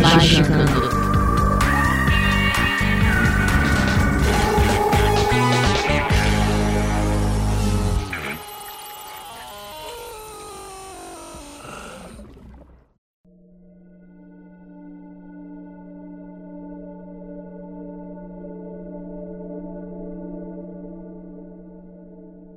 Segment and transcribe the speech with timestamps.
[0.00, 0.94] Magicando.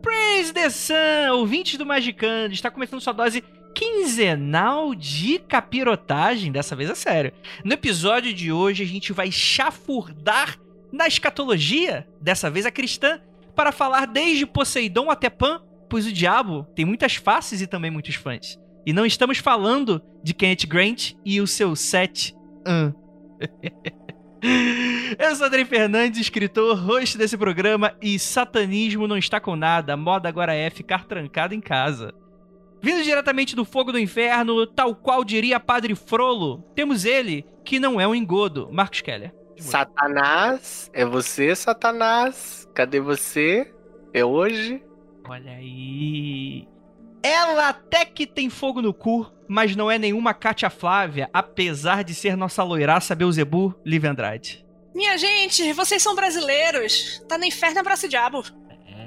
[0.01, 0.51] Praise
[1.31, 3.43] ouvintes do Magicando, está começando sua dose
[3.97, 7.33] quinzenal de capirotagem, dessa vez é sério.
[7.63, 10.57] No episódio de hoje a gente vai chafurdar
[10.91, 13.19] na escatologia, dessa vez a cristã,
[13.55, 18.15] para falar desde Poseidon até Pan, pois o diabo tem muitas faces e também muitos
[18.15, 18.59] fãs.
[18.85, 22.35] E não estamos falando de Kenneth Grant e o seu set
[22.65, 22.93] an.
[25.17, 29.97] Eu sou Andrei Fernandes, escritor, host desse programa e satanismo não está com nada, a
[29.97, 32.13] moda agora é ficar trancado em casa.
[32.81, 37.99] Vindo diretamente do fogo do inferno, tal qual diria Padre Frolo, temos ele, que não
[37.99, 39.33] é um engodo, Marcos Keller.
[39.57, 42.69] Satanás, é você, Satanás?
[42.73, 43.73] Cadê você?
[44.13, 44.83] É hoje?
[45.27, 46.67] Olha aí.
[47.23, 52.13] Ela até que tem fogo no cu, mas não é nenhuma Cátia Flávia, apesar de
[52.13, 54.65] ser nossa loiraça Beuzebu, Liv Andrade.
[54.93, 57.23] Minha gente, vocês são brasileiros.
[57.27, 58.43] Tá no inferno, abraço o diabo.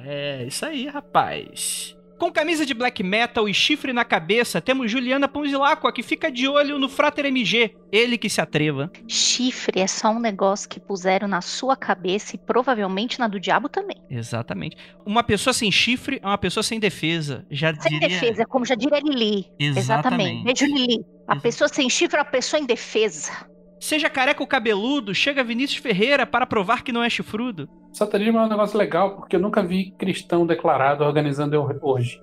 [0.05, 1.97] É, isso aí, rapaz.
[2.21, 6.47] Com camisa de black metal e chifre na cabeça, temos Juliana Ponzilacqua, que fica de
[6.47, 7.75] olho no Frater MG.
[7.91, 8.93] Ele que se atreva.
[9.09, 13.71] Chifre é só um negócio que puseram na sua cabeça e provavelmente na do diabo
[13.71, 13.97] também.
[14.11, 14.77] Exatamente.
[15.07, 17.47] Uma pessoa sem chifre é uma pessoa sem defesa.
[17.51, 18.09] Já Sem diria...
[18.21, 19.47] defesa, como já diria Lili.
[19.59, 20.45] Exatamente.
[20.45, 21.03] Beijo, Lili.
[21.27, 23.33] A pessoa sem chifre é uma pessoa indefesa.
[23.81, 27.67] Seja careca ou cabeludo, chega Vinícius Ferreira para provar que não é chifrudo.
[27.93, 32.21] Satanismo é um negócio legal porque eu nunca vi cristão declarado organizando eu- hoje.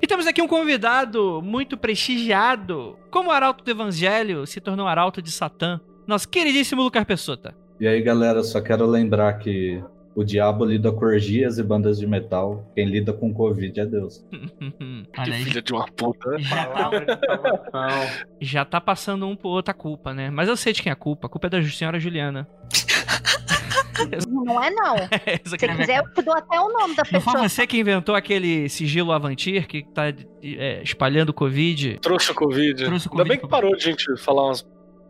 [0.00, 2.96] E temos aqui um convidado muito prestigiado.
[3.10, 7.54] Como o arauto do evangelho se tornou arauto de Satã, nosso queridíssimo Lucas Pessota.
[7.80, 9.82] E aí, galera, só quero lembrar que
[10.14, 12.70] o diabo lida com orgias e bandas de metal.
[12.74, 14.24] Quem lida com Covid é Deus.
[15.18, 16.38] Olha aí, Filha de uma puta.
[16.38, 20.30] já tá, já tá passando um por outra culpa, né?
[20.30, 21.26] Mas eu sei de quem é a culpa.
[21.26, 22.46] A culpa é da senhora Juliana.
[24.28, 24.96] Não é, não.
[25.44, 27.48] Isso Se minha quiser, eu te dou até o nome da Não foi pessoa.
[27.48, 30.12] você que inventou aquele sigilo Avantir que tá
[30.42, 31.98] é, espalhando Covid?
[32.00, 32.84] Trouxe o Covid.
[32.84, 34.66] Trouxe o Ainda Covid bem que parou de gente falar umas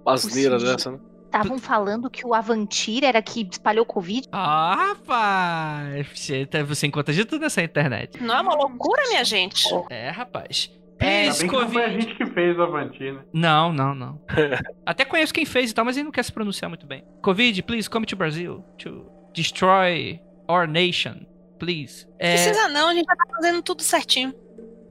[0.07, 0.99] asneiras dessa, né?
[1.35, 4.29] Estavam falando que o Avantir era que espalhou Covid.
[4.31, 6.07] Ah, rapaz!
[6.15, 8.23] Você, tá- você encontra de tudo nessa internet.
[8.23, 9.65] Não é uma loucura, minha gente?
[9.89, 10.71] É, rapaz.
[10.99, 12.01] Please, bem que não foi a Covid.
[12.03, 13.21] gente que fez o Avanti, né?
[13.33, 14.21] Não, não, não.
[14.85, 17.03] Até conheço quem fez e tal, mas ele não quer se pronunciar muito bem.
[17.23, 21.15] Covid, please come to Brazil to destroy our nation,
[21.59, 22.07] please.
[22.19, 24.35] É, Precisa não, a gente já tá fazendo tudo certinho.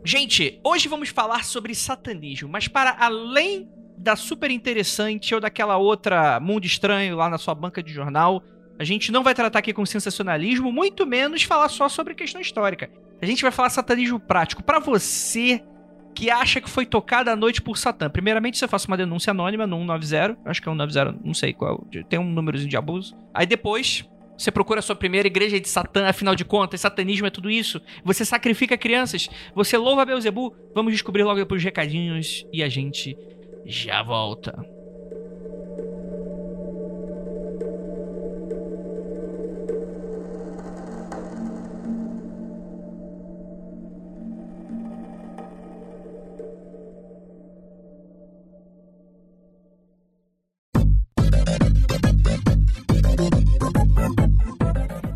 [0.03, 3.69] Gente, hoje vamos falar sobre satanismo, mas para além
[4.01, 8.43] da super interessante ou daquela outra Mundo Estranho lá na sua banca de jornal,
[8.79, 12.89] a gente não vai tratar aqui com sensacionalismo, muito menos falar só sobre questão histórica.
[13.21, 14.63] A gente vai falar satanismo prático.
[14.63, 15.63] Para você
[16.15, 19.67] que acha que foi tocada à noite por Satã, primeiramente você faça uma denúncia anônima
[19.67, 23.15] no 190, acho que é 190, não sei qual, tem um númerozinho de abuso.
[23.33, 24.03] Aí depois
[24.35, 27.79] você procura a sua primeira igreja de Satã, afinal de contas, satanismo é tudo isso.
[28.03, 30.55] Você sacrifica crianças, você louva Beuzebu.
[30.73, 33.15] Vamos descobrir logo depois os recadinhos e a gente
[33.65, 34.65] já volta.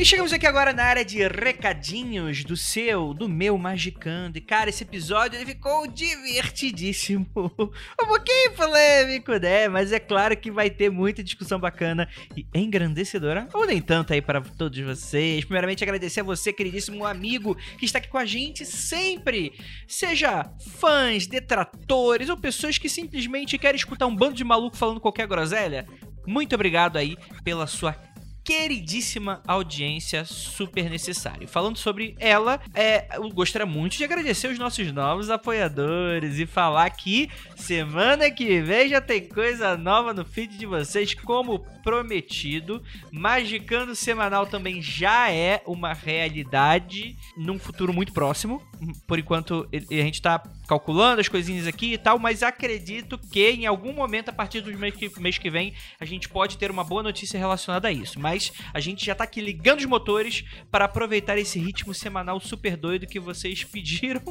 [0.05, 4.37] E chegamos aqui agora na área de recadinhos do seu, do meu Magicando.
[4.37, 7.25] E cara, esse episódio ele ficou divertidíssimo.
[7.35, 9.67] Um pouquinho polêmico, né?
[9.67, 12.07] Mas é claro que vai ter muita discussão bacana
[12.37, 13.49] e engrandecedora.
[13.51, 15.43] Ou nem tanto aí para todos vocês.
[15.43, 19.53] Primeiramente, agradecer a você, queridíssimo amigo, que está aqui com a gente sempre.
[19.87, 25.25] Seja fãs, detratores ou pessoas que simplesmente querem escutar um bando de maluco falando qualquer
[25.25, 25.87] groselha.
[26.27, 27.95] Muito obrigado aí pela sua
[28.45, 31.47] queridíssima audiência super necessária.
[31.47, 36.87] Falando sobre ela, é, eu gostaria muito de agradecer os nossos novos apoiadores e falar
[36.91, 42.83] que semana que vem já tem coisa nova no feed de vocês, como prometido.
[43.11, 48.61] Magicando semanal também já é uma realidade num futuro muito próximo.
[49.07, 53.65] Por enquanto, a gente tá calculando as coisinhas aqui e tal, mas acredito que em
[53.65, 56.83] algum momento, a partir do mês que, mês que vem, a gente pode ter uma
[56.83, 58.19] boa notícia relacionada a isso.
[58.19, 62.75] Mas a gente já tá aqui ligando os motores para aproveitar esse ritmo semanal super
[62.75, 64.21] doido que vocês pediram.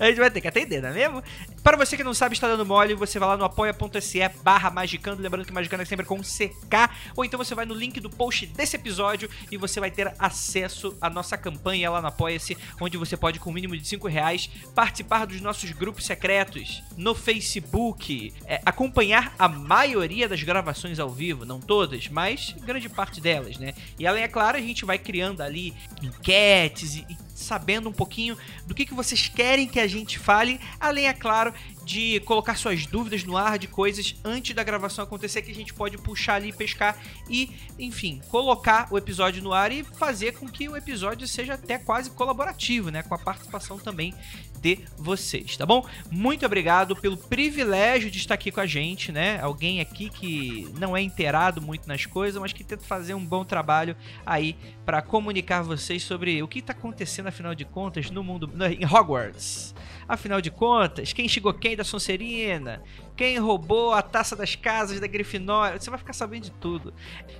[0.00, 1.22] A gente vai ter que atender, não é mesmo?
[1.62, 5.22] Para você que não sabe, está dando mole, você vai lá no apoia.se barra magicando,
[5.22, 8.46] lembrando que magicando é sempre com CK, ou então você vai no link do post
[8.46, 13.16] desse episódio e você vai ter acesso à nossa campanha lá no Apoia-se, onde você
[13.16, 18.60] pode, com o mínimo de 5 reais, participar dos nossos grupos secretos no Facebook, é,
[18.64, 23.74] acompanhar a maioria das gravações ao vivo, não todas, mas grande parte delas, né?
[23.98, 27.06] E além, é claro, a gente vai criando ali enquetes e
[27.44, 28.36] sabendo um pouquinho
[28.66, 31.52] do que, que vocês querem que a gente fale, além, é claro,
[31.84, 35.74] de colocar suas dúvidas no ar de coisas antes da gravação acontecer que a gente
[35.74, 36.98] pode puxar ali, pescar
[37.28, 41.78] e, enfim, colocar o episódio no ar e fazer com que o episódio seja até
[41.78, 44.14] quase colaborativo, né, com a participação também
[44.64, 45.86] de vocês, tá bom?
[46.10, 49.38] Muito obrigado pelo privilégio de estar aqui com a gente, né?
[49.42, 53.44] Alguém aqui que não é inteirado muito nas coisas, mas que tenta fazer um bom
[53.44, 53.94] trabalho
[54.24, 54.56] aí
[54.86, 58.50] para comunicar vocês sobre o que está acontecendo afinal de contas no mundo
[58.80, 59.74] em Hogwarts.
[60.08, 62.82] Afinal de contas, quem chegou quem da Sonserina?
[63.16, 65.78] Quem roubou a taça das casas da Grifinória?
[65.78, 66.92] Você vai ficar sabendo de tudo.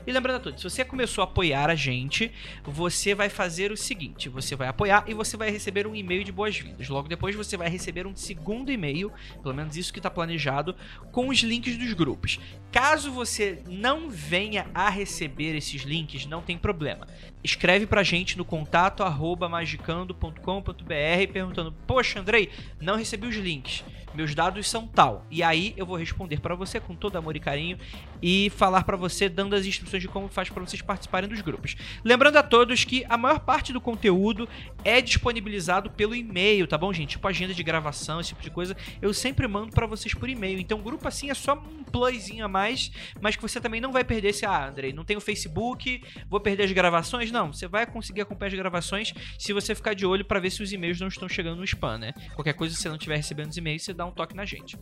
[0.06, 2.30] E lembrando a todos, se você começou a apoiar a gente,
[2.62, 6.30] você vai fazer o seguinte: você vai apoiar e você vai receber um e-mail de
[6.30, 6.88] boas-vindas.
[6.88, 9.12] Logo depois você vai receber um segundo e-mail,
[9.42, 10.76] pelo menos isso que está planejado,
[11.10, 12.38] com os links dos grupos.
[12.70, 17.08] Caso você não venha a receber esses links, não tem problema.
[17.42, 19.02] Escreve pra gente no contato
[19.50, 22.50] magicando.com.br perguntando: Poxa, Andrei,
[22.80, 23.82] não recebi os links.
[24.14, 25.26] Meus dados são tal.
[25.30, 27.76] E aí eu vou responder para você com todo amor e carinho
[28.22, 31.76] e falar para você dando as instruções de como faz para vocês participarem dos grupos.
[32.04, 34.48] Lembrando a todos que a maior parte do conteúdo
[34.84, 37.10] é disponibilizado pelo e-mail, tá bom, gente?
[37.10, 40.58] Tipo agenda de gravação, esse tipo de coisa, eu sempre mando para vocês por e-mail.
[40.58, 42.90] Então, grupo assim é só um plusinho a mais,
[43.20, 46.40] mas que você também não vai perder se, ah, Andrei, não tem o Facebook, vou
[46.40, 47.30] perder as gravações.
[47.30, 50.62] Não, você vai conseguir acompanhar as gravações se você ficar de olho para ver se
[50.62, 52.12] os e-mails não estão chegando no spam, né?
[52.34, 54.76] Qualquer coisa, se você não estiver recebendo os e-mails, você dá um toque na gente.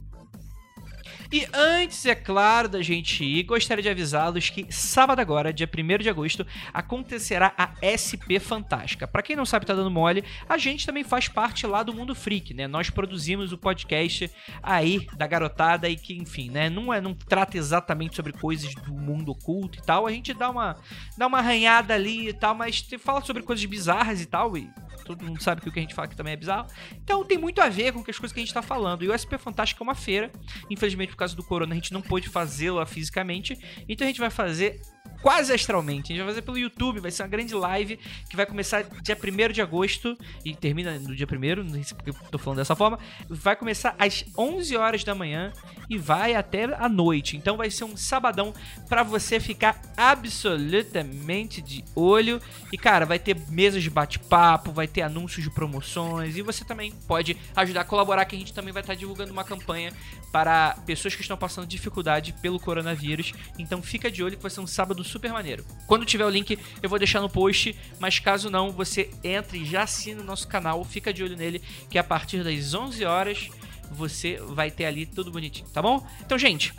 [1.32, 6.02] E antes, é claro, da gente ir, gostaria de avisá-los que sábado agora, dia 1
[6.02, 9.08] de agosto, acontecerá a SP Fantástica.
[9.08, 12.14] Para quem não sabe, tá dando mole, a gente também faz parte lá do Mundo
[12.14, 12.66] Freak, né?
[12.66, 14.30] Nós produzimos o podcast
[14.62, 18.92] aí da garotada e que, enfim, né, não é não trata exatamente sobre coisas do
[18.92, 20.76] mundo oculto e tal, a gente dá uma
[21.16, 24.68] dá uma arranhada ali e tal, mas fala sobre coisas bizarras e tal e
[25.02, 26.66] todo mundo sabe que o que a gente fala aqui também é bizarro.
[27.02, 29.04] Então tem muito a ver com as coisas que a gente tá falando.
[29.04, 30.30] E o SP Fantástico é uma feira.
[30.70, 33.58] Infelizmente, por causa do corona, a gente não pôde fazê-la fisicamente.
[33.88, 34.80] Então a gente vai fazer
[35.22, 36.12] quase astralmente.
[36.12, 39.16] A gente vai fazer pelo YouTube, vai ser uma grande live que vai começar dia
[39.16, 42.74] 1 de agosto e termina no dia 1 não sei porque eu tô falando dessa
[42.74, 42.98] forma.
[43.28, 45.52] Vai começar às 11 horas da manhã
[45.88, 47.36] e vai até a noite.
[47.36, 48.52] Então vai ser um sabadão
[48.88, 52.40] para você ficar absolutamente de olho.
[52.72, 56.90] E cara, vai ter mesas de bate-papo, vai ter anúncios de promoções e você também
[57.06, 59.92] pode ajudar a colaborar que a gente também vai estar divulgando uma campanha
[60.32, 63.32] para pessoas que estão passando dificuldade pelo coronavírus.
[63.58, 65.64] Então fica de olho que vai ser um sábado super maneiro.
[65.86, 69.64] Quando tiver o link, eu vou deixar no post, mas caso não, você entre e
[69.64, 73.48] já assina o nosso canal, fica de olho nele, que a partir das 11 horas
[73.90, 76.06] você vai ter ali tudo bonitinho, tá bom?
[76.20, 76.74] Então, gente,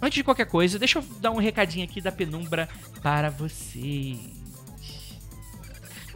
[0.00, 2.68] antes de qualquer coisa, deixa eu dar um recadinho aqui da penumbra
[3.02, 4.39] para vocês.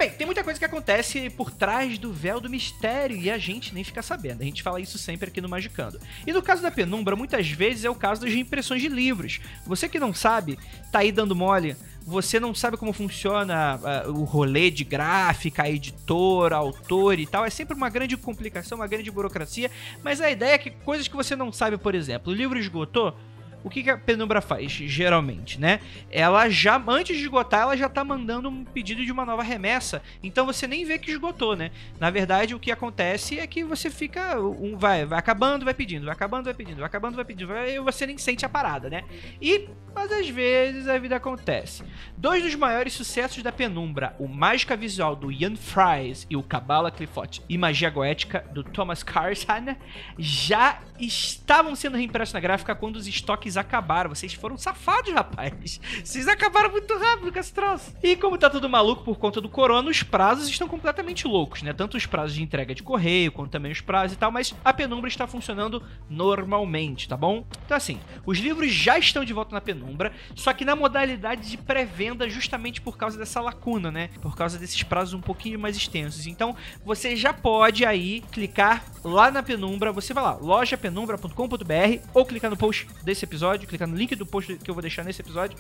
[0.05, 3.73] Bem, tem muita coisa que acontece por trás do véu do mistério e a gente
[3.73, 4.43] nem fica sabendo.
[4.43, 5.99] A gente fala isso sempre aqui no Magicando.
[6.27, 9.41] E no caso da penumbra, muitas vezes é o caso das reimpressões de livros.
[9.67, 10.59] Você que não sabe,
[10.93, 11.75] tá aí dando mole.
[12.03, 17.47] Você não sabe como funciona uh, o rolê de gráfica, editor, autor e tal.
[17.47, 19.71] É sempre uma grande complicação, uma grande burocracia.
[20.03, 23.17] Mas a ideia é que coisas que você não sabe, por exemplo, o livro esgotou,
[23.65, 25.81] o que, que a Penumbra faz, geralmente, né?
[26.11, 30.03] Ela já, antes de esgotar, ela já tá mandando um pedido de uma nova remessa.
[30.23, 31.71] Então você nem vê que esgotou, né?
[31.99, 34.39] Na verdade, o que acontece é que você fica.
[34.39, 37.53] Um, vai, vai acabando, vai pedindo, vai acabando, vai pedindo, vai acabando, vai pedindo.
[37.55, 39.05] E você nem sente a parada, né?
[39.41, 41.83] E, mas às vezes a vida acontece.
[42.19, 46.91] Dois dos maiores sucessos da Penumbra, o Mágica Visual do Ian Fries e o Cabala
[46.91, 49.75] Clifford e Magia Goética do Thomas Carson,
[50.19, 54.11] já estavam sendo reimpressos na gráfica quando os estoques vocês acabaram.
[54.11, 55.81] Vocês foram safados, rapaz.
[56.03, 57.95] Vocês acabaram muito rápido com esse troço.
[58.03, 61.73] E como tá tudo maluco por conta do corona, os prazos estão completamente loucos, né?
[61.73, 64.73] Tanto os prazos de entrega de correio, quanto também os prazos e tal, mas a
[64.73, 67.45] penumbra está funcionando normalmente, tá bom?
[67.65, 71.57] Então assim, os livros já estão de volta na penumbra, só que na modalidade de
[71.57, 74.11] pré-venda justamente por causa dessa lacuna, né?
[74.21, 76.27] Por causa desses prazos um pouquinho mais extensos.
[76.27, 82.51] Então, você já pode aí clicar lá na penumbra, você vai lá, lojapenumbra.com.br ou clicar
[82.51, 85.57] no post desse episódio, clicar no link do post que eu vou deixar nesse episódio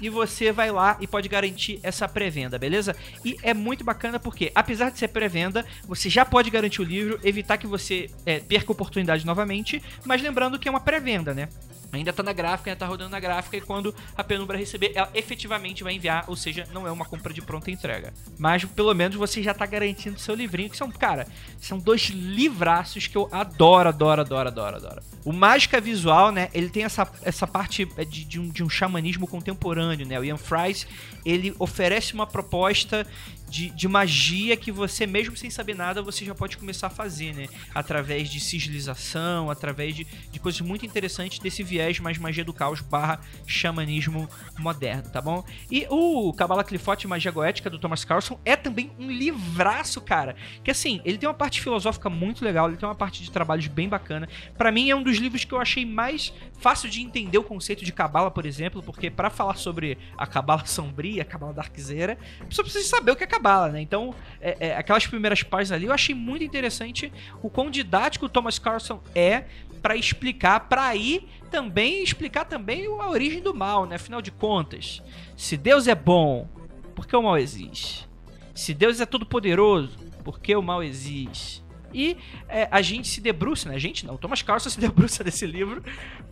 [0.00, 2.94] e você vai lá e pode garantir essa pré-venda, beleza?
[3.24, 7.20] E é muito bacana porque, apesar de ser pré-venda, você já pode garantir o livro,
[7.22, 11.48] evitar que você é, perca a oportunidade novamente, mas lembrando que é uma pré-venda, né?
[11.92, 15.10] Ainda tá na gráfica, ainda tá rodando na gráfica e quando a Penumbra receber, ela
[15.14, 18.12] efetivamente vai enviar, ou seja, não é uma compra de pronta entrega.
[18.38, 21.26] Mas pelo menos você já tá garantindo seu livrinho, que são, cara,
[21.60, 25.02] são dois livraços que eu adoro, adoro, adoro, adoro, adoro.
[25.24, 29.26] O Mágica Visual, né, ele tem essa, essa parte de, de, um, de um xamanismo
[29.26, 30.18] contemporâneo, né?
[30.18, 30.86] O Ian Fries,
[31.24, 33.06] ele oferece uma proposta
[33.48, 37.34] de, de, magia que você, mesmo sem saber nada, você já pode começar a fazer,
[37.34, 37.48] né?
[37.74, 42.80] Através de sigilização, através de, de coisas muito interessantes desse viés mais magia do caos
[42.80, 44.28] barra xamanismo
[44.58, 45.44] moderno, tá bom?
[45.70, 50.36] E o Cabala Clifote Magia Goética do Thomas Carlson é também um livraço, cara.
[50.62, 53.66] Que assim, ele tem uma parte filosófica muito legal, ele tem uma parte de trabalhos
[53.66, 54.28] bem bacana.
[54.56, 57.84] para mim é um dos livros que eu achei mais fácil de entender o conceito
[57.84, 62.64] de Cabala, por exemplo, porque para falar sobre a Cabala sombria, a Cabala darkzeira, pessoa
[62.64, 63.26] precisa saber o que é
[63.70, 63.80] Né?
[63.80, 68.28] Então, é, é, aquelas primeiras páginas ali eu achei muito interessante o quão didático o
[68.28, 69.44] Thomas Carlson é
[69.82, 73.96] para explicar, para aí também explicar também a origem do mal, né?
[73.96, 75.02] Afinal de contas,
[75.36, 76.48] se Deus é bom,
[76.94, 78.08] por que o mal existe?
[78.54, 81.62] Se Deus é todo poderoso, por que o mal existe?
[81.92, 82.16] E
[82.48, 83.74] é, a gente se debruça, né?
[83.74, 85.82] A gente não, o Thomas Carlson se debruça desse livro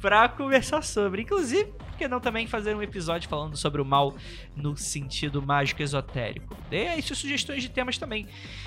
[0.00, 1.22] para conversar sobre.
[1.22, 4.14] Inclusive, por que não também fazer um episódio falando sobre o mal
[4.54, 6.56] no sentido mágico esotérico?
[6.68, 8.26] Dê aí suas sugestões de temas também.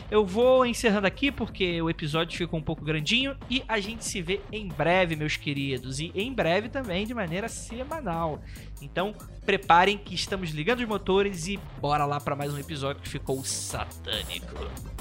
[0.09, 4.21] Eu vou encerrando aqui porque o episódio ficou um pouco grandinho e a gente se
[4.21, 5.99] vê em breve, meus queridos.
[5.99, 8.41] E em breve também de maneira semanal.
[8.81, 9.13] Então,
[9.45, 13.43] preparem que estamos ligando os motores e bora lá para mais um episódio que ficou
[13.43, 14.98] satânico.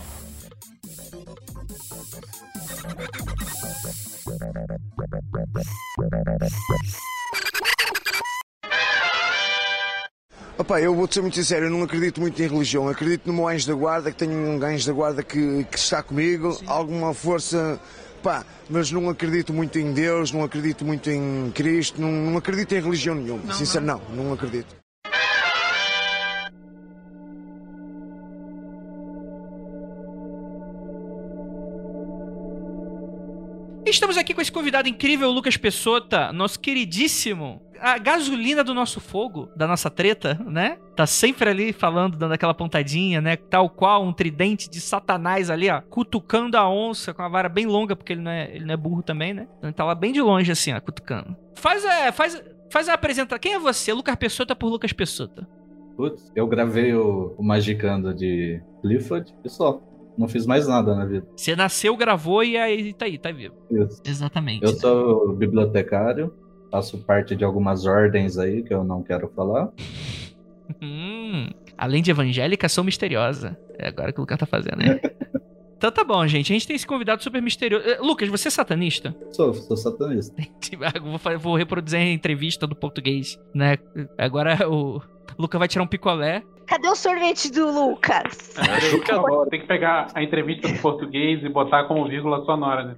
[10.59, 13.47] Opa, eu vou-te ser muito sincero, eu não acredito muito em religião, acredito no meu
[13.47, 16.65] anjo da guarda, que tenho um anjo da guarda que, que está comigo, Sim.
[16.67, 17.81] alguma força,
[18.25, 22.75] pá, mas não acredito muito em Deus, não acredito muito em Cristo, não, não acredito
[22.75, 24.78] em religião nenhuma, sincero, não, não acredito.
[33.91, 37.63] Estamos aqui com esse convidado incrível, Lucas Pessota, nosso queridíssimo.
[37.81, 40.77] A gasolina do nosso fogo, da nossa treta, né?
[40.95, 43.37] Tá sempre ali falando, dando aquela pontadinha, né?
[43.37, 45.81] Tal qual um tridente de satanás ali, ó.
[45.81, 48.77] Cutucando a onça com a vara bem longa, porque ele não é, ele não é
[48.77, 49.49] burro também, né?
[49.57, 51.35] Então ele tá lá bem de longe, assim, ó, cutucando.
[51.55, 53.39] Faz a, faz, faz a apresentação.
[53.39, 53.93] Quem é você?
[53.93, 55.49] Lucas Pessota por Lucas Pessota.
[55.97, 59.81] Putz, eu gravei o, o Magicando de Clifford só
[60.19, 61.27] não fiz mais nada na vida.
[61.37, 63.55] Você nasceu, gravou e aí tá aí, tá vivo.
[63.71, 64.03] Isso.
[64.05, 64.65] Exatamente.
[64.65, 66.35] Eu sou bibliotecário,
[66.71, 69.71] faço parte de algumas ordens aí que eu não quero falar.
[70.83, 73.57] Hum, além de evangélica, sou misteriosa.
[73.79, 75.01] É agora que o Lucas tá fazendo, né?
[75.79, 76.53] Então tá bom, gente.
[76.53, 77.89] A gente tem esse convidado super misterioso.
[77.89, 79.15] Eh, Lucas, você é satanista?
[79.31, 80.35] Sou, sou satanista.
[81.01, 83.79] vou, vou reproduzir a entrevista do português, né?
[84.19, 85.01] Agora o
[85.39, 88.55] Lucas vai tirar um picolé Cadê o sorvete do Lucas?
[88.59, 92.97] É, tem que pegar a entrevista do português e botar como vírgula sonora, né?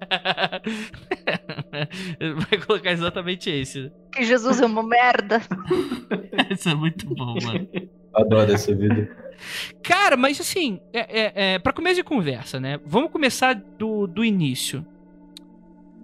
[2.48, 3.92] Vai colocar exatamente esse.
[4.10, 5.42] Que Jesus é uma merda.
[6.50, 7.68] Isso é muito bom, mano.
[8.14, 9.06] Adoro esse vídeo.
[9.82, 12.78] Cara, mas assim, é, é, é, pra começo de conversa, né?
[12.84, 14.86] Vamos começar do, do início.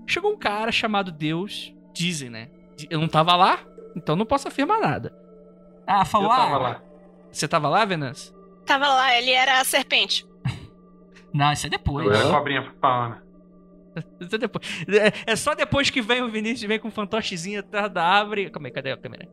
[0.07, 2.49] Chegou um cara chamado Deus, dizem, né?
[2.91, 3.61] Eu não tava lá,
[3.95, 5.15] então não posso afirmar nada.
[5.87, 6.31] Ah, falou.
[6.31, 6.83] Eu tava ah, lá.
[7.31, 8.35] Você tava lá, Venâncio?
[8.65, 10.27] Tava lá, ele era a serpente.
[11.33, 12.07] Não, isso é depois.
[12.07, 13.23] Eu era a cobrinha fauna.
[14.21, 14.67] Isso é depois.
[14.89, 18.51] É, é, só depois que vem o Vinícius vem com um fantochezinho atrás da árvore.
[18.51, 19.29] Calma aí, cadê a câmera?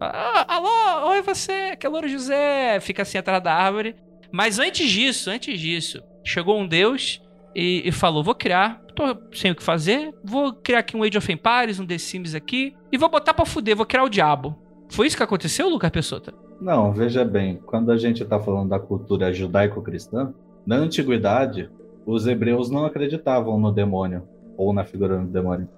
[0.00, 2.78] Ah, alô, oi você, que é Louro José.
[2.80, 3.96] Fica assim atrás da árvore.
[4.30, 7.20] Mas antes disso, antes disso, chegou um deus
[7.54, 11.18] e, e, falou: Vou criar, tô sem o que fazer, vou criar aqui um Age
[11.18, 14.56] of Empires, um The Sims aqui, e vou botar pra fuder, vou criar o diabo.
[14.88, 16.32] Foi isso que aconteceu, Lucas Pessota?
[16.60, 20.32] Não, veja bem, quando a gente está falando da cultura judaico-cristã,
[20.66, 21.70] na antiguidade,
[22.06, 25.68] os hebreus não acreditavam no demônio ou na figura do demônio.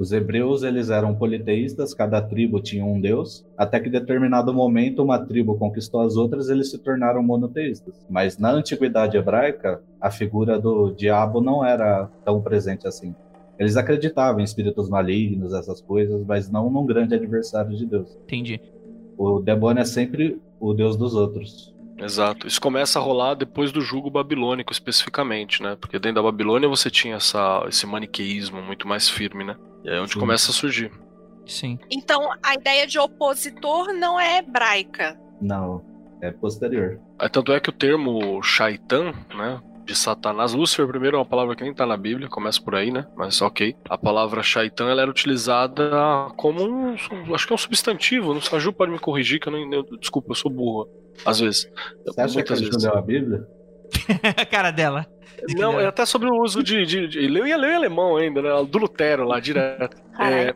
[0.00, 5.02] Os hebreus eles eram politeístas, cada tribo tinha um deus, até que em determinado momento
[5.02, 8.02] uma tribo conquistou as outras, eles se tornaram monoteístas.
[8.08, 13.14] Mas na antiguidade hebraica, a figura do diabo não era tão presente assim.
[13.58, 18.08] Eles acreditavam em espíritos malignos, essas coisas, mas não num grande adversário de Deus.
[18.22, 18.58] Entendi.
[19.18, 21.74] O demônio é sempre o deus dos outros.
[21.98, 22.46] Exato.
[22.46, 25.76] Isso começa a rolar depois do jugo babilônico, especificamente, né?
[25.78, 29.56] Porque dentro da Babilônia você tinha essa, esse maniqueísmo muito mais firme, né?
[29.84, 30.20] E aí é onde Sim.
[30.20, 30.90] começa a surgir.
[31.46, 31.78] Sim.
[31.90, 35.18] Então, a ideia de opositor não é hebraica.
[35.40, 35.82] Não,
[36.20, 37.00] é posterior.
[37.18, 39.60] Aí, tanto é que o termo shaitan, né?
[39.84, 42.92] De Satanás, Lúcifer primeiro é uma palavra que nem tá na Bíblia, começa por aí,
[42.92, 43.06] né?
[43.16, 43.74] Mas ok.
[43.88, 45.90] A palavra shaitan ela era utilizada
[46.36, 46.94] como um.
[47.34, 48.32] Acho que é um substantivo.
[48.32, 49.72] Não sei, a Ju pode me corrigir, que eu não.
[49.72, 50.88] Eu, desculpa, eu sou burro.
[51.24, 51.68] Às vezes.
[52.06, 52.84] Você acha Muitas que vezes.
[52.84, 53.44] leu a Bíblia?
[54.36, 55.06] a cara dela.
[55.56, 56.84] Não, é até sobre o uso de.
[56.84, 58.50] de, de leu e leu em alemão ainda, né?
[58.68, 59.96] Do Lutero lá, direto.
[60.18, 60.54] É,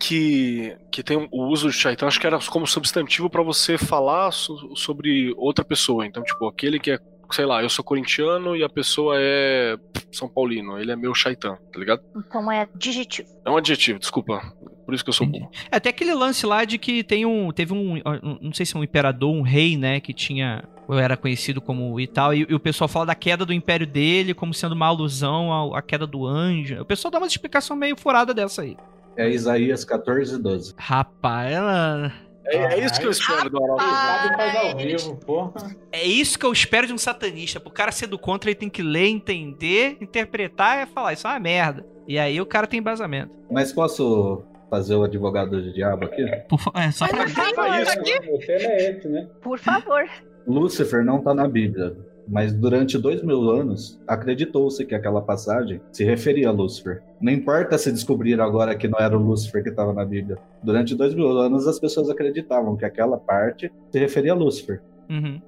[0.00, 4.30] que, que tem o uso de shaitan, acho que era como substantivo pra você falar
[4.30, 6.06] so- sobre outra pessoa.
[6.06, 6.98] Então, tipo, aquele que é,
[7.32, 9.76] sei lá, eu sou corintiano e a pessoa é
[10.12, 12.00] São Paulino, ele é meu shaitan, tá ligado?
[12.16, 13.28] Então é adjetivo.
[13.44, 14.40] É um adjetivo, desculpa.
[14.86, 15.50] Por isso que eu sou burro.
[15.70, 17.50] É, Até aquele lance lá de que tem um.
[17.50, 17.96] Teve um.
[17.98, 20.00] um- Não sei se é um imperador, um rei, né?
[20.00, 20.64] Que tinha.
[20.88, 22.32] Ou era conhecido como e tal.
[22.34, 25.76] E, e o pessoal fala da queda do império dele como sendo uma alusão ao-
[25.76, 26.80] à, queda do anjo.
[26.80, 28.76] O pessoal dá uma explicação meio furada dessa aí.
[29.16, 30.74] É Isaías 14, 12.
[30.78, 32.12] Rapaz, ela.
[32.46, 33.82] É, é isso que eu espero do Arauto.
[33.84, 35.52] Sabe faz ao vivo, porra.
[35.92, 37.60] É isso que eu espero de um satanista.
[37.60, 41.12] Pro cara ser do contra, ele tem que ler, entender, interpretar e falar.
[41.12, 41.84] Isso é uma merda.
[42.06, 43.30] E aí o cara tem embasamento.
[43.50, 46.24] Mas posso fazer o advogado do diabo aqui?
[46.48, 47.18] Por fa- é, só pra...
[47.18, 48.30] Mas não tem isso, aqui?
[48.30, 49.28] Você é esse, né?
[49.42, 50.04] Por favor.
[50.48, 56.04] Lúcifer não está na Bíblia, mas durante dois mil anos acreditou-se que aquela passagem se
[56.04, 57.02] referia a Lúcifer.
[57.20, 60.38] Não importa se descobriram agora que não era o Lúcifer que estava na Bíblia.
[60.62, 64.80] Durante dois mil anos as pessoas acreditavam que aquela parte se referia a Lúcifer.
[65.08, 65.40] Uhum.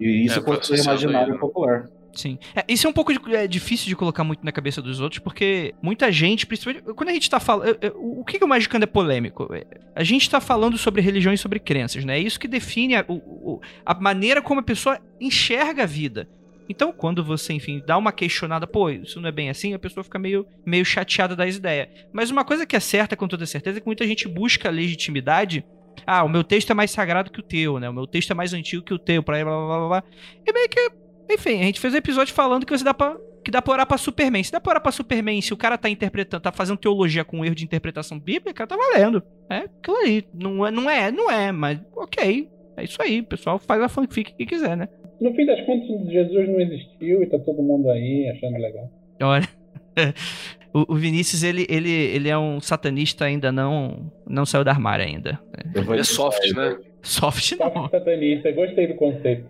[0.00, 1.40] E isso É, foi foi o imaginário ele.
[1.40, 1.88] popular.
[2.18, 2.36] Sim.
[2.52, 5.20] É, isso é um pouco de- é, difícil de colocar muito na cabeça dos outros,
[5.20, 6.82] porque muita gente, principalmente.
[6.94, 7.78] Quando a gente tá falando.
[7.94, 9.48] O que, que o Magicando é polêmico?
[9.54, 12.18] É, A gente tá falando sobre religião e sobre crenças, né?
[12.18, 16.28] É isso que define a, o- a maneira como a pessoa enxerga a vida.
[16.68, 20.02] Então, quando você, enfim, dá uma questionada, pô, isso não é bem assim, a pessoa
[20.02, 21.86] fica meio, meio chateada das ideias.
[22.12, 25.64] Mas uma coisa que é certa, com toda certeza, é que muita gente busca legitimidade.
[26.06, 27.88] Ah, o meu texto é mais sagrado que o teu, né?
[27.88, 30.04] O meu texto é mais antigo que o teu, blá blá blá blá.
[30.46, 30.90] E meio que
[31.28, 33.16] enfim, a gente fez um episódio falando que você dá pra.
[33.44, 34.42] Que dá pra orar pra Superman.
[34.42, 37.44] Se dá pra orar pra Superman, se o cara tá interpretando, tá fazendo teologia com
[37.44, 39.22] erro de interpretação bíblica, tá valendo.
[39.48, 40.24] É aquilo aí.
[40.34, 42.48] Não é, não é, não é, mas ok.
[42.76, 43.20] É isso aí.
[43.20, 44.88] O pessoal faz a fanfic que quiser, né?
[45.20, 48.90] No fim das contas, Jesus não existiu e tá todo mundo aí achando legal.
[49.22, 49.48] Olha.
[50.70, 55.02] O, o Vinícius, ele, ele, ele é um satanista ainda não não saiu da armário
[55.04, 55.40] ainda.
[55.74, 56.76] Eu vou Ele é soft, né?
[57.02, 57.70] Soft não.
[57.70, 59.46] Papo satanista, gostei do conceito.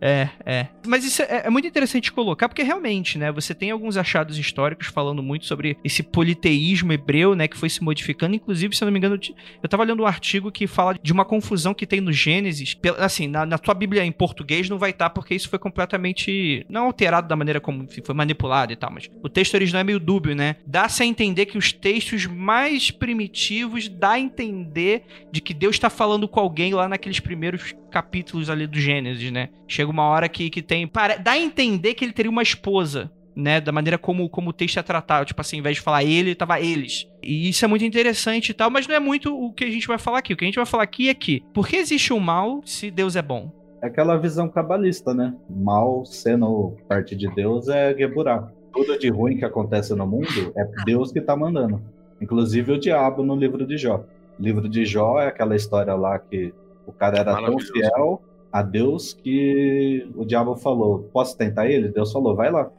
[0.00, 0.66] É, é.
[0.86, 4.86] Mas isso é, é muito interessante colocar, porque realmente, né, você tem alguns achados históricos
[4.86, 8.36] falando muito sobre esse politeísmo hebreu, né, que foi se modificando.
[8.36, 9.18] Inclusive, se eu não me engano,
[9.62, 12.76] eu tava lendo um artigo que fala de uma confusão que tem no Gênesis.
[12.98, 16.64] Assim, na, na tua Bíblia em português não vai estar, porque isso foi completamente.
[16.68, 19.84] Não alterado da maneira como enfim, foi manipulado e tal, mas o texto original é
[19.84, 20.56] meio dúbio, né?
[20.66, 25.90] Dá-se a entender que os textos mais primitivos dá a entender de que Deus está
[25.90, 29.48] falando com alguém lá naqueles primeiros capítulos ali do Gênesis, né?
[29.68, 30.88] Chega uma hora que, que tem.
[30.88, 31.18] Pare...
[31.18, 33.12] Dá a entender que ele teria uma esposa.
[33.36, 35.26] Né, da maneira como, como o texto é tratado.
[35.26, 37.06] Tipo assim, ao invés de falar ele, tava eles.
[37.22, 39.86] E isso é muito interessante e tal, mas não é muito o que a gente
[39.86, 40.32] vai falar aqui.
[40.32, 42.90] O que a gente vai falar aqui é que, por que existe o mal se
[42.90, 43.52] Deus é bom?
[43.80, 45.32] É aquela visão cabalista, né?
[45.48, 48.50] Mal sendo parte de Deus é Geburá.
[48.72, 51.80] Tudo de ruim que acontece no mundo é Deus que tá mandando.
[52.20, 54.04] Inclusive o diabo no livro de Jó.
[54.38, 56.52] O livro de Jó é aquela história lá que
[56.86, 58.20] o cara era tão fiel
[58.52, 61.88] a Deus que o diabo falou: Posso tentar ele?
[61.88, 62.70] Deus falou: Vai lá.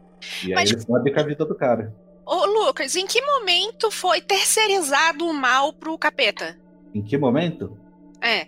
[0.43, 1.93] E aí Mas- ele sabe com a vida do cara.
[2.25, 6.55] Ô, Lucas, em que momento foi terceirizado o mal pro capeta?
[6.93, 7.75] Em que momento?
[8.21, 8.47] É.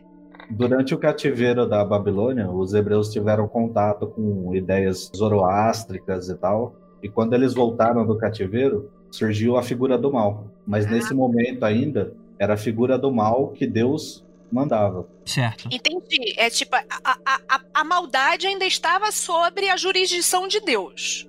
[0.51, 6.75] Durante o cativeiro da Babilônia, os hebreus tiveram contato com ideias zoroástricas e tal.
[7.01, 10.45] E quando eles voltaram do cativeiro, surgiu a figura do mal.
[10.67, 15.08] Mas nesse momento ainda, era a figura do mal que Deus mandava.
[15.26, 15.68] Certo.
[15.72, 16.34] Entendi.
[16.38, 21.28] É tipo, a, a, a, a maldade ainda estava sobre a jurisdição de Deus.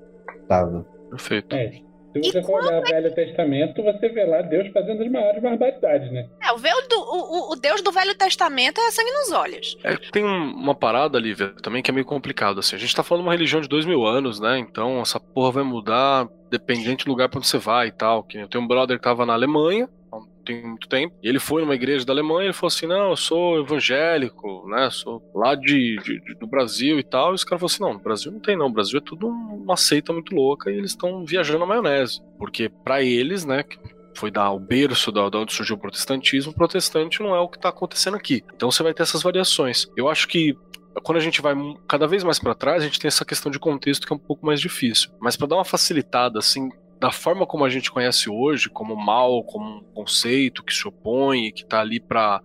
[0.48, 0.86] Tava.
[1.10, 1.54] Perfeito.
[1.54, 1.80] É.
[2.14, 6.12] Se você for olhar o Velho Testamento, você vê lá Deus fazendo as maiores barbaridades,
[6.12, 6.28] né?
[6.42, 9.78] É, o, do- o- o- Deus do Velho Testamento é sangue nos olhos.
[9.82, 12.76] É, tem um- uma parada, Lívia, também que é meio complicado, assim.
[12.76, 14.58] A gente tá falando de uma religião de dois mil anos, né?
[14.58, 18.22] Então essa porra vai mudar dependente do lugar pra onde você vai e tal.
[18.22, 19.88] Que eu tenho um brother que tava na Alemanha,
[20.42, 23.16] tem muito tempo, e ele foi numa igreja da Alemanha ele falou assim, não, eu
[23.16, 24.88] sou evangélico, né?
[24.90, 27.32] Sou lá de, de- de- do Brasil e tal.
[27.32, 29.26] E os caras falaram assim, não, no Brasil não tem não, o Brasil é tudo
[29.28, 32.20] uma seita muito louca e eles estão viajando na maionese.
[32.38, 33.78] Porque pra eles, né, que
[34.14, 37.48] foi dar o berço da, da onde surgiu o protestantismo, o protestante não é o
[37.48, 38.42] que tá acontecendo aqui.
[38.54, 39.86] Então você vai ter essas variações.
[39.96, 40.54] Eu acho que
[41.02, 41.54] quando a gente vai
[41.88, 44.18] cada vez mais pra trás, a gente tem essa questão de contexto que é um
[44.18, 45.10] pouco mais difícil.
[45.18, 46.68] Mas pra dar uma facilitada, assim,
[47.02, 51.50] da forma como a gente conhece hoje, como mal, como um conceito que se opõe,
[51.50, 52.40] que tá ali pra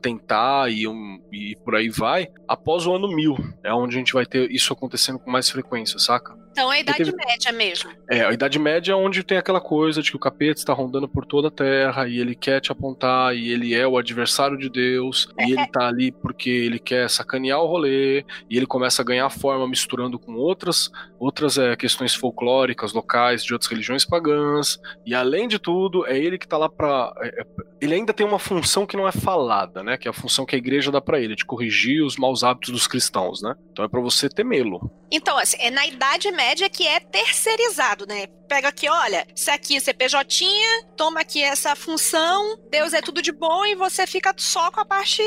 [0.00, 4.12] tentar e, um, e por aí vai, após o ano 1000 é onde a gente
[4.12, 6.45] vai ter isso acontecendo com mais frequência, saca?
[6.56, 7.90] Então é a Idade teve- Média mesmo.
[8.08, 11.06] É, a Idade Média é onde tem aquela coisa de que o capeta está rondando
[11.06, 14.70] por toda a terra e ele quer te apontar e ele é o adversário de
[14.70, 19.04] Deus e ele tá ali porque ele quer sacanear o rolê e ele começa a
[19.04, 25.14] ganhar forma misturando com outras outras é, questões folclóricas locais de outras religiões pagãs e
[25.14, 27.12] além de tudo é ele que tá lá pra.
[27.20, 27.46] é, é,
[27.80, 29.98] ele ainda tem uma função que não é falada, né?
[29.98, 32.70] Que é a função que a igreja dá pra ele, de corrigir os maus hábitos
[32.70, 33.54] dos cristãos, né?
[33.70, 34.90] Então é pra você temê-lo.
[35.10, 38.26] Então, assim, é na Idade Média que é terceirizado, né?
[38.48, 40.46] Pega aqui, olha, isso aqui é CPJ,
[40.96, 44.84] toma aqui essa função, Deus é tudo de bom e você fica só com a
[44.84, 45.20] parte.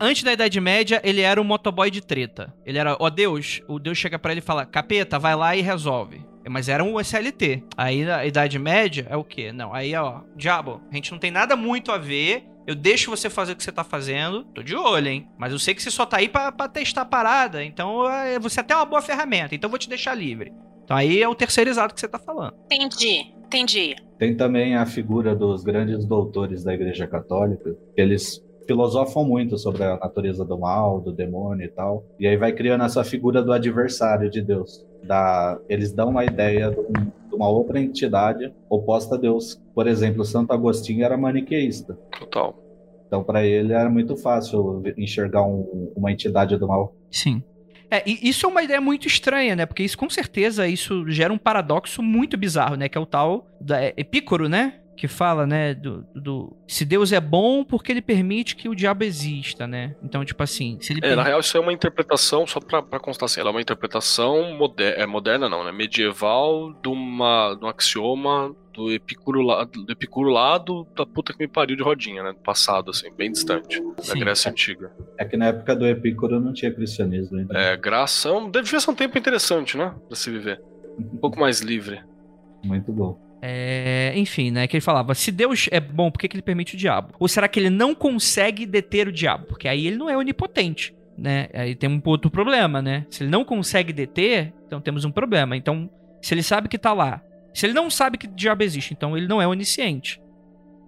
[0.00, 2.54] Antes da Idade Média, ele era um motoboy de treta.
[2.64, 5.60] Ele era, ó Deus, o Deus chega pra ele e fala, capeta, vai lá e
[5.60, 6.24] resolve.
[6.48, 7.64] Mas era um SLT.
[7.76, 9.52] Aí na Idade Média é o quê?
[9.52, 12.44] Não, aí ó, diabo, a gente não tem nada muito a ver.
[12.66, 14.44] Eu deixo você fazer o que você tá fazendo.
[14.46, 15.28] Tô de olho, hein?
[15.38, 17.64] Mas eu sei que você só tá aí pra, pra testar a parada.
[17.64, 19.54] Então é, você até é uma boa ferramenta.
[19.54, 20.52] Então eu vou te deixar livre.
[20.82, 22.54] Então aí é o terceirizado que você tá falando.
[22.64, 23.96] Entendi, entendi.
[24.18, 29.84] Tem também a figura dos grandes doutores da Igreja Católica, que eles filosofam muito sobre
[29.84, 32.04] a natureza do mal, do demônio e tal.
[32.18, 34.84] E aí vai criando essa figura do adversário de Deus.
[35.02, 39.60] Da, eles dão uma ideia de um- de uma outra entidade oposta a Deus.
[39.74, 41.96] Por exemplo, Santo Agostinho era maniqueísta.
[42.18, 42.58] Total.
[43.06, 46.92] Então, para ele era muito fácil enxergar um- uma entidade do mal.
[47.10, 47.42] Sim.
[47.88, 49.64] É, e isso é uma ideia muito estranha, né?
[49.64, 52.88] Porque isso com certeza isso gera um paradoxo muito bizarro, né?
[52.88, 54.80] Que é o tal da é, Epícoro, né?
[54.96, 59.04] Que fala, né, do, do se Deus é bom porque ele permite que o diabo
[59.04, 59.94] exista, né?
[60.02, 62.80] Então, tipo assim, se ele É, na permite- real, isso é uma interpretação, só pra,
[62.82, 65.70] pra constar assim, ela é uma interpretação moder é, moderna, não, né?
[65.70, 71.32] Medieval de, uma, de um axioma do Epicuro lá, do Epicuro lá do, da puta
[71.32, 72.32] que me pariu de rodinha, né?
[72.32, 74.18] Do passado, assim, bem distante, da Sim.
[74.18, 74.90] Grécia Antiga.
[75.18, 77.58] É que na época do Epicuro não tinha cristianismo ainda.
[77.58, 79.94] É, graça, é um- devia ser um tempo interessante, né?
[80.08, 80.60] Pra se viver.
[80.98, 82.00] Um pouco mais livre.
[82.64, 83.18] Muito bom.
[83.48, 84.66] É, enfim, né?
[84.66, 87.14] Que ele falava: se Deus é bom, por que, que ele permite o diabo?
[87.16, 89.46] Ou será que ele não consegue deter o diabo?
[89.46, 91.46] Porque aí ele não é onipotente, né?
[91.54, 93.06] Aí tem um outro problema, né?
[93.08, 95.56] Se ele não consegue deter, então temos um problema.
[95.56, 95.88] Então,
[96.20, 97.22] se ele sabe que tá lá,
[97.54, 100.20] se ele não sabe que o diabo existe, então ele não é onisciente.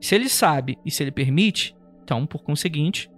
[0.01, 3.09] Se ele sabe e se ele permite, então, por conseguinte,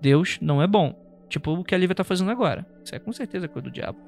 [0.00, 0.94] Deus não é bom.
[1.28, 2.64] Tipo o que a Lívia tá fazendo agora.
[2.84, 3.98] Isso é com certeza coisa do diabo.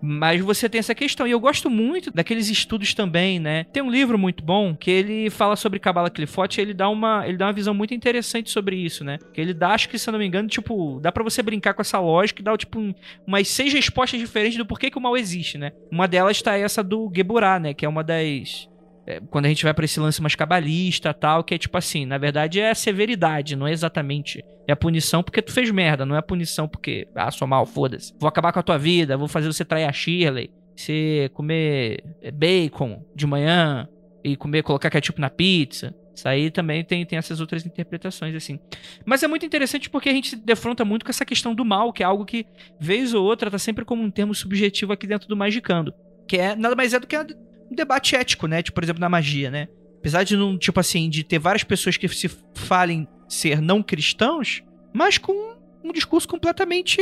[0.00, 1.26] Mas você tem essa questão.
[1.26, 3.64] E eu gosto muito daqueles estudos também, né?
[3.72, 7.36] Tem um livro muito bom que ele fala sobre Cabala Clifote ele dá uma, ele
[7.36, 9.18] dá uma visão muito interessante sobre isso, né?
[9.32, 11.74] Que ele dá, acho que se eu não me engano, tipo, dá pra você brincar
[11.74, 12.94] com essa lógica e dá, tipo, um-
[13.26, 15.72] umas seis respostas diferentes do porquê que o mal existe, né?
[15.90, 17.74] Uma delas tá essa do Geburá, né?
[17.74, 18.68] Que é uma das.
[19.06, 22.04] É, quando a gente vai pra esse lance mais cabalista tal, que é tipo assim,
[22.04, 24.44] na verdade é a severidade, não é exatamente.
[24.66, 27.64] É a punição porque tu fez merda, não é a punição porque, ah, sou mal,
[27.64, 28.12] foda-se.
[28.18, 32.32] Vou acabar com a tua vida, vou fazer você trair a Shirley, você comer é,
[32.32, 33.88] bacon de manhã
[34.24, 35.94] e comer, colocar ketchup na pizza.
[36.12, 38.58] Isso aí também tem, tem essas outras interpretações, assim.
[39.04, 41.92] Mas é muito interessante porque a gente se defronta muito com essa questão do mal,
[41.92, 42.46] que é algo que,
[42.80, 45.92] vez ou outra, tá sempre como um termo subjetivo aqui dentro do Magicando.
[46.26, 47.14] Que é nada mais é do que
[47.70, 48.62] um debate ético, né?
[48.62, 49.68] Tipo, por exemplo, na magia, né?
[49.98, 54.62] Apesar de não, tipo assim, de ter várias pessoas que se falem ser não cristãos,
[54.94, 55.32] mas com
[55.84, 56.98] um discurso completamente,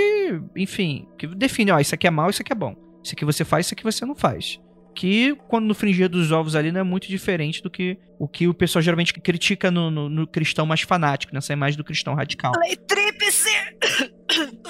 [0.57, 2.74] enfim, que define, ó, isso aqui é mal, isso aqui é bom.
[3.03, 4.59] Isso aqui você faz, isso aqui você não faz.
[4.94, 8.46] Que, quando no fringir dos ovos ali, não é muito diferente do que o que
[8.46, 12.53] o pessoal geralmente critica no, no- no cristão mais fanático, nessa imagem do cristão radical.
[12.62, 13.50] Lei tríplice!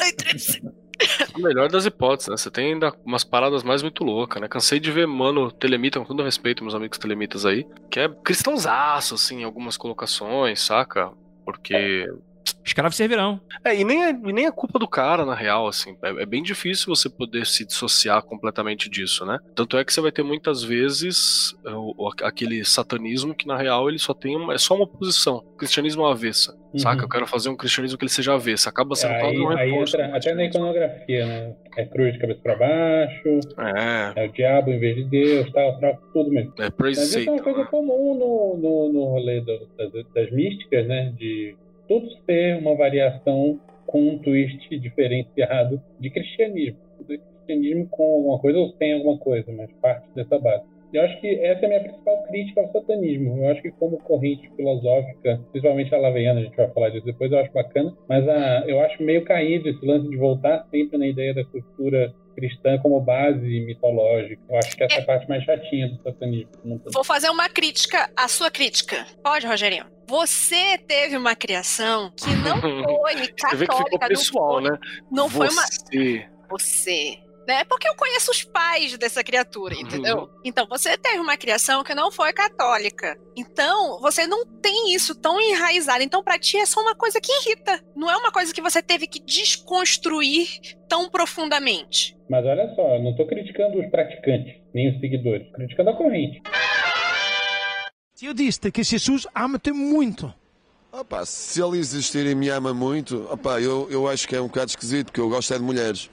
[1.35, 2.37] A melhor das hipóteses, né?
[2.37, 4.48] Você tem ainda umas paradas mais muito loucas, né?
[4.48, 9.14] Cansei de ver, mano, telemita, com todo respeito, meus amigos telemitas aí, que é cristãozaço,
[9.14, 11.11] assim, em algumas colocações, saca?
[11.44, 12.09] Porque
[12.64, 13.40] Escravos servirão.
[13.64, 15.96] É, e nem é, e nem é culpa do cara, na real, assim.
[16.02, 19.38] É, é, bem difícil você poder se dissociar completamente disso, né?
[19.54, 23.88] Tanto é que você vai ter muitas vezes é, o, aquele satanismo que, na real,
[23.88, 25.44] ele só tem uma, é só uma posição.
[25.59, 26.57] Cristianismo avessa.
[26.72, 26.80] Uhum.
[26.80, 27.04] Saca?
[27.04, 28.68] Eu quero fazer um cristianismo que ele seja avesso.
[28.68, 31.54] Acaba sendo aí, um aí entra até na iconografia, né?
[31.76, 33.40] É cruz de cabeça pra baixo.
[33.59, 34.22] É.
[34.22, 36.52] É o diabo em vez de Deus, tal, tal tudo mesmo.
[36.59, 40.30] É praise Mas isso é uma coisa comum no, no, no rolê do, das, das
[40.33, 41.12] místicas, né?
[41.16, 41.57] De
[41.88, 46.79] tudo ser uma variação com um twist diferenciado de cristianismo.
[47.07, 50.64] Cristianismo com alguma coisa ou sem alguma coisa, mas parte dessa base.
[50.92, 53.37] Eu acho que essa é a minha principal crítica ao satanismo.
[53.38, 57.33] Eu acho que como corrente filosófica, principalmente a laveiana, a gente vai falar disso depois,
[57.33, 61.09] eu acho bacana, mas a, eu acho meio caído esse lance de voltar sempre na
[61.09, 64.42] ideia da cultura cristã como base mitológica.
[64.49, 66.81] Eu acho que essa é a parte mais chatinha do satanismo.
[66.92, 69.07] Vou fazer uma crítica à sua crítica.
[69.23, 69.87] Pode, Rogerinho?
[70.07, 73.49] Você teve uma criação que não foi católica.
[73.49, 74.79] Você vê que ficou pessoal, não foi, né?
[75.11, 75.64] Não foi uma.
[76.51, 77.64] Você né?
[77.64, 80.18] Porque eu conheço os pais dessa criatura, entendeu?
[80.18, 80.40] Uhum.
[80.44, 83.18] Então, você teve uma criação que não foi católica.
[83.37, 86.03] Então, você não tem isso tão enraizado.
[86.03, 87.83] Então, para ti é só uma coisa que irrita.
[87.94, 90.49] Não é uma coisa que você teve que desconstruir
[90.88, 92.13] tão profundamente.
[92.28, 95.46] Mas olha só, eu não estou criticando os praticantes, nem os seguidores.
[95.48, 96.40] Tô criticando a corrente.
[98.22, 100.32] Eu disse que Jesus ama-te muito.
[100.90, 104.46] Opa, se ele existir e me ama muito, opa, eu, eu acho que é um
[104.46, 106.08] bocado esquisito, porque eu gosto é de mulheres.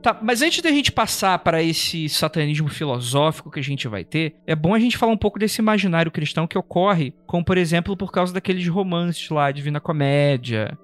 [0.00, 4.36] Tá, mas antes da gente passar para esse satanismo filosófico que a gente vai ter,
[4.46, 7.96] é bom a gente falar um pouco desse imaginário cristão que ocorre, como por exemplo
[7.96, 10.78] por causa daqueles romances lá, Divina Comédia.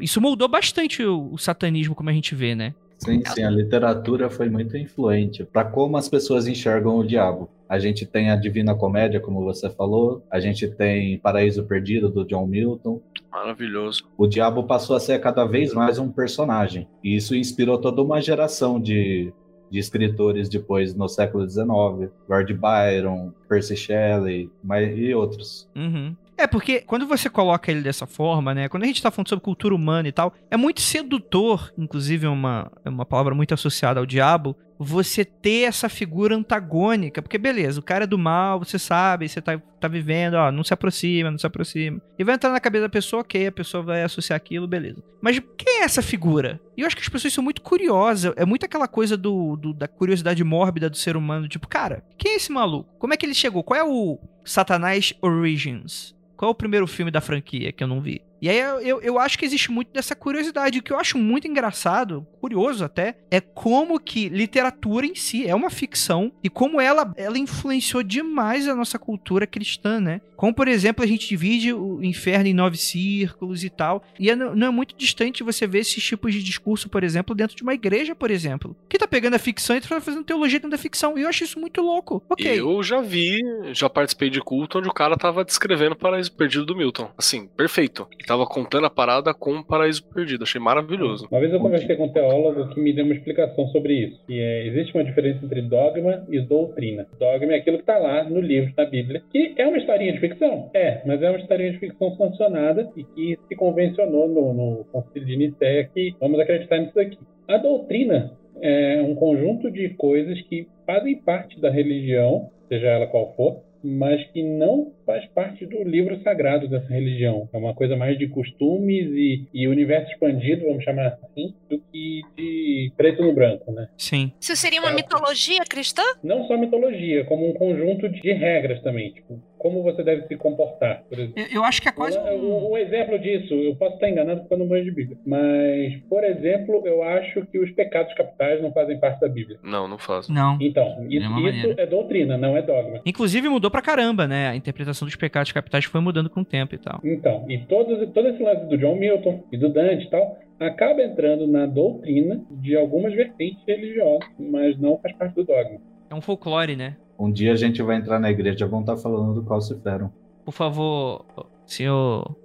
[0.00, 2.74] Isso moldou bastante o, o satanismo como a gente vê, né?
[3.04, 7.50] Sim, sim, a literatura foi muito influente para como as pessoas enxergam o diabo.
[7.68, 12.24] A gente tem a Divina Comédia, como você falou, a gente tem Paraíso Perdido, do
[12.24, 13.00] John Milton.
[13.30, 14.04] Maravilhoso.
[14.16, 18.20] O diabo passou a ser cada vez mais um personagem, e isso inspirou toda uma
[18.20, 19.32] geração de,
[19.70, 25.68] de escritores depois no século XIX, Lord Byron, Percy Shelley mas, e outros.
[25.74, 26.14] Uhum.
[26.36, 28.68] É, porque quando você coloca ele dessa forma, né?
[28.68, 32.28] Quando a gente tá falando sobre cultura humana e tal, é muito sedutor, inclusive é
[32.28, 37.22] uma, é uma palavra muito associada ao diabo, você ter essa figura antagônica.
[37.22, 40.64] Porque, beleza, o cara é do mal, você sabe, você tá, tá vivendo, ó, não
[40.64, 42.00] se aproxima, não se aproxima.
[42.18, 45.02] E vai entrar na cabeça da pessoa, ok, a pessoa vai associar aquilo, beleza.
[45.20, 46.60] Mas quem é essa figura?
[46.76, 48.32] E eu acho que as pessoas são muito curiosas.
[48.36, 51.48] É muito aquela coisa do, do, da curiosidade mórbida do ser humano.
[51.48, 52.92] Tipo, cara, quem é esse maluco?
[52.98, 53.62] Como é que ele chegou?
[53.62, 56.13] Qual é o Satanás Origins?
[56.36, 58.22] Qual é o primeiro filme da franquia que eu não vi?
[58.44, 60.78] E aí eu, eu acho que existe muito dessa curiosidade.
[60.78, 65.54] O que eu acho muito engraçado, curioso até, é como que literatura em si é
[65.54, 70.20] uma ficção e como ela, ela influenciou demais a nossa cultura cristã, né?
[70.36, 74.04] Como, por exemplo, a gente divide o inferno em nove círculos e tal.
[74.20, 77.56] E é, não é muito distante você ver esses tipos de discurso, por exemplo, dentro
[77.56, 78.76] de uma igreja, por exemplo.
[78.90, 81.16] Que tá pegando a ficção e tá fazendo teologia dentro da ficção.
[81.16, 82.22] E eu acho isso muito louco.
[82.28, 82.60] Ok.
[82.60, 83.40] Eu já vi,
[83.72, 87.10] já participei de culto onde o cara tava descrevendo o paraíso perdido do Milton.
[87.16, 88.06] Assim, perfeito.
[88.34, 90.42] Tava contando a parada com o paraíso perdido.
[90.42, 91.28] Achei maravilhoso.
[91.30, 94.20] Uma vez eu conversei com um teólogo que me deu uma explicação sobre isso.
[94.28, 97.06] E é, existe uma diferença entre dogma e doutrina.
[97.18, 100.20] Dogma é aquilo que tá lá no livro, na Bíblia, que é uma historinha de
[100.20, 100.70] ficção?
[100.74, 105.26] É, mas é uma historinha de ficção sancionada e que se convencionou no, no Concílio
[105.26, 107.18] de Nicéia que vamos acreditar nisso aqui.
[107.46, 113.32] A doutrina é um conjunto de coisas que fazem parte da religião, seja ela qual
[113.36, 117.48] for, mas que não faz parte do livro sagrado dessa religião.
[117.52, 122.22] É uma coisa mais de costumes e, e universo expandido, vamos chamar assim, do que
[122.36, 123.88] de preto no branco, né?
[123.96, 124.32] Sim.
[124.40, 126.02] Isso seria uma é, mitologia cristã?
[126.22, 129.12] Não só mitologia, como um conjunto de regras também.
[129.12, 131.40] Tipo, como você deve se comportar, por exemplo.
[131.40, 132.72] Eu, eu acho que é quase um...
[132.72, 132.76] um...
[132.76, 136.82] exemplo disso, eu posso estar enganado porque eu não manjo de Bíblia, mas, por exemplo,
[136.84, 139.58] eu acho que os pecados capitais não fazem parte da Bíblia.
[139.62, 140.34] Não, não fazem.
[140.34, 140.58] Não.
[140.60, 143.00] Então, isso, isso é doutrina, não é dogma.
[143.06, 144.48] Inclusive mudou pra caramba, né?
[144.48, 147.00] A interpretação dos pecados capitais foi mudando com o tempo e tal.
[147.02, 151.02] Então, e todo, todo esse lance do John Milton e do Dante e tal, acaba
[151.02, 155.80] entrando na doutrina de algumas vertentes religiosas, mas não faz parte do dogma.
[156.10, 156.96] É um folclore, né?
[157.18, 160.12] Um dia a gente vai entrar na igreja e vão estar falando do calcifero.
[160.44, 161.24] Por favor,
[161.66, 162.36] senhor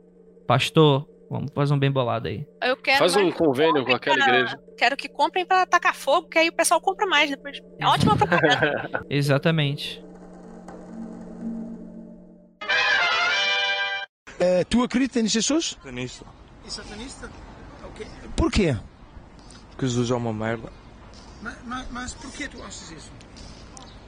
[0.47, 2.47] pastor, vamos fazer um bem bolado aí.
[2.63, 4.27] Eu quero Faz um convênio com aquela pra...
[4.27, 4.59] igreja.
[4.77, 7.61] Quero que comprem para tacar fogo, que aí o pessoal compra mais depois.
[7.79, 9.05] É ótima propaganda.
[9.09, 10.03] Exatamente.
[14.39, 15.77] É, tu acreditas em Jesus?
[15.81, 16.25] Satanista.
[16.65, 17.29] E satanista?
[17.91, 18.07] Okay.
[18.35, 18.77] Por quê?
[19.71, 20.71] Porque Jesus é uma merda.
[21.41, 23.11] Mas, mas, mas por que tu achas isso?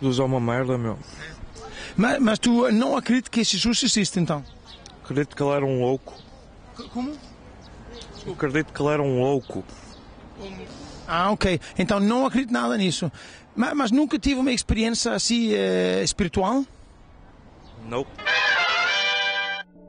[0.01, 0.97] Jesus é uma merda, meu.
[1.97, 4.43] Mas, mas tu não acreditas que Jesus existe, então?
[5.03, 6.13] Acredito que ele era um louco.
[6.93, 7.13] Como?
[8.25, 9.63] Eu acredito que ele era um louco.
[11.07, 11.59] Ah, ok.
[11.77, 13.11] Então não acredito nada nisso.
[13.55, 16.63] Mas, mas nunca tive uma experiência assim eh, espiritual?
[17.85, 18.05] Não.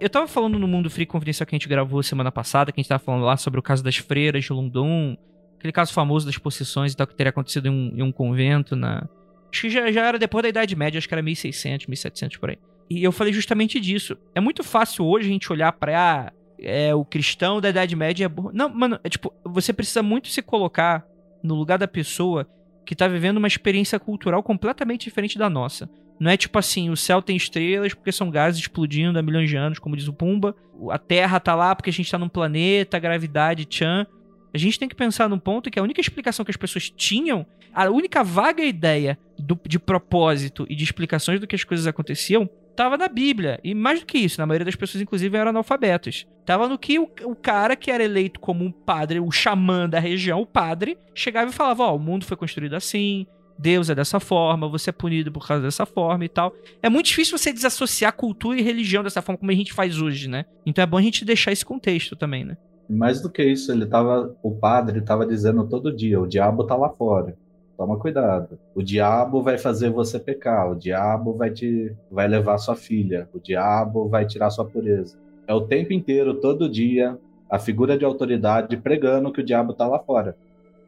[0.03, 2.83] Eu tava falando no Mundo Free Confidencial que a gente gravou semana passada, que a
[2.83, 5.17] gente tava falando lá sobre o caso das freiras de Lundum,
[5.57, 8.75] aquele caso famoso das possessões e tal, que teria acontecido em um, em um convento
[8.75, 9.09] na...
[9.53, 12.51] Acho que já, já era depois da Idade Média, acho que era 1600, 1700 por
[12.51, 12.59] aí.
[12.91, 14.19] E eu falei justamente disso.
[14.35, 16.27] É muito fácil hoje a gente olhar pra...
[16.27, 18.51] Ah, é, o cristão da Idade Média é burro.
[18.53, 21.07] Não, mano, é tipo, você precisa muito se colocar
[21.45, 22.45] no lugar da pessoa
[22.85, 25.89] que tá vivendo uma experiência cultural completamente diferente da nossa.
[26.23, 29.57] Não é tipo assim, o céu tem estrelas porque são gases explodindo há milhões de
[29.57, 30.55] anos, como diz o Pumba.
[30.89, 34.07] A Terra tá lá porque a gente tá num planeta, gravidade, tchan.
[34.55, 37.45] A gente tem que pensar num ponto que a única explicação que as pessoas tinham,
[37.75, 42.49] a única vaga ideia do, de propósito e de explicações do que as coisas aconteciam,
[42.77, 43.59] tava na Bíblia.
[43.65, 46.25] E mais do que isso, na maioria das pessoas, inclusive, eram analfabetos.
[46.47, 49.99] Tava no que o, o cara que era eleito como um padre, o xamã da
[49.99, 53.27] região, o padre, chegava e falava: Ó, oh, o mundo foi construído assim,
[53.63, 56.53] Deus é dessa forma, você é punido por causa dessa forma e tal.
[56.83, 60.29] É muito difícil você desassociar cultura e religião dessa forma como a gente faz hoje,
[60.29, 60.45] né?
[60.67, 62.57] Então é bom a gente deixar esse contexto também, né?
[62.91, 66.75] Mais do que isso, ele tava, o padre estava dizendo todo dia, o diabo tá
[66.75, 67.37] lá fora.
[67.77, 68.59] Toma cuidado.
[68.75, 73.39] O diabo vai fazer você pecar, o diabo vai te vai levar sua filha, o
[73.41, 75.17] diabo vai tirar sua pureza.
[75.47, 77.17] É o tempo inteiro, todo dia,
[77.49, 80.37] a figura de autoridade pregando que o diabo tá lá fora.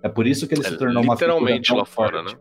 [0.02, 2.34] É por isso que ele É, se tornou uma figura literalmente tão lá fora, forte.
[2.34, 2.40] né?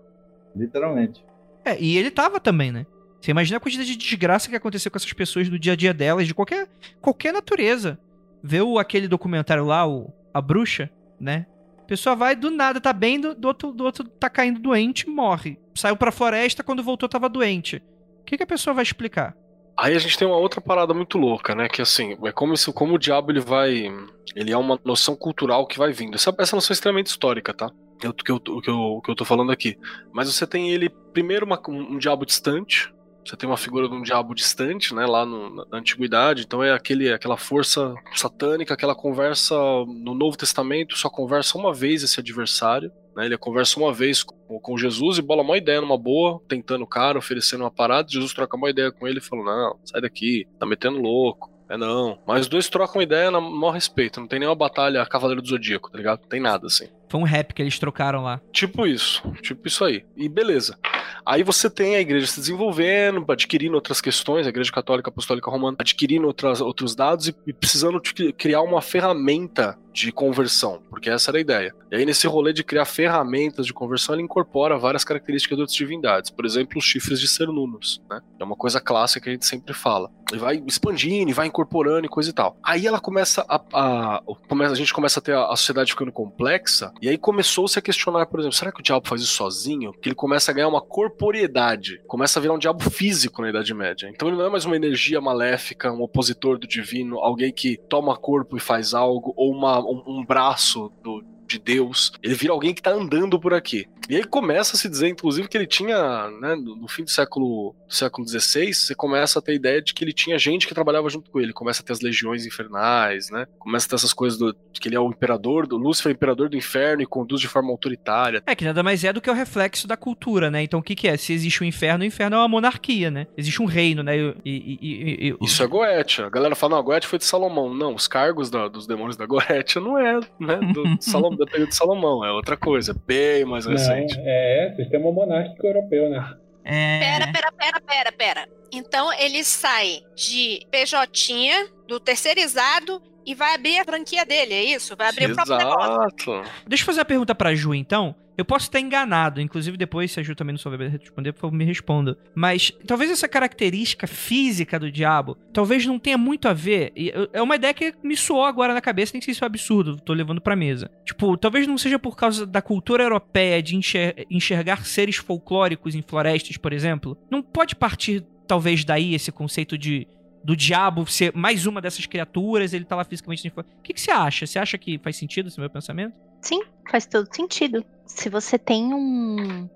[0.56, 1.24] Literalmente.
[1.66, 2.86] É, e ele tava também, né?
[3.20, 5.94] Você imagina a quantidade de desgraça que aconteceu com essas pessoas do dia a dia
[5.94, 6.68] delas, de qualquer,
[7.00, 7.98] qualquer natureza.
[8.44, 10.90] Vê o, aquele documentário lá, o A Bruxa,
[11.20, 11.46] né?
[11.80, 15.08] A pessoa vai do nada, tá bem, do, do outro, do outro tá caindo doente
[15.08, 15.58] morre.
[15.74, 17.82] Saiu pra floresta, quando voltou tava doente.
[18.20, 19.36] O que, que a pessoa vai explicar?
[19.78, 21.68] Aí a gente tem uma outra parada muito louca, né?
[21.68, 23.92] Que assim, é como, isso, como o diabo ele vai.
[24.36, 26.16] Ele é uma noção cultural que vai vindo.
[26.16, 27.72] Essa, essa noção é extremamente histórica, tá?
[28.10, 29.78] O que eu, que, eu, que eu tô falando aqui.
[30.12, 32.94] Mas você tem ele, primeiro, uma- um, diabo distante.
[33.26, 35.06] Você tem uma figura de um diabo distante, né?
[35.06, 36.44] Lá no- na, antiguidade.
[36.44, 42.04] Então é aquele, aquela força satânica, aquela conversa no Novo Testamento, só conversa uma vez
[42.04, 42.92] esse adversário.
[43.16, 46.84] Né, ele conversa uma vez com, com Jesus e bola uma ideia numa boa, tentando
[46.84, 48.10] o cara, oferecendo uma parada.
[48.10, 51.54] Jesus troca uma ideia com ele e fala: Não, sai daqui, tá metendo louco.
[51.70, 52.20] É não.
[52.28, 54.20] Mas os dois trocam ideia na maior respeito.
[54.20, 56.22] Não tem nenhuma batalha Cavaleiro do Zodíaco, tá ligado?
[56.22, 56.88] Não tem nada assim.
[57.14, 58.42] Foi um rap que eles trocaram lá.
[58.52, 60.04] Tipo isso, tipo isso aí.
[60.18, 60.76] E beleza.
[61.24, 65.78] Aí você tem a igreja se desenvolvendo, adquirindo outras questões, a igreja católica apostólica romana
[65.80, 68.02] adquirindo outras, outros dados e, e precisando
[68.36, 71.76] criar uma ferramenta de conversão, porque essa era a ideia.
[71.92, 75.78] E aí, nesse rolê de criar ferramentas de conversão, ele incorpora várias características de outras
[75.78, 76.32] divindades.
[76.32, 78.20] Por exemplo, os chifres de Cernunnos, né?
[78.40, 80.10] É uma coisa clássica que a gente sempre fala.
[80.34, 82.58] E vai expandindo, e vai incorporando e coisa e tal.
[82.64, 83.62] Aí ela começa a.
[83.72, 87.82] a, a gente começa a ter a, a sociedade ficando complexa, e aí começou-se a
[87.82, 89.92] questionar, por exemplo, será que o diabo faz isso sozinho?
[89.92, 93.74] Porque ele começa a ganhar uma corporeidade, começa a virar um diabo físico na Idade
[93.74, 94.10] Média.
[94.10, 98.18] Então ele não é mais uma energia maléfica, um opositor do divino, alguém que toma
[98.18, 102.12] corpo e faz algo, ou uma, um, um braço do, de Deus.
[102.22, 103.86] Ele vira alguém que tá andando por aqui.
[104.10, 107.74] E aí começa a se dizer, inclusive, que ele tinha, né, no fim do século,
[107.88, 110.74] do século XVI, você começa a ter a ideia de que ele tinha gente que
[110.74, 111.54] trabalhava junto com ele.
[111.54, 113.46] Começa a ter as legiões infernais, né?
[113.58, 116.16] Começa a ter essas coisas do, que ele é o imperador, do Lúcifer é o
[116.16, 118.44] imperador do inferno e conduz de forma autoritária.
[118.46, 120.62] É, que nada mais é do que o reflexo da cultura, né?
[120.64, 121.16] Então o que, que é?
[121.16, 123.28] Se existe o inferno, o inferno é uma monarquia, né?
[123.38, 124.18] Existe um reino, né?
[124.18, 126.26] E, e- e- Isso é Goetia.
[126.26, 127.74] A galera fala, não, a Goetia foi de Salomão.
[127.74, 131.70] Não, os cargos da- dos demônios da Goetia não é, né, do Salomão, da período
[131.70, 134.18] de Salomão, é outra coisa, bem mais recente.
[134.18, 136.36] Não, é sistema monárquico europeu, né?
[136.66, 137.00] É...
[137.00, 138.50] Pera, pera, pera, pera, pera.
[138.72, 144.96] Então ele sai de PJ do terceirizado e vai abrir a franquia dele, é isso?
[144.96, 145.94] Vai abrir o próprio negócio.
[145.94, 146.52] Exato.
[146.68, 148.16] Deixa eu fazer uma pergunta pra Ju, então.
[148.38, 151.56] Eu posso estar enganado, inclusive depois, se a Ju também não souber responder, por favor,
[151.56, 152.18] me responda.
[152.34, 156.92] Mas talvez essa característica física do diabo, talvez não tenha muito a ver.
[157.32, 160.00] É uma ideia que me soou agora na cabeça, nem sei se é um absurdo,
[160.00, 160.90] tô levando pra mesa.
[161.06, 166.02] Tipo, talvez não seja por causa da cultura europeia de enxer- enxergar seres folclóricos em
[166.02, 167.18] florestas, por exemplo.
[167.30, 170.08] Não pode partir, talvez, daí esse conceito de
[170.44, 173.52] do diabo ser mais uma dessas criaturas, ele tá lá fisicamente.
[173.56, 174.46] O que, que você acha?
[174.46, 176.14] Você acha que faz sentido esse meu pensamento?
[176.42, 177.84] Sim, faz todo sentido.
[178.06, 179.70] Se você tem um,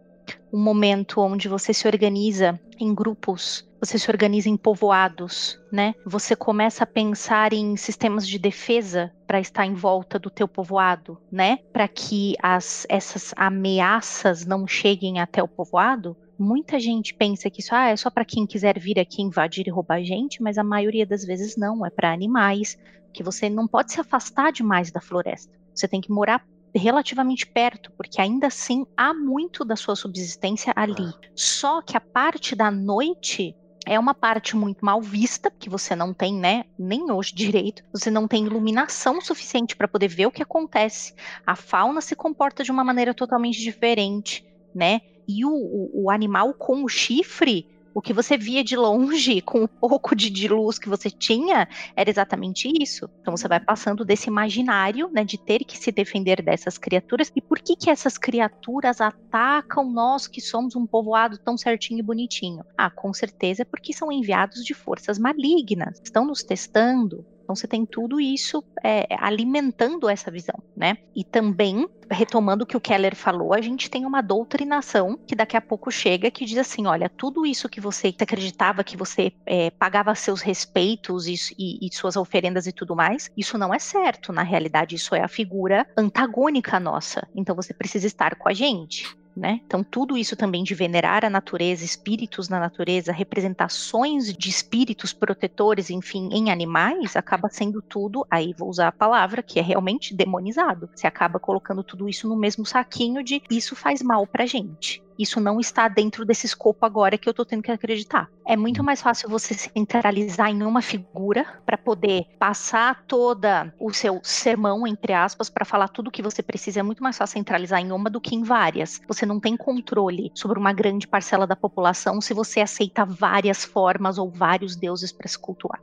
[0.51, 5.93] um momento onde você se organiza em grupos, você se organiza em povoados, né?
[6.05, 11.19] Você começa a pensar em sistemas de defesa para estar em volta do teu povoado,
[11.31, 11.59] né?
[11.71, 16.17] Para que as, essas ameaças não cheguem até o povoado.
[16.39, 19.71] Muita gente pensa que isso ah, é só para quem quiser vir aqui invadir e
[19.71, 22.77] roubar gente, mas a maioria das vezes não, é para animais,
[23.13, 25.51] que você não pode se afastar demais da floresta.
[25.73, 31.11] Você tem que morar relativamente perto, porque ainda assim há muito da sua subsistência ali.
[31.35, 36.13] Só que a parte da noite é uma parte muito mal vista, que você não
[36.13, 40.43] tem, né, nem hoje direito, você não tem iluminação suficiente para poder ver o que
[40.43, 41.13] acontece.
[41.45, 44.99] A fauna se comporta de uma maneira totalmente diferente, né?
[45.27, 47.67] E o, o, o animal com o chifre,
[47.97, 51.67] o que você via de longe, com o pouco de, de, luz que você tinha,
[51.95, 53.09] era exatamente isso.
[53.21, 57.31] Então você vai passando desse imaginário, né, de ter que se defender dessas criaturas.
[57.35, 62.03] E por que que essas criaturas atacam nós que somos um povoado tão certinho e
[62.03, 62.63] bonitinho?
[62.77, 65.99] Ah, com certeza é porque são enviados de forças malignas.
[66.03, 70.97] Estão nos testando, então você tem tudo isso é, alimentando essa visão, né?
[71.15, 75.55] E também, retomando o que o Keller falou, a gente tem uma doutrinação que daqui
[75.55, 79.71] a pouco chega que diz assim: olha, tudo isso que você acreditava que você é,
[79.71, 84.33] pagava seus respeitos e, e, e suas oferendas e tudo mais, isso não é certo.
[84.33, 87.25] Na realidade, isso é a figura antagônica nossa.
[87.33, 89.15] Então você precisa estar com a gente.
[89.37, 89.61] Né?
[89.67, 95.91] Então, tudo isso também de venerar a natureza, espíritos na natureza, representações de espíritos protetores,
[95.91, 100.89] enfim, em animais, acaba sendo tudo, aí vou usar a palavra, que é realmente demonizado.
[100.95, 105.39] Você acaba colocando tudo isso no mesmo saquinho de isso faz mal pra gente isso
[105.39, 108.29] não está dentro desse escopo agora que eu tô tendo que acreditar.
[108.45, 114.19] É muito mais fácil você centralizar em uma figura para poder passar toda o seu
[114.23, 116.79] sermão, entre aspas, para falar tudo o que você precisa.
[116.79, 119.01] É muito mais fácil centralizar em uma do que em várias.
[119.07, 124.17] Você não tem controle sobre uma grande parcela da população se você aceita várias formas
[124.17, 125.81] ou vários deuses para se cultuar.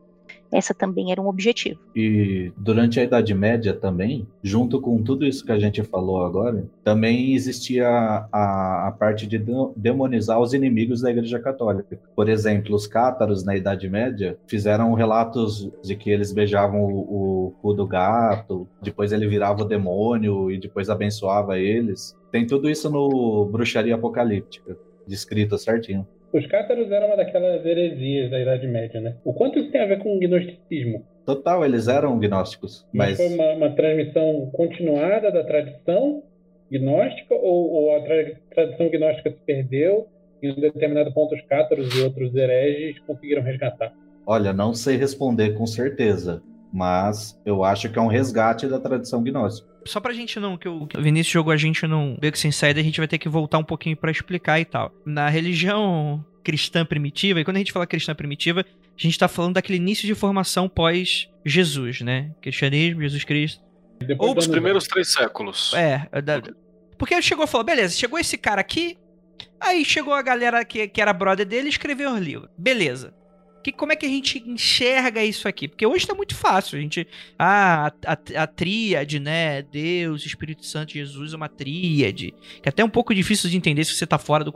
[0.55, 1.81] Essa também era um objetivo.
[1.97, 6.65] E durante a Idade Média também, junto com tudo isso que a gente falou agora,
[6.85, 9.43] também existia a, a parte de
[9.75, 11.99] demonizar os inimigos da Igreja Católica.
[12.15, 17.51] Por exemplo, os cátaros na Idade Média fizeram relatos de que eles beijavam o, o
[17.61, 22.17] cu do gato, depois ele virava o demônio e depois abençoava eles.
[22.31, 26.07] Tem tudo isso no Bruxaria Apocalíptica, descrito certinho.
[26.35, 29.15] Os cátaros eram uma daquelas heresias da Idade Média, né?
[29.25, 31.07] O quanto isso tem a ver com o gnosticismo?
[31.25, 32.85] Total, eles eram gnósticos.
[32.93, 33.17] Mas, mas...
[33.19, 36.25] foi uma, uma, transmissão continuada da tradição
[36.69, 40.09] gnóstica ou, ou a tra tradição gnóstica se perdeu
[40.43, 43.93] e em um determinado ponto os cátaros e outros hereges conseguiram resgatar?
[44.27, 46.43] Olha, não sei responder com certeza,
[46.75, 49.69] mas eu acho que é um resgate da tradição gnóstica.
[49.87, 52.83] Só pra gente não, que o Vinícius jogou a gente num Beco Sem Saída, a
[52.83, 54.93] gente vai ter que voltar um pouquinho para explicar e tal.
[55.07, 59.55] Na religião cristã primitiva, e quando a gente fala cristã primitiva, a gente tá falando
[59.55, 62.33] daquele início de formação pós-Jesus, né?
[62.43, 63.63] Cristianismo, Jesus Cristo.
[64.19, 65.73] Ou os primeiros três séculos.
[65.75, 66.43] É, é da...
[66.99, 68.99] porque ele chegou e falou: beleza, chegou esse cara aqui,
[69.61, 72.49] aí chegou a galera que, que era brother dele e escreveu o livro.
[72.59, 73.15] Beleza
[73.65, 75.67] que, como é que a gente enxerga isso aqui?
[75.67, 76.79] Porque hoje tá muito fácil.
[76.79, 77.09] A gente.
[77.39, 79.63] Ah, a, a, a tríade, né?
[79.63, 82.35] Deus, Espírito Santo, Jesus é uma tríade.
[82.63, 84.53] Que é até um pouco difícil de entender se você tá fora do.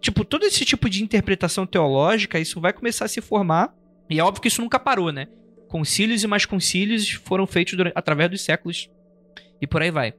[0.00, 3.74] Tipo, todo esse tipo de interpretação teológica, isso vai começar a se formar.
[4.08, 5.26] E é óbvio que isso nunca parou, né?
[5.68, 8.90] Concílios e mais concílios foram feitos durante, através dos séculos.
[9.60, 10.12] E por aí vai.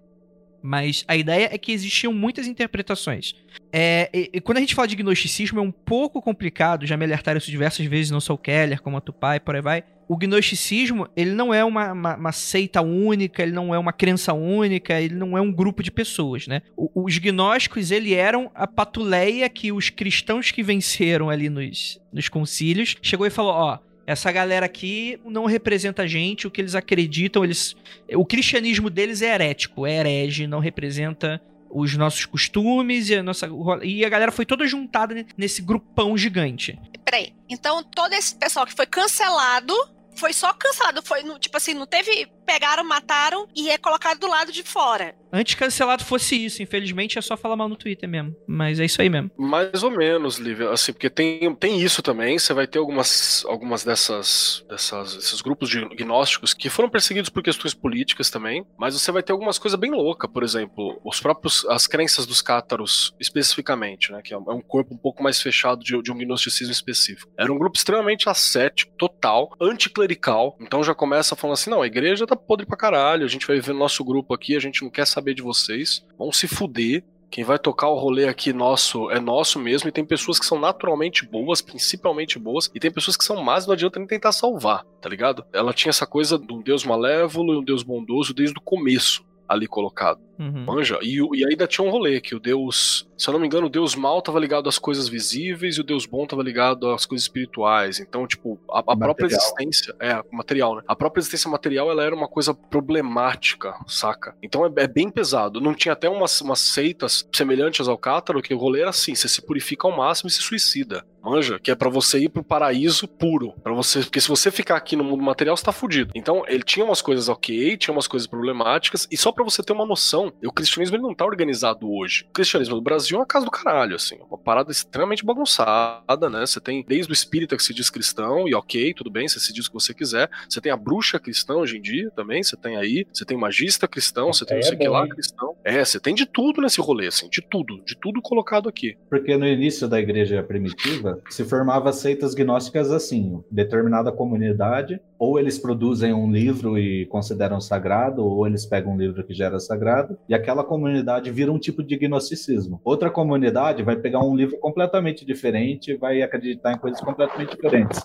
[0.61, 3.33] Mas a ideia é que existiam muitas interpretações.
[3.73, 7.05] É, e, e quando a gente fala de gnosticismo é um pouco complicado, já me
[7.05, 9.83] alertaram isso diversas vezes, não sou o Keller, como a Tupai, por aí vai.
[10.07, 14.33] O gnosticismo, ele não é uma, uma, uma, seita única, ele não é uma crença
[14.33, 16.61] única, ele não é um grupo de pessoas, né?
[16.75, 22.27] O, os gnósticos, ele eram a patuleia que os cristãos que venceram ali nos, nos
[22.27, 26.75] concílios, chegou e falou, ó, essa galera aqui não representa a gente, o que eles
[26.75, 27.75] acreditam, eles
[28.13, 33.47] o cristianismo deles é herético, é herege, não representa os nossos costumes e a nossa
[33.81, 36.77] e a galera foi toda juntada nesse grupão gigante.
[37.05, 39.73] Peraí, então todo esse pessoal que foi cancelado
[40.15, 44.51] foi só cancelado, foi tipo assim, não teve pegaram, mataram e é colocado do lado
[44.51, 45.15] de fora.
[45.33, 48.35] Antes cancelado fosse isso, infelizmente é só falar mal no Twitter mesmo.
[48.45, 49.31] Mas é isso aí mesmo.
[49.37, 50.69] Mais ou menos, Lívia.
[50.69, 52.37] Assim, porque tem, tem isso também.
[52.37, 57.41] Você vai ter algumas, algumas dessas, dessas esses grupos de gnósticos que foram perseguidos por
[57.41, 58.65] questões políticas também.
[58.77, 62.41] Mas você vai ter algumas coisas bem loucas, por exemplo, os próprios as crenças dos
[62.41, 64.21] cátaros especificamente, né?
[64.21, 67.31] Que é um é corpo um pouco mais fechado de, de um gnosticismo específico.
[67.37, 70.57] Era um grupo extremamente ascético, total, anticlerical.
[70.59, 73.25] Então já começa falando assim: não, a igreja tá podre pra caralho.
[73.25, 76.05] A gente vai ver no nosso grupo aqui, a gente não quer saber de vocês.
[76.17, 77.03] Vão se fuder.
[77.29, 79.87] Quem vai tocar o rolê aqui nosso é nosso mesmo.
[79.87, 82.69] E tem pessoas que são naturalmente boas, principalmente boas.
[82.75, 85.45] E tem pessoas que são más, não adianta nem tentar salvar, tá ligado?
[85.53, 89.23] Ela tinha essa coisa de um deus malévolo e um deus bondoso desde o começo
[89.47, 90.19] ali colocado.
[90.41, 90.65] Uhum.
[90.65, 90.97] Manja?
[91.03, 93.69] E, e ainda tinha um rolê que o Deus, se eu não me engano, o
[93.69, 97.25] Deus mal estava ligado às coisas visíveis e o Deus bom estava ligado às coisas
[97.25, 97.99] espirituais.
[97.99, 100.81] Então, tipo, a, a própria existência, é, material, né?
[100.87, 104.35] A própria existência material, ela era uma coisa problemática, saca?
[104.41, 105.61] Então é, é bem pesado.
[105.61, 109.27] Não tinha até umas, umas seitas semelhantes ao Cátaro, que o rolê era assim, você
[109.27, 111.05] se purifica ao máximo e se suicida.
[111.23, 114.75] Manja, que é pra você ir pro paraíso puro, para você, porque se você ficar
[114.75, 116.11] aqui no mundo material, você tá fudido.
[116.15, 119.71] Então, ele tinha umas coisas OK, tinha umas coisas problemáticas, e só pra você ter
[119.71, 122.25] uma noção, o cristianismo ele não tá organizado hoje.
[122.29, 126.45] O cristianismo do Brasil é uma casa do caralho, assim, uma parada extremamente bagunçada, né?
[126.45, 129.53] Você tem desde o espírita que se diz cristão, e OK, tudo bem, você se
[129.53, 130.29] diz o que você quiser.
[130.49, 133.39] Você tem a bruxa cristã hoje em dia também, você tem aí, você tem o
[133.39, 135.55] magista cristão, você tem Aí não é sei o que bom, lá cristão.
[135.63, 138.97] É, você tem de tudo nesse rolê, assim, de tudo, de tudo colocado aqui.
[139.09, 145.59] Porque no início da igreja primitiva se formava seitas gnósticas assim, determinada comunidade, ou eles
[145.59, 150.17] produzem um livro e consideram sagrado, ou eles pegam um livro que já era sagrado,
[150.27, 152.81] e aquela comunidade vira um tipo de gnosticismo.
[152.83, 158.01] Outra comunidade vai pegar um livro completamente diferente e vai acreditar em coisas completamente diferentes.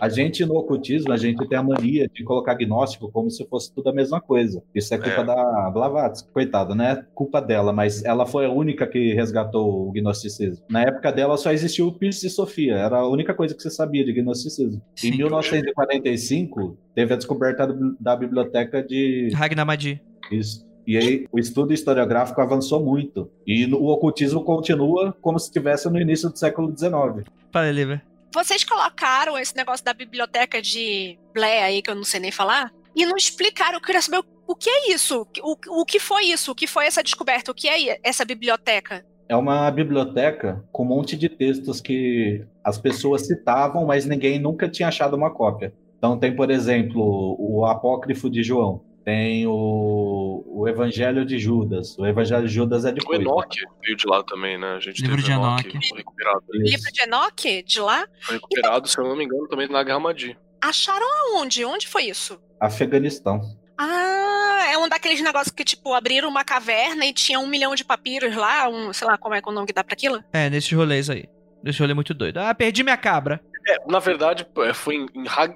[0.00, 3.72] A gente no ocultismo, a gente tem a mania de colocar gnóstico como se fosse
[3.74, 4.62] tudo a mesma coisa.
[4.74, 5.24] Isso é culpa É.
[5.24, 7.04] da Blavatsky, coitada, né?
[7.14, 10.64] Culpa dela, mas ela foi a única que resgatou o gnosticismo.
[10.68, 13.70] Na época dela só existiu o Pires e Sofia, era a única coisa que você
[13.70, 14.80] sabia de gnosticismo.
[14.96, 15.08] Sim.
[15.08, 17.68] Em 1945, teve a descoberta
[18.00, 20.00] da biblioteca de Ragnar Madi.
[20.30, 20.68] isso.
[20.86, 23.30] E aí o estudo historiográfico avançou muito.
[23.46, 27.24] E o ocultismo continua como se estivesse no início do século XIX.
[27.52, 28.02] Fala, Liver.
[28.32, 32.72] Vocês colocaram esse negócio da biblioteca de Blair aí, que eu não sei nem falar,
[32.94, 33.74] e não explicaram.
[33.74, 35.26] Eu queria saber o, que é isso?
[35.42, 36.52] O, o que foi isso?
[36.52, 37.50] O que foi essa descoberta?
[37.50, 39.04] O que é essa biblioteca?
[39.28, 44.68] É uma biblioteca com um monte de textos que as pessoas citavam, mas ninguém nunca
[44.68, 45.72] tinha achado uma cópia.
[45.98, 51.96] Então tem, por exemplo, o Apócrifo de João, tem o, o Evangelho de Judas.
[51.98, 53.20] O Evangelho de Judas é O depois.
[53.20, 54.74] Enoch veio de lá também, né?
[54.76, 55.88] A gente Livro teve de Enoch, Enoch.
[55.88, 56.42] foi recuperado.
[56.52, 58.06] Livro de Enoch, de lá?
[58.22, 60.36] Foi recuperado, se eu não me engano, também na Guerra Madi.
[60.60, 61.64] Acharam aonde?
[61.64, 62.38] Onde foi isso?
[62.60, 63.40] Afeganistão.
[63.78, 67.82] Ah, é um daqueles negócios que, tipo, abriram uma caverna e tinha um milhão de
[67.84, 70.22] papiros lá, um, sei lá como é que é o nome que dá pra aquilo.
[70.32, 71.24] É, nesses rolês aí.
[71.64, 72.38] Nesse rolê muito doido.
[72.38, 73.40] Ah, perdi minha cabra.
[73.70, 75.06] É, na verdade, é, foi em,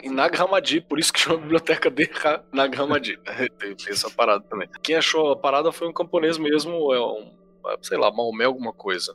[0.02, 3.18] em, Nag Hammadi, por isso que chama biblioteca de Ha- Nag Hammadi.
[3.58, 4.68] tem, tem essa parada também.
[4.82, 7.32] Quem achou a parada foi um camponês mesmo, é um,
[7.66, 9.14] é, sei lá, Maomé alguma coisa.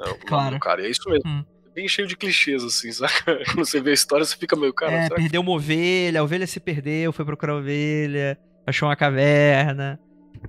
[0.00, 0.54] É, o nome Claro.
[0.54, 0.82] do cara.
[0.82, 1.28] E é isso mesmo.
[1.28, 1.44] Hum.
[1.74, 3.38] Bem cheio de clichês, assim, saca?
[3.44, 6.20] Quando você vê a história, você fica meio, cara, é, será que perdeu uma ovelha,
[6.20, 10.00] a ovelha se perdeu, foi procurar a ovelha, achou uma caverna.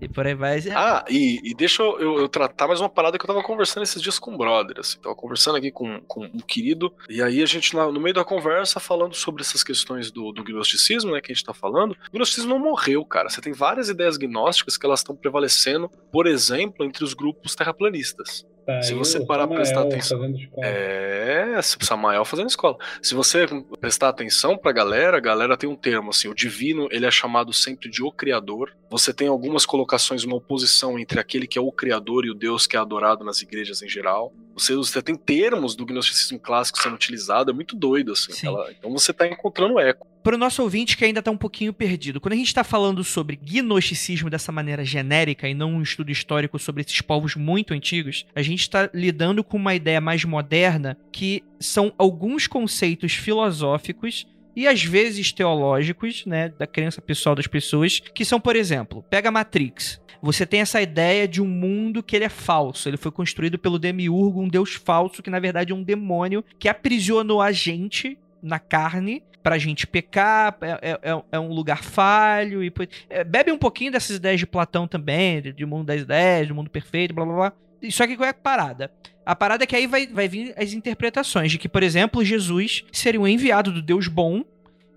[0.01, 0.59] E por aí vai.
[0.75, 4.01] Ah, e, e deixa eu, eu- tratar mais uma parada que eu tava conversando esses
[4.01, 7.45] dias com o brother, assim, tava conversando aqui com, com um querido, e aí a
[7.45, 11.31] gente, na- no meio da conversa, falando sobre essas questões do, do gnosticismo, né, que
[11.31, 14.85] a gente tá falando, o gnosticismo não morreu, cara, você tem várias ideias gnósticas que
[14.85, 18.45] elas estão prevalecendo, por exemplo, entre os grupos terraplanistas.
[18.75, 20.19] Tá Se aí você parar pra prestar atenção.
[20.61, 22.77] É, Samael fazendo escola.
[23.01, 23.45] Se você
[23.79, 27.51] prestar atenção pra galera, a galera tem um termo assim, o divino, ele é chamado
[27.53, 28.71] sempre de o criador.
[28.89, 32.67] Você tem algumas colocações, uma oposição entre aquele que é o criador e o Deus
[32.67, 34.33] que é adorado nas igrejas em geral.
[34.53, 38.33] Você, você tem termos do gnosticismo clássico sendo utilizado, é muito doido assim.
[38.33, 38.47] Sim.
[38.47, 40.07] ela- então você tá encontrando eco.
[40.21, 43.03] Para o nosso ouvinte que ainda está um pouquinho perdido, quando a gente está falando
[43.05, 48.25] sobre gnosticismo dessa maneira genérica e não um estudo histórico sobre esses povos muito antigos,
[48.35, 54.67] a gente está lidando com uma ideia mais moderna que são alguns conceitos filosóficos e
[54.67, 60.01] às vezes teológicos, né, da crença pessoal das pessoas, que são, por exemplo, pega Matrix.
[60.21, 62.89] Você tem essa ideia de um mundo que ele é falso.
[62.89, 66.67] Ele foi construído pelo Demiurgo, um deus falso que na verdade é um demônio que
[66.67, 72.63] aprisionou a gente na carne pra gente pecar, é, é- é- é um lugar falho
[72.63, 72.71] e
[73.09, 76.69] é, bebe um pouquinho dessas ideias de Platão também, de, mundo das ideias, do mundo
[76.69, 77.53] perfeito, blá blá blá.
[77.89, 78.91] Só que qual é a parada?
[79.25, 82.83] A parada é que aí vai, vai vir as interpretações de que, por exemplo, Jesus
[82.91, 84.43] seria um enviado do Deus bom,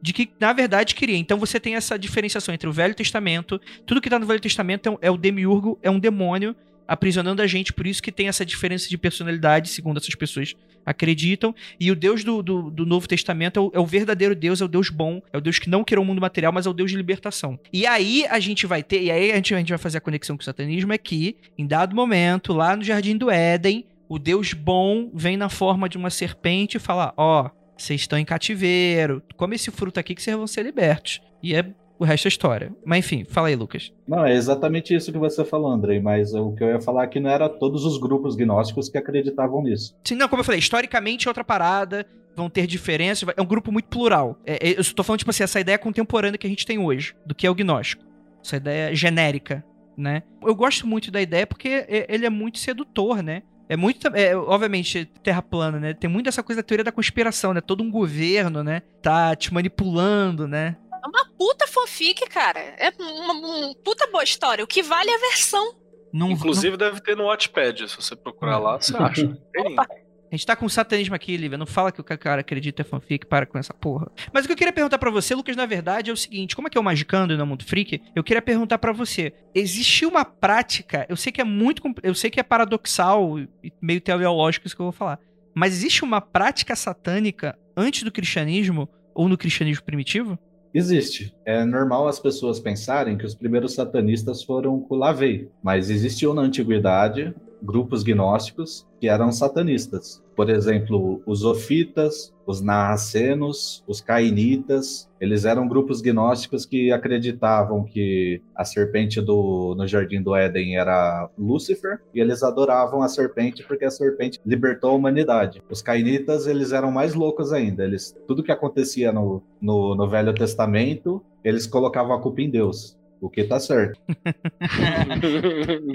[0.00, 1.16] de que na verdade queria.
[1.16, 4.98] Então você tem essa diferenciação entre o Velho Testamento, tudo que tá no Velho Testamento
[5.00, 6.56] é, é o demiurgo, é um demônio
[6.88, 10.54] aprisionando a gente, por isso que tem essa diferença de personalidade, segundo essas pessoas
[10.84, 11.54] acreditam.
[11.78, 14.64] E o Deus do, do, do Novo Testamento é o, é o verdadeiro Deus, é
[14.64, 16.72] o Deus bom, é o Deus que não criou o mundo material, mas é o
[16.72, 17.58] Deus de libertação.
[17.72, 20.00] E aí a gente vai ter, e aí a gente, a gente vai fazer a
[20.00, 24.18] conexão com o satanismo, é que, em dado momento, lá no Jardim do Éden, o
[24.18, 29.22] Deus bom vem na forma de uma serpente e fala: Ó, vocês estão em cativeiro,
[29.36, 31.20] come esse fruto aqui que vocês vão ser libertos.
[31.42, 31.64] E é
[32.02, 32.72] o resto é história.
[32.84, 33.92] Mas enfim, fala aí, Lucas.
[34.06, 37.20] Não, é exatamente isso que você falou, Andrei, mas o que eu ia falar aqui
[37.20, 39.96] não era todos os grupos gnósticos que acreditavam nisso.
[40.04, 43.70] Sim, não, como eu falei, historicamente é outra parada, vão ter diferenças, é um grupo
[43.70, 44.38] muito plural.
[44.44, 47.14] É, é, eu tô falando, tipo assim, essa ideia contemporânea que a gente tem hoje,
[47.24, 48.04] do que é o gnóstico.
[48.44, 49.64] Essa ideia genérica.
[49.96, 50.22] né?
[50.44, 53.42] Eu gosto muito da ideia porque ele é muito sedutor, né?
[53.68, 55.94] É muito, é, obviamente, terra plana, né?
[55.94, 57.60] Tem muito essa coisa da teoria da conspiração, né?
[57.60, 58.82] Todo um governo, né?
[59.00, 60.76] Tá te manipulando, né?
[61.02, 62.60] É uma puta fanfic, cara.
[62.60, 64.62] É uma, uma puta boa história.
[64.62, 65.74] O que vale é a versão.
[66.12, 69.38] Não, Inclusive deve ter no Watchpad, se você procurar lá, você acha.
[70.32, 71.58] A gente tá com satanismo aqui, Lívia.
[71.58, 74.10] Não fala que o cara acredita é fanfic, para com essa porra.
[74.32, 76.68] Mas o que eu queria perguntar pra você, Lucas, na verdade, é o seguinte: como
[76.68, 78.00] é que é o Magicando e não Mundo Freak?
[78.16, 81.82] Eu queria perguntar pra você: existe uma prática, eu sei que é muito.
[82.02, 85.18] Eu sei que é paradoxal e meio teleológico isso que eu vou falar.
[85.54, 90.38] Mas existe uma prática satânica antes do cristianismo ou no cristianismo primitivo?
[90.74, 91.34] Existe.
[91.44, 97.34] É normal as pessoas pensarem que os primeiros satanistas foram Kulavei, mas existiu na antiguidade
[97.62, 100.22] grupos gnósticos que eram satanistas.
[100.34, 108.42] Por exemplo, os ofitas, os narracenos, os cainitas, eles eram grupos gnósticos que acreditavam que
[108.56, 113.84] a serpente do, no Jardim do Éden era Lúcifer e eles adoravam a serpente porque
[113.84, 115.62] a serpente libertou a humanidade.
[115.70, 117.84] Os cainitas, eles eram mais loucos ainda.
[117.84, 122.96] Eles, tudo que acontecia no, no, no Velho Testamento, eles colocavam a culpa em Deus.
[123.22, 124.00] O que tá certo.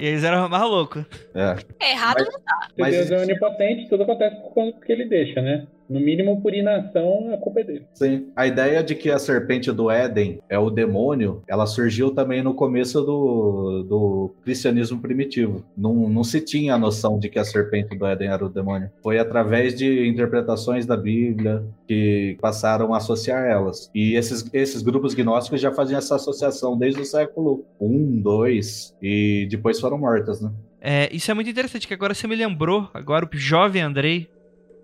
[0.08, 1.04] eles eram mais loucos.
[1.34, 1.56] É.
[1.78, 2.68] É errado não tá.
[2.78, 5.66] Mas Deus é onipotente, tudo acontece por conta que ele deixa, né?
[5.88, 7.86] No mínimo, por inação, a culpa é dele.
[7.94, 8.26] Sim.
[8.36, 12.52] A ideia de que a serpente do Éden é o demônio, ela surgiu também no
[12.52, 15.64] começo do, do cristianismo primitivo.
[15.76, 18.90] Não, não se tinha a noção de que a serpente do Éden era o demônio.
[19.02, 23.90] Foi através de interpretações da Bíblia que passaram a associar elas.
[23.94, 28.60] E esses, esses grupos gnósticos já faziam essa associação desde o século I, II,
[29.00, 30.50] e depois foram mortas, né?
[30.80, 34.28] É, isso é muito interessante, que agora você me lembrou, agora o jovem Andrei,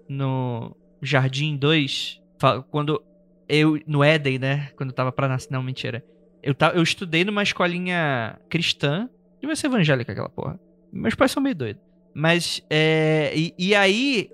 [0.08, 0.74] no
[1.04, 3.02] Jardim 2, fa- quando
[3.48, 6.04] eu, no Éden, né, quando eu tava pra nascer, não, mentira,
[6.42, 9.08] eu, ta, eu estudei numa escolinha cristã,
[9.40, 10.58] devia ser evangélica aquela porra,
[10.92, 11.82] meus pais são meio doidos,
[12.14, 14.30] mas, é, e, e aí,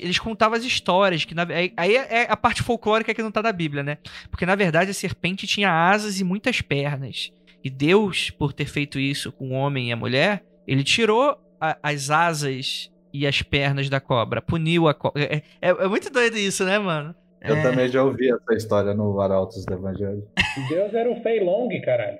[0.00, 3.42] eles contavam as histórias, que na, aí, aí é a parte folclórica que não tá
[3.42, 3.98] da Bíblia, né,
[4.30, 7.30] porque na verdade a serpente tinha asas e muitas pernas,
[7.62, 11.78] e Deus, por ter feito isso com o homem e a mulher, ele tirou a-
[11.82, 15.22] as asas e as pernas da cobra, puniu a cobra.
[15.22, 17.14] É, é- é muito doido isso, né, mano?
[17.40, 17.62] Eu É.
[17.62, 20.26] também já ouvi essa história no Arautos do Evangelho.
[20.68, 22.18] Deus era o Fei Long, caralho.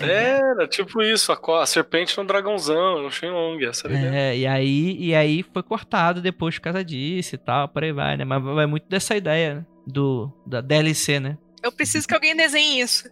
[0.00, 3.88] Era, tipo isso, a, a serpente no dragãozão, no Shenlong, essa.
[3.88, 7.92] É, e aí, e aí foi cortado depois por causa disso e tal, por aí
[7.92, 8.24] vai, né?
[8.24, 11.38] Mas vai muito dessa ideia né, do, da DLC, né?
[11.62, 13.08] Eu preciso que alguém desenhe isso.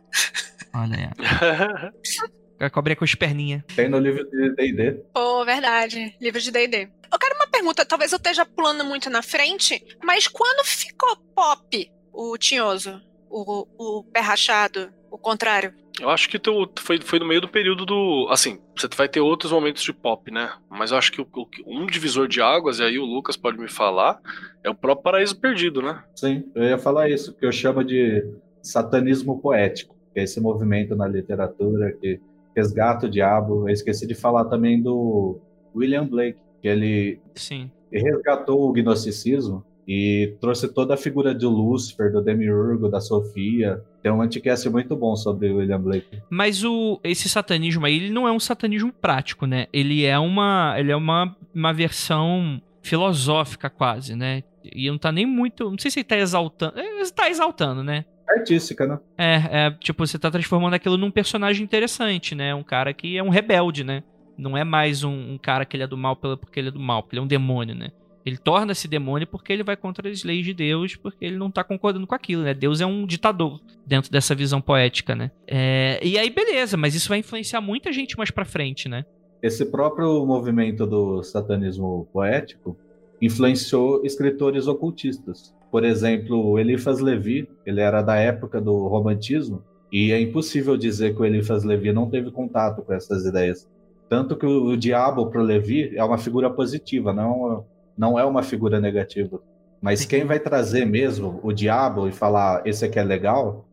[0.74, 1.90] Olha aí.
[2.60, 3.62] A cobrinha com as perninhas.
[3.74, 5.00] Tem no livro de D&D.
[5.14, 6.14] Pô, verdade.
[6.20, 6.88] Livro de D&D.
[7.12, 11.90] Eu quero uma pergunta, talvez eu esteja pulando muito na frente, mas quando ficou pop
[12.12, 15.72] o tinhoso, o, o pé rachado, o contrário?
[16.00, 18.28] Eu acho que tu, foi, foi no meio do período do.
[18.30, 20.52] Assim, você vai ter outros momentos de pop, né?
[20.70, 23.58] Mas eu acho que o- o- um divisor de águas, e aí o Lucas pode
[23.58, 24.18] me falar,
[24.64, 26.02] é o próprio Paraíso Perdido, né?
[26.14, 28.24] Sim, eu ia falar isso, que eu chamo de
[28.62, 32.20] satanismo poético, que é esse movimento na literatura que
[32.54, 33.68] resgata o diabo.
[33.68, 35.38] Eu esqueci de falar também do
[35.74, 37.70] William Blake, que ele Sim.
[37.92, 43.82] resgatou o gnosticismo e trouxe toda a figura de Lúcifer, do Demiurgo, da Sofia.
[44.02, 46.22] Tem um anticast muito bom sobre William Blake.
[46.30, 49.66] Mas o, esse satanismo aí, ele não é um satanismo prático, né?
[49.72, 54.42] Ele é uma, ele é uma, uma versão filosófica quase, né?
[54.64, 55.70] E não tá nem muito.
[55.70, 56.78] Não sei se ele tá exaltando.
[56.78, 58.04] Ele tá exaltando, né?
[58.30, 58.98] Artística, né?
[59.18, 62.54] É, é, tipo, você tá transformando aquilo num personagem interessante, né?
[62.54, 64.02] Um cara que é um rebelde, né?
[64.38, 66.80] Não é mais um, um cara que ele é do mal porque ele é do
[66.80, 67.90] mal, porque ele é um demônio, né?
[68.24, 71.64] Ele torna-se demônio porque ele vai contra as leis de Deus, porque ele não tá
[71.64, 72.54] concordando com aquilo, né?
[72.54, 75.30] Deus é um ditador dentro dessa visão poética, né?
[75.46, 79.04] É, e aí, beleza, mas isso vai influenciar muita gente mais pra frente, né?
[79.42, 82.76] Esse próprio movimento do satanismo poético
[83.20, 85.54] influenciou escritores ocultistas.
[85.70, 89.62] Por exemplo, Eliphas Levi, ele era da época do romantismo,
[89.92, 93.68] e é impossível dizer que o Eliphas Levi não teve contato com essas ideias.
[94.08, 97.64] Tanto que o, o diabo para Levi é uma figura positiva, não,
[97.96, 99.40] não é uma figura negativa.
[99.80, 103.64] Mas quem vai trazer mesmo o diabo e falar esse aqui é legal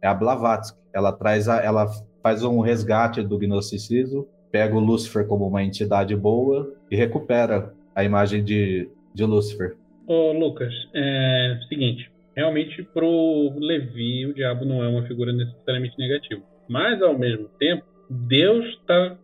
[0.00, 0.78] é a Blavatsky.
[0.92, 1.86] Ela traz a, ela
[2.22, 8.02] faz um resgate do gnosticismo, pega o Lúcifer como uma entidade boa e recupera a
[8.02, 9.76] imagem de, de Lúcifer.
[10.06, 12.10] Ô, Lucas, é o seguinte.
[12.34, 16.42] Realmente, pro Levi, o diabo não é uma figura necessariamente negativa.
[16.68, 19.16] Mas, ao mesmo tempo, Deus está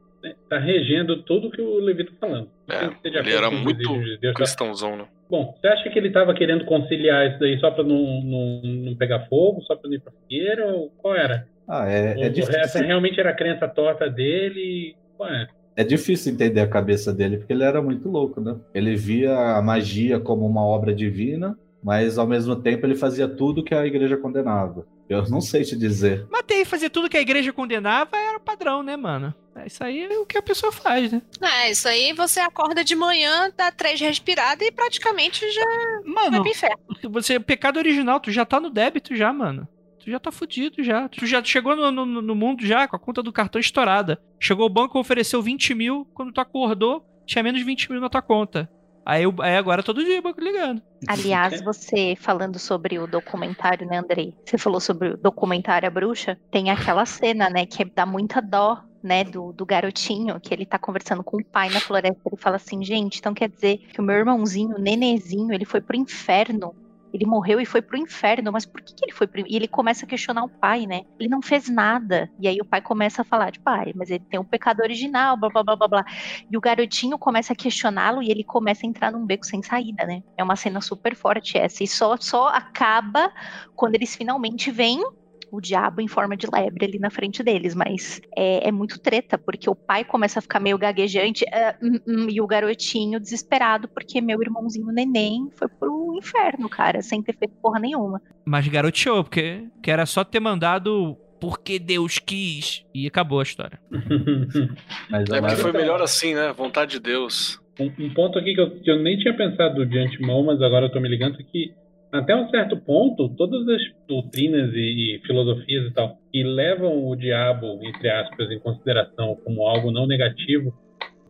[0.48, 2.50] tá regendo tudo que o Levi tá falando.
[2.68, 4.34] É, ele era muito de Deus, tá?
[4.34, 5.06] cristãozão, né?
[5.30, 8.96] Bom, você acha que ele estava querendo conciliar isso daí só para não, não, não
[8.96, 10.66] pegar fogo, só para não ir pra fogueira?
[10.66, 11.46] Ou qual era?
[11.68, 12.58] Ah, é, é difícil.
[12.58, 14.96] essa realmente era a crença torta dele.
[15.20, 15.48] Ué,
[15.78, 18.56] É difícil entender a cabeça dele, porque ele era muito louco, né?
[18.74, 23.62] Ele via a magia como uma obra divina, mas ao mesmo tempo ele fazia tudo
[23.62, 24.84] que a igreja condenava.
[25.08, 26.26] Eu não sei te dizer.
[26.32, 29.32] Matei, fazer tudo que a igreja condenava era o padrão, né, mano?
[29.54, 31.22] É, Isso aí é o que a pessoa faz, né?
[31.40, 36.42] É, isso aí você acorda de manhã, dá três respiradas e praticamente já vai Mano,
[36.42, 36.76] pro inferno.
[37.08, 39.66] você, pecado original, tu já tá no débito já, mano.
[40.08, 41.06] Tu já tá fudido já.
[41.06, 44.18] Tu já chegou no, no, no mundo já com a conta do cartão estourada.
[44.40, 46.08] Chegou o banco, ofereceu 20 mil.
[46.14, 48.70] Quando tu acordou, tinha menos de 20 mil na tua conta.
[49.04, 50.80] Aí, aí agora todo dia o banco ligando.
[51.06, 54.34] Aliás, você falando sobre o documentário, né, Andrei?
[54.46, 56.38] Você falou sobre o documentário A Bruxa.
[56.50, 60.78] Tem aquela cena, né, que dá muita dó, né, do, do garotinho, que ele tá
[60.78, 62.18] conversando com o pai na floresta.
[62.24, 65.82] Ele fala assim, gente, então quer dizer que o meu irmãozinho, o nenezinho, ele foi
[65.82, 66.74] pro inferno.
[67.12, 69.68] Ele morreu e foi pro inferno, mas por que, que ele foi pro E ele
[69.68, 71.02] começa a questionar o pai, né?
[71.18, 72.30] Ele não fez nada.
[72.38, 75.36] E aí o pai começa a falar, de pai, mas ele tem um pecado original,
[75.36, 76.04] blá blá blá blá blá.
[76.50, 80.04] E o garotinho começa a questioná-lo e ele começa a entrar num beco sem saída,
[80.04, 80.22] né?
[80.36, 81.82] É uma cena super forte essa.
[81.82, 83.32] E só, só acaba
[83.74, 85.02] quando eles finalmente veem
[85.50, 87.74] o diabo em forma de lebre ali na frente deles.
[87.74, 91.98] Mas é, é muito treta, porque o pai começa a ficar meio gaguejante ah, hum,
[92.06, 97.36] hum, e o garotinho desesperado, porque meu irmãozinho neném foi pro inferno, cara, sem ter
[97.36, 98.20] feito porra nenhuma.
[98.44, 102.84] Mas garoteou, porque que era só ter mandado porque Deus quis.
[102.94, 103.78] E acabou a história.
[105.10, 106.52] Mas É porque foi melhor assim, né?
[106.52, 107.60] Vontade de Deus.
[107.78, 110.86] Um, um ponto aqui que eu, que eu nem tinha pensado de antemão, mas agora
[110.86, 111.72] eu tô me ligando é que
[112.10, 117.14] até um certo ponto, todas as doutrinas e, e filosofias e tal que levam o
[117.14, 120.72] diabo, entre aspas, em consideração como algo não negativo,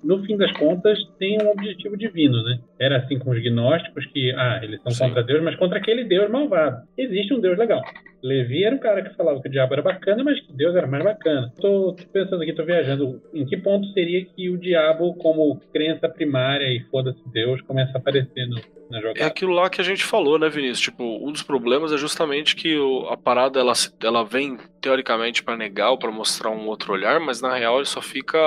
[0.03, 2.61] no fim das contas tem um objetivo divino, né?
[2.81, 5.05] Era assim com os gnósticos que, ah, eles são Sim.
[5.07, 6.83] contra Deus, mas contra aquele Deus malvado.
[6.97, 7.83] Existe um Deus legal.
[8.22, 10.87] Levi era o cara que falava que o diabo era bacana, mas que Deus era
[10.87, 11.53] mais bacana.
[11.61, 13.20] Tô, tô pensando aqui, tô viajando.
[13.35, 17.99] Em que ponto seria que o diabo, como crença primária e foda-se Deus, começa a
[18.01, 18.57] aparecer no,
[18.91, 19.26] na É jogada?
[19.26, 20.81] aquilo lá que a gente falou, né, Vinícius?
[20.81, 23.72] Tipo, um dos problemas é justamente que o- a parada ela,
[24.03, 27.87] ela vem teoricamente pra negar ou pra mostrar um outro olhar, mas na real ele
[27.87, 28.39] só fica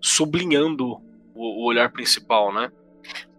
[0.00, 0.96] sublinhando
[1.34, 2.70] o, o olhar principal, né?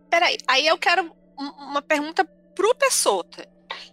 [0.09, 3.47] Peraí, aí eu quero um- uma pergunta pro Pessota.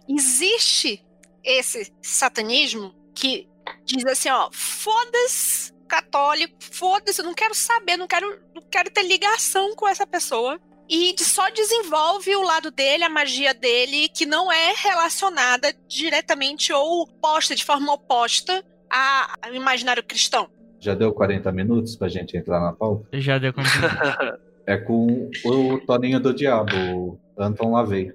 [0.07, 1.03] Existe
[1.43, 3.47] esse satanismo que
[3.85, 9.03] diz assim, ó, foda-se católico, foda-se, eu não quero saber, não quero, não quero ter
[9.03, 10.59] ligação com essa pessoa.
[10.89, 16.71] E de- só desenvolve o lado dele, a magia dele, que não é relacionada diretamente
[16.73, 20.49] ou posta de forma oposta a- ao imaginário cristão.
[20.79, 23.07] Já deu 40 minutos pra gente entrar na pauta?
[23.13, 23.67] Já deu conta.
[24.67, 28.13] É com o Toninho do Diabo, o Anton Lavey.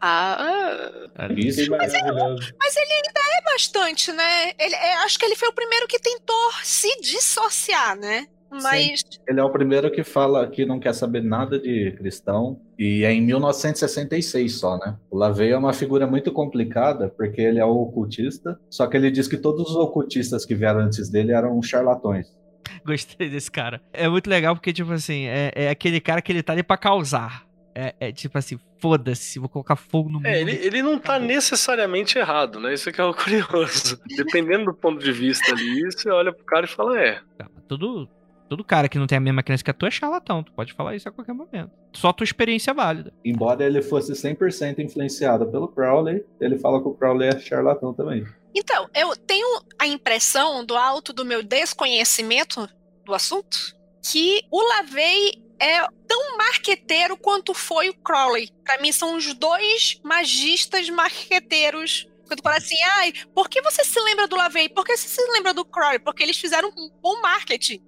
[0.00, 0.90] Ah,
[1.34, 1.64] Isso.
[1.64, 2.52] Que maravilhoso.
[2.60, 4.52] Mas ele ainda é bastante, né?
[4.58, 8.26] Ele, é, acho que ele foi o primeiro que tentou se dissociar, né?
[8.62, 12.60] Mas Ele é o primeiro que fala que não quer saber nada de cristão.
[12.78, 14.96] E é em 1966 só, né?
[15.10, 18.58] O Lavey é uma figura muito complicada, porque ele é o ocultista.
[18.70, 22.32] Só que ele diz que todos os ocultistas que vieram antes dele eram charlatões.
[22.84, 23.80] Gostei desse cara.
[23.92, 26.76] É muito legal porque, tipo assim, é, é aquele cara que ele tá ali pra
[26.76, 27.44] causar.
[27.76, 30.26] É, é tipo assim, foda-se, vou colocar fogo no mundo.
[30.26, 32.72] É, ele, ele não tá necessariamente errado, né?
[32.72, 34.00] Isso que é o curioso.
[34.16, 37.20] Dependendo do ponto de vista ali, você olha pro cara e fala, é.
[37.66, 38.08] Todo,
[38.54, 40.44] todo cara que não tem a mesma crença que a tua é charlatão.
[40.44, 41.72] Tu pode falar isso a qualquer momento.
[41.92, 43.12] Só tua experiência é válida.
[43.24, 48.24] Embora ele fosse 100% influenciado pelo Crowley, ele fala que o Crowley é charlatão também.
[48.54, 52.68] Então, eu tenho a impressão, do alto do meu desconhecimento
[53.04, 58.50] do assunto, que o Lavey é tão marqueteiro quanto foi o Crowley.
[58.64, 62.08] Pra mim, são os dois magistas marqueteiros.
[62.28, 64.68] Quando fala assim, ai, por que você se lembra do Lavey?
[64.68, 65.98] Por que você se lembra do Crowley?
[65.98, 67.82] Porque eles fizeram um bom marketing.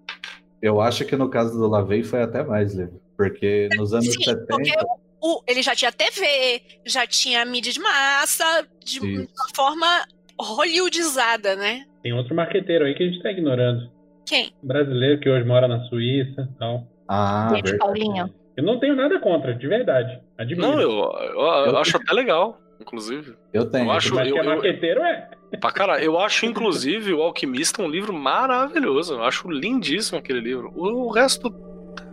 [0.62, 3.00] Eu acho que no caso do Lavey foi até mais, Levo.
[3.16, 4.46] Porque nos anos Sim, 70.
[4.48, 4.72] porque
[5.20, 9.04] o, ele já tinha TV, já tinha mídia de massa, de Isso.
[9.34, 10.04] uma forma
[10.38, 11.84] hollywoodizada, né?
[12.02, 13.90] Tem outro marqueteiro aí que a gente tá ignorando.
[14.26, 14.52] Quem?
[14.62, 16.86] Um brasileiro que hoje mora na Suíça e tal.
[17.08, 17.52] Ah.
[17.78, 18.32] Paulinho.
[18.56, 20.20] Eu não tenho nada contra, de verdade.
[20.38, 20.62] Admiro.
[20.62, 23.34] Não, eu, eu, eu acho até legal, inclusive.
[23.52, 23.86] Eu tenho.
[23.86, 25.30] Eu acho- Mas que é eu- eu- marqueteiro é.
[25.60, 29.14] Pra caralho, eu acho, inclusive, o Alquimista um livro maravilhoso.
[29.14, 30.72] Eu acho lindíssimo aquele livro.
[30.74, 31.54] O, resto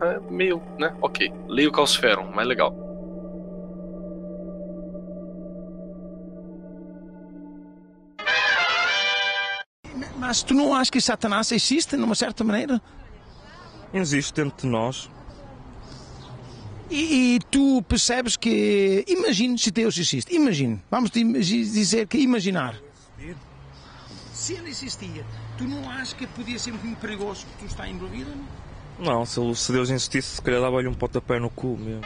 [0.02, 0.96] é meio, né?
[1.02, 1.32] Ok.
[1.48, 2.74] Leio o Caosferum, mais legal.
[10.18, 12.82] Mas tu não achas que Satanás existe, de uma certa maneira?
[13.94, 15.10] Existe dentro de nós.
[16.90, 19.04] E, e tu percebes que.
[19.08, 20.36] Imagine se Deus existe.
[20.36, 20.82] Imagine.
[20.90, 22.76] Vamos di- dizer que imaginar.
[24.44, 25.26] Se ele existia,
[25.58, 28.30] tu não achas que podia ser muito perigoso que tu está envolvido?
[29.00, 29.06] Não?
[29.20, 32.02] Não, se, ele- se Deus insistisse, se calhar dava-lhe um pontapé no cu mesmo.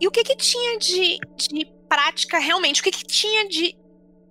[0.00, 2.80] E o que que tinha de, de prática realmente?
[2.80, 3.76] O que que tinha de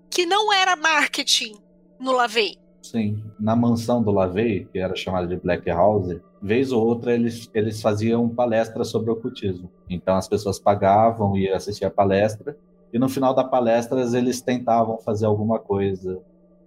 [0.09, 1.55] que não era marketing
[1.97, 2.57] no Lavei?
[2.81, 3.23] Sim.
[3.39, 7.81] Na mansão do Lavey, que era chamada de Black House, vez ou outra eles, eles
[7.81, 9.71] faziam palestra sobre ocultismo.
[9.89, 12.57] Então as pessoas pagavam e assistiam a palestra,
[12.93, 16.19] e no final da palestra eles tentavam fazer alguma coisa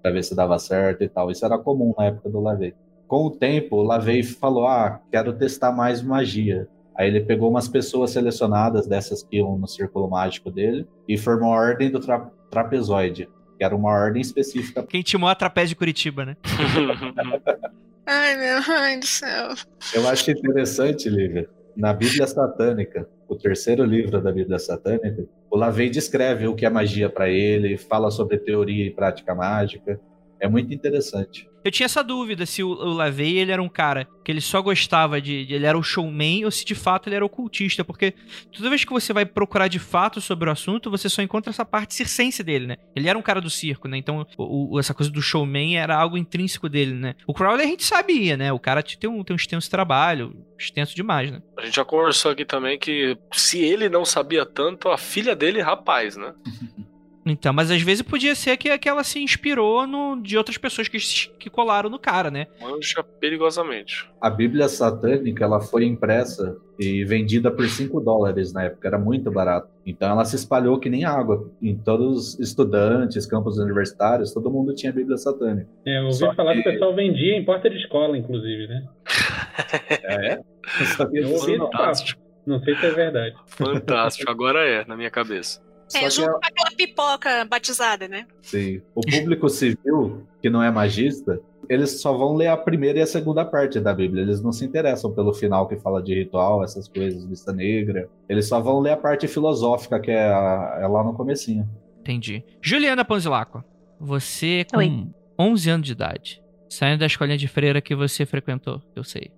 [0.02, 1.30] para ver se dava certo e tal.
[1.30, 2.74] Isso era comum na época do Lavey.
[3.06, 6.66] Com o tempo, o Lavey falou: Ah, quero testar mais magia.
[6.96, 11.52] Aí ele pegou umas pessoas selecionadas dessas que iam no círculo mágico dele e formou
[11.52, 15.76] a Ordem do Tra- Trapezoide, que era uma ordem específica Quem timou a trapézio de
[15.76, 16.36] Curitiba, né?
[18.06, 19.54] Ai, meu ai do céu.
[19.94, 25.24] Eu acho interessante, Lívia, na Bíblia Satânica, o terceiro livro da Bíblia Satânica,
[25.54, 30.00] o Lavey descreve o que é magia para ele, fala sobre teoria e prática mágica.
[30.44, 31.48] É muito interessante.
[31.64, 34.60] Eu tinha essa dúvida se o, o Lavey ele era um cara que ele só
[34.60, 37.82] gostava de, de- Ele era o showman ou se de fato ele era ocultista.
[37.82, 38.12] Porque
[38.54, 41.64] toda vez que você vai procurar de fato sobre o assunto, você só encontra essa
[41.64, 42.76] parte circense dele, né?
[42.94, 43.96] Ele era um cara do circo, né?
[43.96, 47.14] Então o- o- essa coisa do showman era algo intrínseco dele, né?
[47.26, 48.52] O Crowley a gente sabia, né?
[48.52, 51.40] O cara tem um, tem um extenso trabalho, extenso demais, né?
[51.58, 55.62] A gente já conversou aqui também que se ele não sabia tanto, a filha dele,
[55.62, 56.34] rapaz, né?
[57.26, 60.88] Então, mas às vezes podia ser que, que ela se inspirou no, de outras pessoas
[60.88, 60.98] que,
[61.38, 62.46] que colaram no cara, né?
[62.60, 64.08] Manja perigosamente.
[64.20, 69.30] A Bíblia Satânica ela foi impressa e vendida por 5 dólares na época, era muito
[69.30, 69.68] barato.
[69.86, 71.50] Então ela se espalhou que nem água.
[71.62, 75.68] Em todos os estudantes, campos universitários, todo mundo tinha a Bíblia Satânica.
[75.86, 76.62] É, eu ouvi Só falar que...
[76.62, 78.84] que- o pessoal vendia em porta de escola, inclusive, né?
[80.04, 80.40] É?
[80.96, 81.70] Sabia Eu disso, esse não.
[81.70, 82.02] papo.
[82.46, 83.34] Não sei se é verdade.
[83.46, 85.62] Fantástico, agora é, na minha cabeça.
[85.94, 88.26] Só É, que junto com aquela pipoca batizada, né?
[88.42, 88.80] Sim.
[88.94, 93.06] O público civil, que não é magista, eles só vão ler a primeira e a
[93.06, 94.22] segunda parte da Bíblia.
[94.22, 98.08] Eles não se interessam pelo final que fala de ritual, essas coisas, vista negra.
[98.28, 101.68] Eles só vão ler a parte filosófica, que é, a- é lá no comecinho.
[102.00, 102.44] Entendi.
[102.60, 103.64] Juliana Panzilacqua,
[103.98, 105.06] você com Oi.
[105.38, 109.30] 11 anos de idade, saindo da escolinha de freira que você frequentou, eu sei.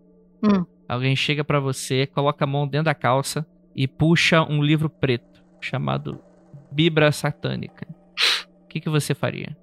[0.43, 0.65] Hum.
[0.89, 5.45] Alguém chega pra você, coloca a mão dentro da calça e puxa um livro preto
[5.61, 6.19] chamado
[6.77, 7.87] Bíblia Satânica.
[8.63, 9.57] O que, que você faria?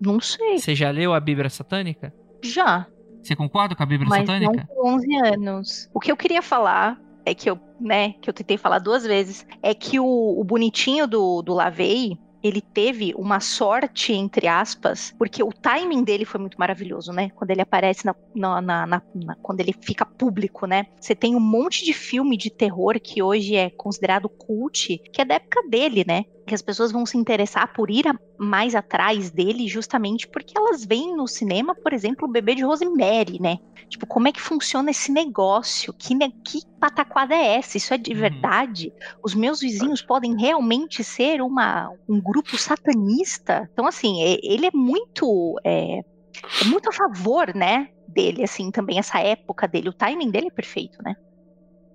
[0.00, 0.58] Não sei.
[0.58, 2.12] Você já leu a Bíblia Satânica?
[2.42, 2.88] Já.
[3.22, 4.66] Você concorda com a Bíblia mas Satânica?
[4.68, 5.90] não com 11 anos.
[5.94, 9.46] O que eu queria falar é que eu, né, que eu tentei falar duas vezes,
[9.62, 10.04] é que o,
[10.40, 16.24] o bonitinho do, do Lavei, ele teve uma sorte, entre aspas, porque o timing dele
[16.24, 17.30] foi muito maravilhoso, né?
[17.30, 20.86] Quando ele aparece na, na- na- na- na- quando ele fica público, né?
[21.00, 25.24] Você tem um monte de filme de terror que hoje é considerado cult, que é
[25.24, 26.24] da época dele, né?
[26.46, 30.84] Que as pessoas vão se interessar por ir a- mais atrás dele justamente porque elas
[30.84, 33.56] veem no cinema, por exemplo, o bebê de Rosemary, né?
[33.88, 35.92] Tipo, como é que funciona esse negócio?
[35.98, 37.76] Que, ne- que pataquada é essa?
[37.76, 38.18] Isso é de Uhum.
[38.20, 38.92] verdade?
[39.24, 43.68] Os meus vizinhos podem realmente ser uma, um grupo satanista?
[43.72, 45.54] Então, assim, ele é muito.
[45.64, 45.98] É,
[46.60, 47.88] é muito a favor, né?
[48.06, 49.88] Dele, assim, também, essa época dele.
[49.88, 51.14] O timing dele é perfeito, né?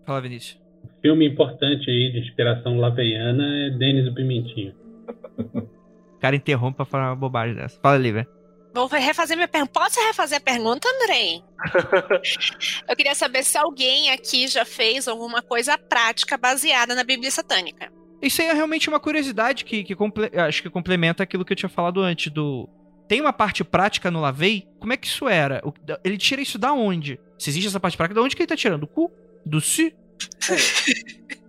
[0.05, 0.59] Fala, Vinícius.
[1.01, 4.73] Filme importante aí de inspiração laveiana é Denis o Pimentinho.
[6.15, 7.79] O cara interrompe pra falar uma bobagem dessa.
[7.81, 8.27] Fala, Lívia.
[8.75, 9.71] Vou refazer minha pergunta.
[9.73, 11.41] Posso refazer a pergunta, Andrei?
[12.87, 17.91] Eu queria saber se alguém aqui já fez alguma coisa prática baseada na Bíblia Satânica.
[18.21, 21.57] Isso aí é realmente uma curiosidade que, que comple- acho que complementa aquilo que eu
[21.57, 22.69] tinha falado antes do.
[23.07, 24.67] Tem uma parte prática no Lavei?
[24.79, 25.59] Como é que isso era?
[26.03, 27.19] Ele tira isso da onde?
[27.39, 28.81] Se existe essa parte prática, da onde que ele tá tirando?
[28.81, 29.11] Do cu?
[29.43, 29.91] Do si?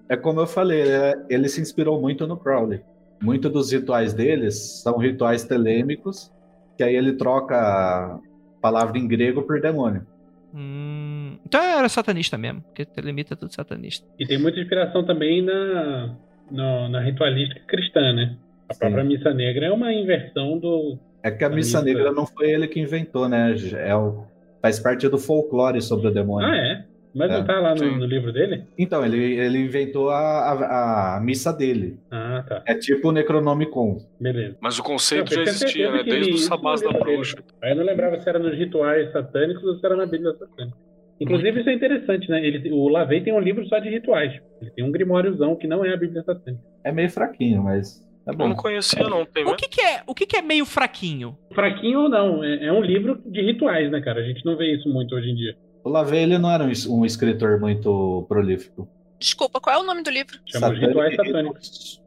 [0.08, 2.80] É como eu falei, é- ele se inspirou muito no Crowley.
[3.22, 6.30] Muitos dos rituais deles são rituais telêmicos,
[6.76, 8.18] que aí ele troca a
[8.60, 10.06] palavra em grego por demônio.
[10.54, 14.06] Hum, então era satanista mesmo, porque telemita é tudo satanista.
[14.18, 16.14] E tem muita inspiração também na,
[16.50, 18.36] no- na ritualística cristã, né?
[18.68, 18.80] A Sim.
[18.80, 20.98] própria Missa Negra é uma inversão do.
[21.22, 23.54] É que a A missa missa- negra não foi ele que inventou, né?
[23.78, 24.24] É o-
[24.60, 26.48] faz parte do folclore sobre o demônio.
[26.48, 26.84] Ah, é?
[27.14, 28.64] Mas É, não tá lá no, no livro dele?
[28.78, 31.98] Então, ele, ele inventou a, a, a missa dele.
[32.10, 32.62] Ah, tá.
[32.66, 33.98] É tipo o Necronomicon.
[34.18, 34.56] Beleza.
[34.60, 36.02] Mas o conceito Não, já existia, né?
[36.02, 36.90] Desde o Sabás da.
[36.90, 37.36] Bruxa.
[37.62, 40.76] Aí eu não lembrava se era nos rituais satânicos ou se era na Bíblia satânica.
[41.20, 42.44] Inclusive, isso é interessante, né?
[42.44, 44.32] Ele, o Lavei tem um livro só de rituais.
[44.60, 46.62] Ele tem um grimóriozão que não é a Bíblia satânica.
[46.82, 49.24] É meio fraquinho, mas é Eu não conhecia, não.
[49.24, 50.02] Tem O que, que é?
[50.06, 51.36] O que, que é meio fraquinho?
[51.52, 54.20] Fraquinho ou não, é, é um livro de rituais, né, cara?
[54.20, 55.56] A gente não vê isso muito hoje em dia.
[55.84, 58.88] O Lavey, ele não era um, es- um escritor muito prolífico.
[59.18, 60.38] Desculpa, qual é o nome do livro?
[60.46, 62.02] Chama os Satânico rituais satânicos.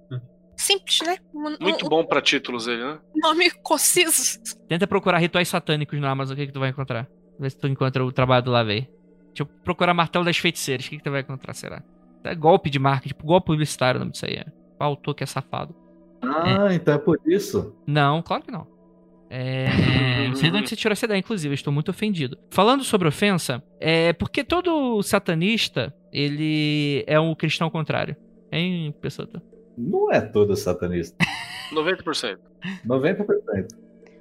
[0.57, 1.17] simples, né?
[1.34, 2.99] Um, Muito um- bom pra títulos ele, né?
[3.15, 4.39] nome conciso.
[4.67, 7.07] Tenta procurar rituais satânicos no Amazon, o que, que tu vai encontrar?
[7.39, 8.89] Vê se tu encontra o trabalho do Lavei.
[9.28, 11.84] Deixa eu procurar martelo das feiticeiras, o que, que tu vai encontrar, será?
[12.23, 14.36] É golpe de marketing, tipo golpe publicitário o nome disso aí.
[14.36, 14.45] É.
[14.80, 15.76] O autor que é safado.
[16.21, 17.76] Ah, então é por isso.
[17.86, 18.65] Não, claro que não.
[19.38, 20.29] É...
[20.29, 22.38] Não sei de onde você tirou essa ideia, inclusive, eu estou muito ofendido.
[22.49, 28.15] Falando sobre ofensa, é porque todo satanista, ele é um cristão contrário.
[28.49, 29.29] Hein, pessoa?
[29.77, 31.17] Não é todo satanista.
[31.73, 32.38] 90%.
[32.88, 33.67] 90%.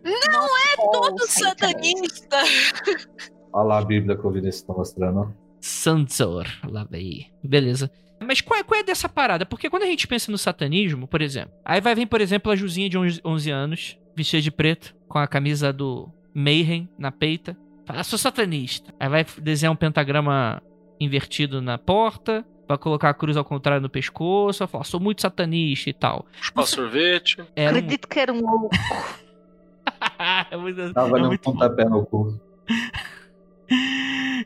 [0.04, 2.42] Não é todo satanista.
[3.52, 5.32] Olha lá a Bíblia que o Vinícius tá mostrando.
[5.60, 7.26] Sansor, lá vai.
[7.42, 7.88] Beleza.
[8.20, 9.46] Mas qual é, qual é dessa parada?
[9.46, 12.56] Porque quando a gente pensa no satanismo, por exemplo, aí vai vir, por exemplo, a
[12.56, 17.56] Juzinha de 11 11 anos, vestida de preto, com a camisa do Mayhem na peita.
[17.86, 18.94] Fala, "Ah, sou satanista.
[18.98, 20.62] Aí vai desenhar um pentagrama
[21.00, 25.20] invertido na porta, vai colocar a cruz ao contrário no pescoço, vai falar, sou muito
[25.22, 26.24] satanista e tal.
[26.40, 27.36] Chupar sorvete.
[27.54, 28.70] Era um- Acredito que era um louco.
[30.50, 32.40] é muito, Tava é dando um pontapé no cu.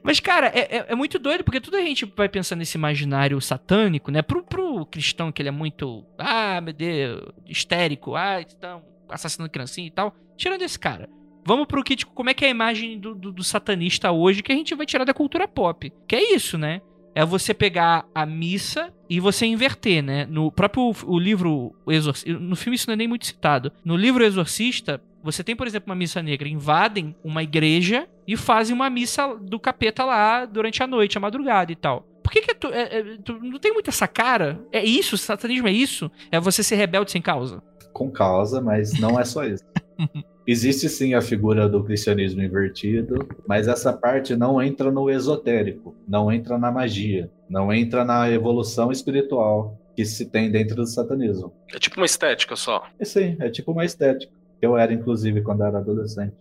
[0.03, 3.41] Mas, cara, é, é- é muito doido, porque toda a gente vai pensar nesse imaginário
[3.41, 4.23] satânico, né?
[4.23, 6.05] Pro, pro cristão que ele é muito.
[6.17, 10.15] Ah, meu Deus, histérico, ah, estão assassinando criancinha e tal.
[10.37, 11.09] Tirando esse cara.
[11.45, 14.43] Vamos pro que, tipo, como é que é a imagem do, do- do satanista hoje
[14.43, 15.91] que a gente vai tirar da cultura pop.
[16.07, 16.81] Que é isso, né?
[17.15, 20.27] É você pegar a missa e você inverter, né?
[20.27, 22.39] No próprio o livro o Exorcista.
[22.39, 23.73] No filme isso não é nem muito citado.
[23.85, 26.47] No livro Exorcista, você tem, por exemplo, uma missa negra.
[26.49, 31.73] Invadem uma igreja e fazem uma missa do capeta lá durante a noite, a madrugada
[31.73, 32.03] e tal.
[32.23, 34.61] Por que, que tu, é- é- tu não tem muito essa cara?
[34.71, 35.17] É isso?
[35.17, 36.11] Satanismo é isso?
[36.31, 37.63] É você ser rebelde sem causa?
[37.93, 39.65] Com causa, mas não é só isso.
[40.47, 46.33] Existe sim a figura do cristianismo invertido, mas essa parte não entra no esotérico, não
[46.33, 51.53] entra na magia, não entra na evolução espiritual que se tem dentro do satanismo.
[51.75, 52.87] É tipo uma estética só.
[52.99, 54.33] E sim, é tipo uma estética.
[54.63, 56.35] Eu era, inclusive, quando era adolescente.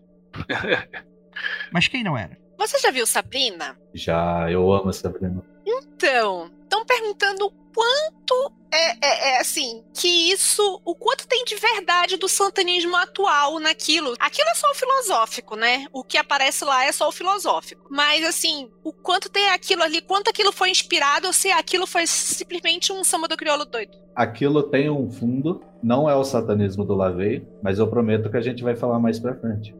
[1.74, 2.38] Mas quem não era?
[2.58, 3.78] Você já viu Sabrina?
[3.94, 5.44] Já, eu amo Sabrina.
[5.66, 12.18] Então, estão perguntando quanto é, é- é, assim, que isso, o quanto tem de verdade
[12.18, 14.14] do santanismo atual naquilo.
[14.20, 15.88] Aquilo é só o filosófico, né?
[15.94, 17.88] O que aparece lá é só o filosófico.
[17.90, 22.06] Mas assim, o quanto tem aquilo ali, quanto aquilo foi inspirado ou se aquilo foi
[22.08, 23.98] simplesmente um samba do crioulo doido.
[24.16, 28.42] Aquilo tem um fundo, não é o satanismo do Lavei, mas eu prometo que a
[28.42, 29.74] gente vai falar mais pra frente.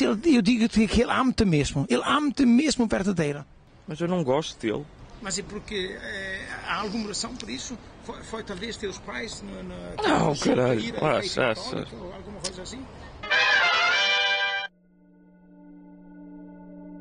[0.00, 1.86] Ele, eu digo-te que ele ama-te mesmo.
[1.88, 3.44] Ele ama-te mesmo verdadeiro.
[3.86, 4.84] Mas eu não gosto dele.
[5.22, 7.76] Mas é porque eh, há alguma oração por isso?
[8.04, 9.62] Foi, foi talvez teus pais na.
[9.62, 10.80] na Não, caralho,
[11.28, 11.54] já.
[11.96, 12.82] ou alguma coisa assim?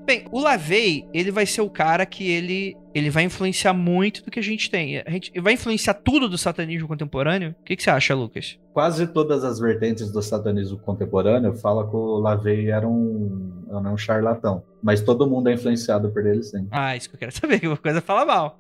[0.10, 4.32] Bem, o Lavei, ele vai ser o cara que ele, ele vai influenciar muito do
[4.32, 5.04] que a gente tem.
[5.06, 7.52] A gente vai influenciar tudo do satanismo contemporâneo?
[7.52, 8.58] O que, que você acha, Lucas?
[8.74, 13.98] Quase todas as vertentes do satanismo contemporâneo fala que o Lavei era um, era um
[13.98, 14.64] charlatão.
[14.82, 16.68] Mas todo mundo é influenciado por ele, sim.
[16.72, 18.60] Ah, isso que eu quero saber, que uma coisa fala mal.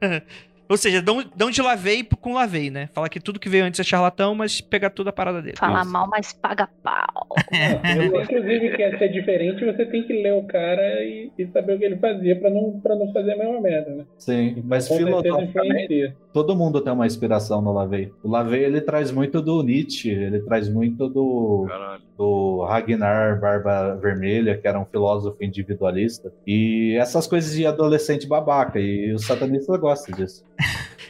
[0.68, 2.88] Ou seja, dão, dão de Lavei com Lavei, né?
[2.92, 5.56] Fala que tudo que veio antes é charlatão, mas pegar tudo a parada dele.
[5.56, 7.28] Falar mal, mas paga pau.
[7.50, 11.74] Se você, inclusive, quer ser diferente, você tem que ler o cara e, e saber
[11.74, 14.04] o que ele fazia pra não, pra não fazer a mesma merda, né?
[14.18, 18.12] Sim, mas filosoficamente, todo mundo tem uma inspiração no Lavei.
[18.22, 22.02] O Lavei, ele traz muito do Nietzsche, ele traz muito do, Caralho.
[22.16, 26.32] do Ragnar Barba Vermelha, que era um filósofo individualista.
[26.46, 30.44] E essas coisas de adolescente babaca, e o satanista gosta disso.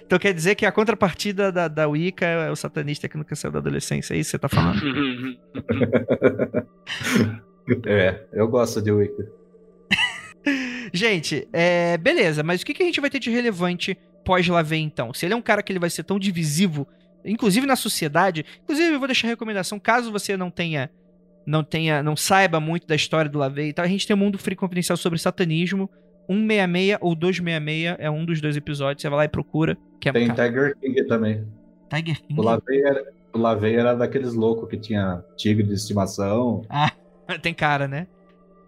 [0.08, 3.52] Então quer dizer que a contrapartida da, da Wicca é o satanista que nunca saiu
[3.52, 4.80] da adolescência, é isso que você tá falando?
[7.84, 9.30] É, eu gosto de Wicca.
[10.90, 13.94] Gente, é, beleza, mas o que, que a gente vai ter de relevante
[14.24, 15.12] pós-Lavei, então?
[15.12, 16.88] Se ele é um cara que ele vai ser tão divisivo,
[17.22, 20.90] inclusive na sociedade, inclusive eu vou deixar a recomendação, caso você não tenha,
[21.46, 24.18] não tenha, não saiba muito da história do Lavei e tal, a gente tem um
[24.18, 25.90] Mundo Free Confidencial sobre satanismo,
[26.28, 30.12] 166 ou 266, é um dos dois episódios, você vai lá e procura, que é
[30.12, 31.44] Tem cara, Tiger King também.
[31.92, 32.40] Tiger King.
[32.40, 36.62] O Lavei era, o Lavei era daqueles loucos que tinha tigre de estimação.
[37.42, 38.06] Tem cara, né?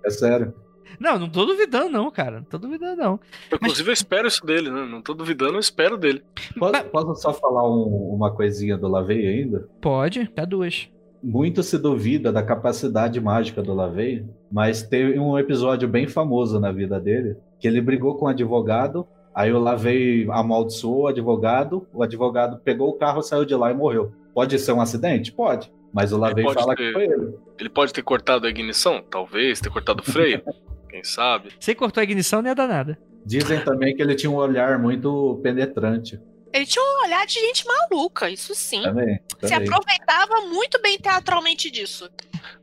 [0.04, 0.52] É sério.
[0.98, 3.20] Não, não tô duvidando não, cara, não tô duvidando não.
[3.52, 4.84] Inclusive, eu espero isso dele, né?
[4.84, 6.22] Não tô duvidando, eu espero dele.
[6.58, 9.68] Posso, posso só falar um- uma coisinha do Lavei ainda?
[9.80, 10.88] Pode, dá duas.
[11.22, 16.72] Muito se duvida da capacidade mágica do Lavei, mas teve um episódio bem famoso na
[16.72, 22.02] vida dele, que ele brigou com um advogado Aí o Lavei amaldiçoou o advogado, o
[22.02, 24.12] advogado pegou o carro, saiu de lá e morreu.
[24.34, 25.32] Pode ser um acidente?
[25.32, 25.72] Pode.
[25.92, 27.34] Mas o Lavei fala ter- que foi ele.
[27.58, 29.02] Ele pode ter cortado a ignição?
[29.08, 29.60] Talvez.
[29.60, 30.42] Ter cortado o freio?
[30.90, 31.50] Quem sabe?
[31.58, 32.98] Você cortou a ignição, não ia dar nada.
[33.24, 36.20] Dizem também que ele tinha um olhar muito penetrante.
[36.52, 38.82] Ele tinha um olhar de gente maluca, isso sim.
[38.82, 39.20] Também.
[39.40, 39.68] Se também.
[39.68, 42.10] aproveitava muito bem teatralmente disso.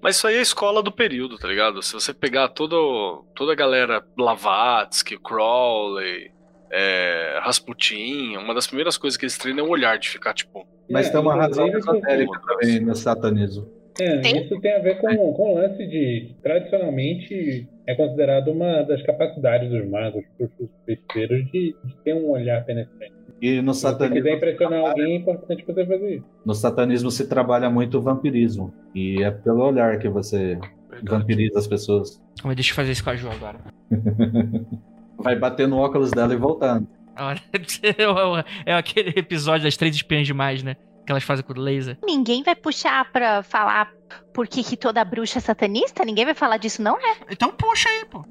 [0.01, 1.81] Mas isso aí é a escola do período, tá ligado?
[1.81, 6.31] Se você pegar todo, toda a galera Blavatsky, Crowley,
[6.71, 10.67] é, Rasputin, uma das primeiras coisas que eles treinam é o olhar de ficar tipo.
[10.89, 13.77] Mas É, tem uma razão inclusive, esotérica também no satanismo.
[13.99, 14.43] É, Tem?
[14.43, 19.71] isso tem a ver com, com o lance de, tradicionalmente, é considerado uma das capacidades
[19.71, 23.16] dos magos, dos feiticeiros, de, de ter um olhar penetrante.
[23.41, 26.25] E no Se você quiser satanismo, impressionar alguém, é importante você fazer isso.
[26.45, 28.73] no satanismo se trabalha muito o vampirismo.
[28.95, 30.57] E é pelo olhar que você
[31.03, 32.21] vampiriza as pessoas.
[32.43, 33.59] Mas deixa eu fazer isso com a Jo agora.
[35.19, 36.87] Vai bater no óculos dela e voltando.
[37.19, 37.41] Olha,
[38.65, 40.75] É aquele episódio das três espiãs demais, né?
[41.07, 41.97] Que elas fazem com o laser.
[42.05, 43.89] Ninguém vai puxar pra falar
[44.33, 46.03] por que, que toda bruxa é satanista?
[46.05, 47.15] Ninguém vai falar disso, não é?
[47.31, 48.23] Então puxa aí, pô.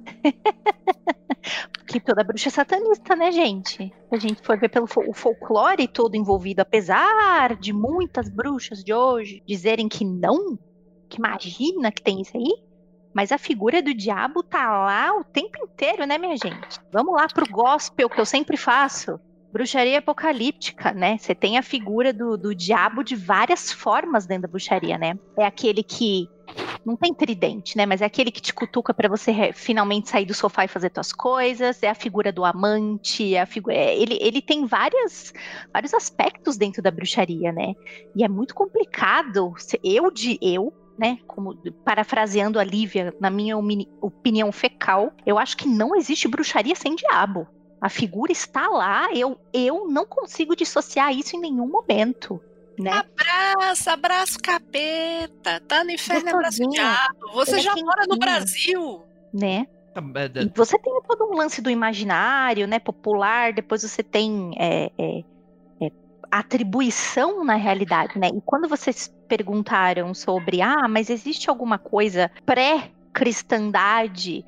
[1.87, 3.77] Que toda bruxa é satanista, né, gente?
[4.09, 8.93] Se a gente for ver pelo fol- folclore todo envolvido, apesar de muitas bruxas de
[8.93, 10.59] hoje dizerem que não,
[11.09, 12.53] que imagina que tem isso aí,
[13.15, 16.79] mas a figura do diabo tá lá o tempo inteiro, né, minha gente?
[16.93, 19.19] Vamos lá pro gospel que eu sempre faço.
[19.57, 21.17] Bruxaria apocalíptica, né?
[21.17, 25.19] Você tem a figura do, do diabo de várias formas dentro da bruxaria, né?
[25.35, 26.29] É aquele que
[26.85, 27.87] não tem tridente, né?
[27.87, 31.11] Mas é aquele que te cutuca pra você finalmente sair do sofá e fazer tuas
[31.11, 31.83] coisas.
[31.83, 33.75] É a figura do amante, é a figura.
[33.75, 35.33] é, ele, ele tem várias,
[35.73, 37.73] vários aspectos dentro da bruxaria, né?
[38.15, 39.55] E é muito complicado.
[39.83, 40.71] Eu de eu.
[40.99, 41.55] Né, como
[41.85, 43.55] parafraseando a Lívia, na minha
[44.01, 47.47] opinião fecal, eu acho que não existe bruxaria sem diabo.
[47.87, 52.43] A figura está lá, eu, eu não consigo dissociar isso em nenhum momento.
[52.77, 52.91] Né?
[52.91, 55.63] Abraça, abraça o capeta.
[55.69, 56.71] Tá no inferno, abraça o Gostosinho.
[56.73, 57.33] diabo.
[57.35, 58.19] Você é já mora no.
[58.19, 59.05] Brasil.
[59.33, 59.69] né?
[59.95, 60.01] É,
[60.43, 65.23] E você tem todo um lance do imaginário, né, popular, depois você tem é, é,
[65.81, 65.93] é,
[66.29, 68.31] atribuição na realidade, né?
[68.35, 74.45] E quando vocês perguntaram sobre, ah, mas existe alguma coisa pré-cristandade,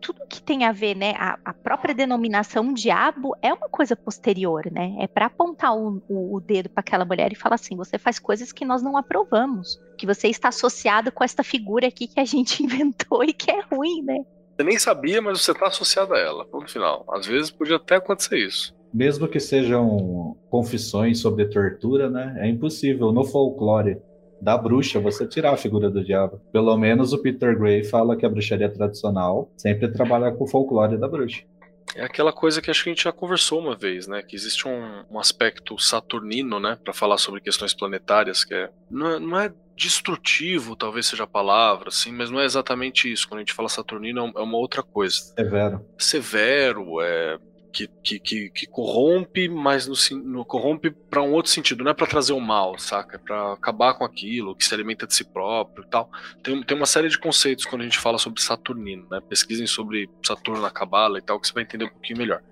[0.00, 4.70] tudo que tem a ver, né, a, a própria denominação diabo é uma coisa posterior,
[4.70, 4.96] né?
[5.00, 8.18] É para apontar o, o- o dedo para aquela mulher e falar assim, você faz
[8.18, 12.24] coisas que nós não aprovamos, que você está associado com esta figura aqui que a
[12.24, 14.16] gente inventou e que é ruim, né?
[14.56, 16.44] Você nem sabia, mas você tá associado a ela.
[16.46, 17.06] Ponto final.
[17.12, 18.74] Às vezes podia até acontecer isso.
[18.92, 22.34] Mesmo que sejam confissões sobre tortura, né?
[22.40, 23.96] É impossível no folclore
[24.40, 26.40] da bruxa você tirar a figura do diabo.
[26.52, 30.96] Pelo menos o Peter Gray fala que a bruxaria tradicional sempre trabalha com o folclore
[30.96, 31.42] da bruxa.
[31.94, 34.22] É aquela coisa que acho que a gente já conversou uma vez, né?
[34.22, 36.78] Que existe um, um aspecto saturnino, né?
[36.82, 39.18] Pra falar sobre questões planetárias, que é não, é.
[39.18, 43.26] não é destrutivo, talvez seja a palavra, assim, mas não é exatamente isso.
[43.26, 45.16] Quando a gente fala saturnino, é é uma outra coisa.
[45.34, 45.84] Severo.
[45.98, 47.38] severo, é,
[47.72, 51.94] que, que, que, que corrompe, mas no, no- corrompe para um outro sentido, não é
[51.94, 53.16] para trazer o mal, saca?
[53.16, 56.10] É para acabar com aquilo, que se alimenta de si próprio e tal.
[56.42, 59.20] Tem, tem uma série de conceitos quando a gente fala sobre Saturnino, né?
[59.28, 62.42] Pesquisem sobre Saturno na Cabala e tal, que você vai entender um pouquinho melhor.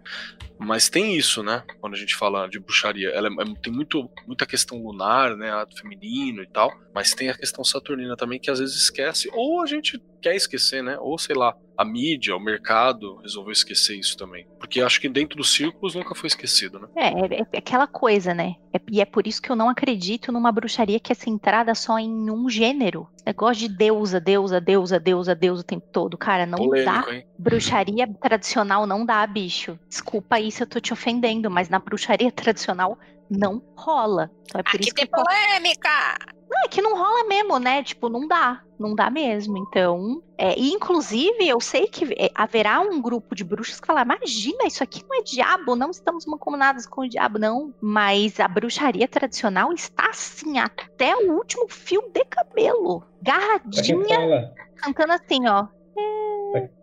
[0.59, 1.63] Mas tem isso, né?
[1.81, 5.51] Quando a gente fala de bruxaria, ela é- é- tem muito, muita questão lunar, né?
[5.53, 9.63] Ato feminino e tal, mas tem a questão saturnina também que às vezes esquece, ou
[9.63, 10.99] a gente quer esquecer, né?
[10.99, 14.45] Ou sei lá, a mídia, o mercado resolveu esquecer isso também.
[14.59, 16.89] Porque acho que dentro dos círculos nunca foi esquecido, né?
[16.97, 17.07] É,
[17.37, 18.57] é, é aquela coisa, né?
[18.75, 21.97] É- e é por isso que eu não acredito numa bruxaria que é centrada só
[21.97, 23.09] em um gênero.
[23.25, 26.19] Negócio de deusa, deusa, deusa, deusa, deusa o tempo todo.
[26.19, 27.15] Cara, não Polêmico, dá.
[27.15, 27.25] hein?
[27.39, 29.79] Bruxaria tradicional não dá, bicho.
[29.89, 32.99] Desculpa aí se eu tô te ofendendo, mas na bruxaria tradicional
[33.31, 34.31] não rola.
[34.47, 36.17] Então é por Aqui isso tem polêmica.
[36.51, 37.83] Não, é que não rola mesmo, né?
[37.83, 38.63] Tipo, não dá.
[38.79, 39.59] Não dá mesmo.
[39.59, 44.05] Então, é, e inclusive, eu sei que é, haverá um grupo de bruxas que falar:
[44.05, 47.75] imagina, isso aqui não é diabo, não estamos mancomunadas com o diabo, não.
[47.81, 53.05] Mas a bruxaria tradicional está assim, até o último fio de cabelo.
[53.21, 55.67] Garradinha, cantando assim, ó.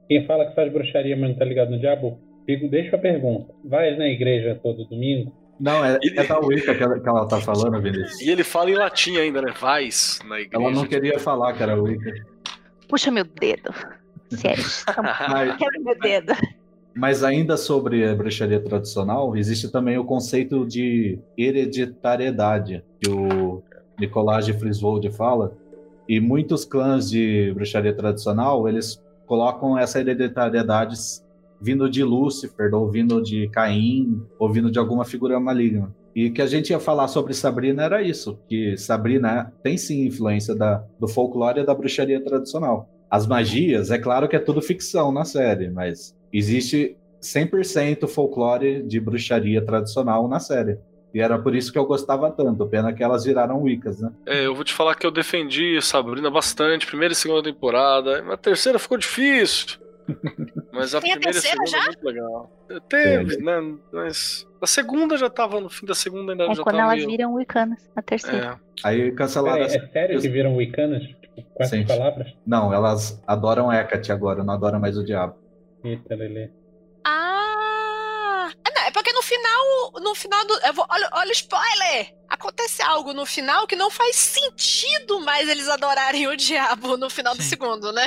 [0.07, 2.19] quem fala que faz bruxaria, mas não tá ligado no diabo,
[2.69, 3.53] deixa a pergunta.
[3.63, 5.44] Vai na igreja todo domingo?
[5.59, 8.21] Não, é, é da Wicca que ela, que ela tá falando, Vinícius.
[8.21, 9.53] E ele fala em latim ainda, né?
[9.59, 10.63] Vais na igreja.
[10.63, 12.13] Ela não queria falar que era Wicca.
[12.89, 13.73] Puxa meu dedo.
[14.31, 14.63] Sério.
[15.29, 16.33] Mas, Quebra meu dedo.
[16.93, 23.61] mas ainda sobre a bruxaria tradicional, existe também o conceito de hereditariedade, que o
[23.99, 25.55] Nicolás de Friswold fala.
[26.07, 30.95] E muitos clãs de bruxaria tradicional, eles colocam essa hereditariedade
[31.61, 35.93] vindo de Lúcifer, ou vindo de Caim, ou vindo de alguma figura maligna.
[36.15, 40.55] E que a gente ia falar sobre Sabrina era isso, que Sabrina tem sim influência
[40.55, 42.89] da, do folclore e da bruxaria tradicional.
[43.09, 48.99] As magias, é claro que é tudo ficção na série, mas existe 100% folclore de
[48.99, 50.77] bruxaria tradicional na série.
[51.13, 54.11] E era por isso que eu gostava tanto, pena que elas viraram Wiccas, né?
[54.25, 58.21] É, eu vou te falar que eu defendi Sabrina bastante, primeira e segunda temporada.
[58.33, 59.79] A terceira ficou difícil.
[60.75, 61.85] Mas a Tem a primeira e a terceira segunda é já?
[61.87, 62.51] muito legal.
[62.89, 63.77] Teve, né?
[63.93, 66.97] Mas a segunda já tava, no fim da segunda ainda É já quando tava elas
[66.97, 67.09] meio...
[67.09, 68.59] viram Wiccanas, a terceira.
[68.83, 68.87] É.
[68.87, 69.65] Aí cancelaram.
[69.65, 71.03] Peraí, é sério que viram Wiccanas?
[71.03, 71.85] Tipo, com essas Sim.
[71.85, 72.33] palavras?
[72.45, 75.35] Não, elas adoram Hecate agora, não adoram mais o diabo.
[75.83, 76.49] Eita, Lelê.
[77.03, 78.49] Ah!
[78.67, 80.53] É, não, é porque no final, no final do.
[80.65, 82.13] eu vou- olha, olha o spoiler!
[82.29, 87.35] Acontece algo no final que não faz sentido mais eles adorarem o diabo no final
[87.35, 87.49] do Sim.
[87.49, 88.05] segundo, né?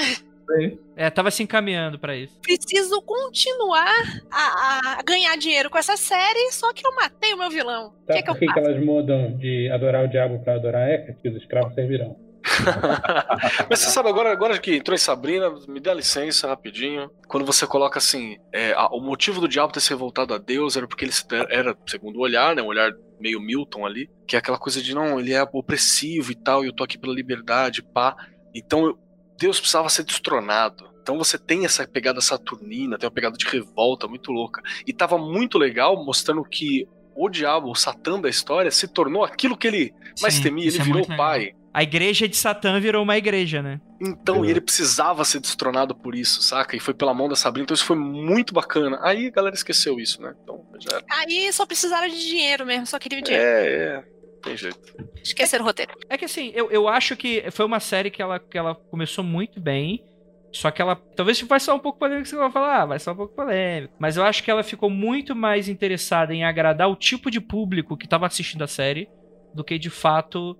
[0.97, 2.39] É, tava se encaminhando pra isso.
[2.41, 3.93] Preciso continuar
[4.31, 7.89] a, a ganhar dinheiro com essa série, só que eu matei o meu vilão.
[7.89, 8.67] O que, Sabe que eu por que, que faço?
[8.67, 11.19] elas mudam de adorar o diabo pra adorar Hecate?
[11.23, 12.17] Que os escravos servirão.
[13.69, 17.11] Mas você sabe, agora, agora que entrou em Sabrina, me dá licença rapidinho.
[17.27, 20.77] Quando você coloca assim, é, a- o motivo do diabo ter se revoltado a Deus
[20.77, 24.37] era porque ele se- era, segundo o olhar, né, um olhar meio Milton ali, que
[24.37, 27.13] é aquela coisa de não, ele é opressivo e tal, e eu tô aqui pela
[27.15, 28.17] liberdade, pá.
[28.55, 28.99] Então eu-
[29.39, 30.89] Deus precisava ser destronado.
[31.01, 34.63] Então você tem essa pegada saturnina, tem uma pegada de revolta muito louca.
[34.87, 36.87] E tava muito legal mostrando que
[37.17, 40.79] o diabo, o Satã da história, se tornou aquilo que ele mais Sim, temia, ele
[40.79, 41.17] é virou legal.
[41.17, 41.55] pai.
[41.73, 43.81] A igreja de Satã virou uma igreja, né?
[44.01, 46.77] Então, e ele precisava ser destronado por isso, saca?
[46.77, 48.99] E foi pela mão da Sabrina, então isso foi muito bacana.
[49.03, 50.35] Aí a galera esqueceu isso, né?
[50.43, 51.03] Então, já.
[51.11, 53.45] Aí só precisaram de dinheiro mesmo, só queriam dinheiro.
[53.45, 54.05] É, é.
[54.43, 54.95] Tem jeito.
[55.23, 55.93] Esqueceram o roteiro.
[56.09, 59.25] É que assim, eu, eu acho que foi uma série que ela, que ela começou
[59.25, 60.05] muito bem.
[60.53, 60.97] Só que ela.
[60.97, 63.95] Talvez vai ser um pouco polêmico você vai falar, ah, vai ser um pouco polêmico.
[63.99, 67.97] Mas eu acho que ela ficou muito mais interessada em agradar o tipo de público
[67.97, 69.09] que tava assistindo a série
[69.55, 70.57] do que de fato.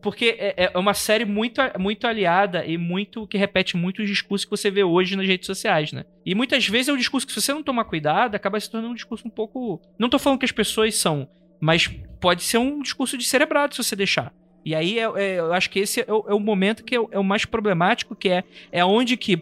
[0.00, 4.46] Porque é, é uma série muito, muito aliada e muito que repete muito os discursos
[4.46, 6.04] que você vê hoje nas redes sociais, né?
[6.24, 8.92] E muitas vezes é um discurso que, se você não tomar cuidado, acaba se tornando
[8.92, 9.82] um discurso um pouco.
[9.98, 11.28] Não tô falando que as pessoas são,
[11.62, 11.88] mas
[12.20, 14.32] pode ser um discurso de cerebrado se você deixar.
[14.64, 17.00] E aí é- é- eu acho que esse é o, é o momento que é,
[17.00, 19.36] o- é mais problemático, que é, é onde que,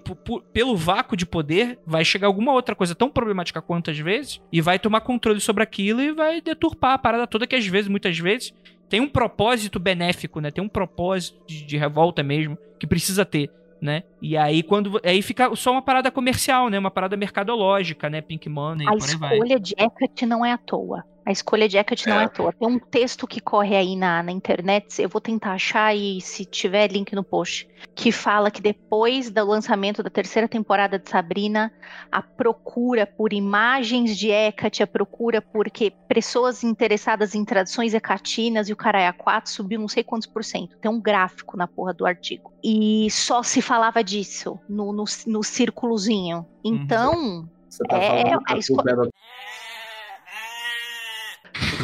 [0.53, 4.61] pelo vácuo de poder, vai chegar alguma outra coisa tão problemática quanto às vezes, e
[4.61, 8.19] vai tomar controle sobre aquilo e vai deturpar a parada toda, que às vezes, muitas
[8.19, 8.53] vezes,
[8.89, 10.51] tem um propósito benéfico, né?
[10.51, 14.03] Tem um propósito de, de revolta mesmo, que precisa ter, né?
[14.23, 14.99] E aí quando.
[15.05, 16.79] Aí fica só uma parada comercial, né?
[16.79, 18.21] Uma parada mercadológica, né?
[18.23, 19.33] Pink Money, A por aí vai.
[19.35, 21.05] escolha de Hecate não é à toa.
[21.31, 22.25] A escolha de Hecate não é É.
[22.25, 22.53] à toa.
[22.53, 26.45] Tem um texto que corre aí na, na internet, eu vou tentar achar e se
[26.45, 31.73] tiver link no post, que fala que depois do lançamento da terceira temporada de Sabrina,
[32.11, 38.69] a procura por imagens de Hecate, a procura por que pessoas interessadas em tradições hecatinas
[38.69, 40.77] e o Caraya 4 subiu não sei quantos por cento.
[40.79, 42.53] Tem um gráfico na porra do artigo.
[42.65, 46.45] E só se falava disso no, no, no círculozinho.
[46.65, 49.11] Então, Você tá É, falando que a a esco- culpa é do-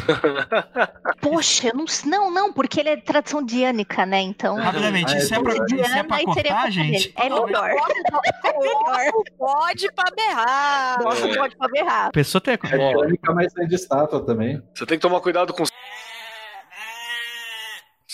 [1.21, 4.21] Poxa, eu não, não, não, porque ele é tradição diânica, né?
[4.21, 4.55] Então.
[4.55, 7.13] Rapidamente, Ah, isso é pra, é isso é pra cortar, gente?
[7.15, 7.69] É melhor.
[8.43, 9.11] É melhor.
[9.37, 11.03] Pode pra berrar.
[11.03, 12.07] Nossa, pode pra berrar.
[12.07, 12.53] A pessoa tem.
[12.53, 14.61] É crônica, mas tem de estátua também.
[14.73, 15.63] Você tem que tomar cuidado com.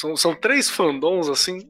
[0.03, 1.61] São, são três fandoms, assim,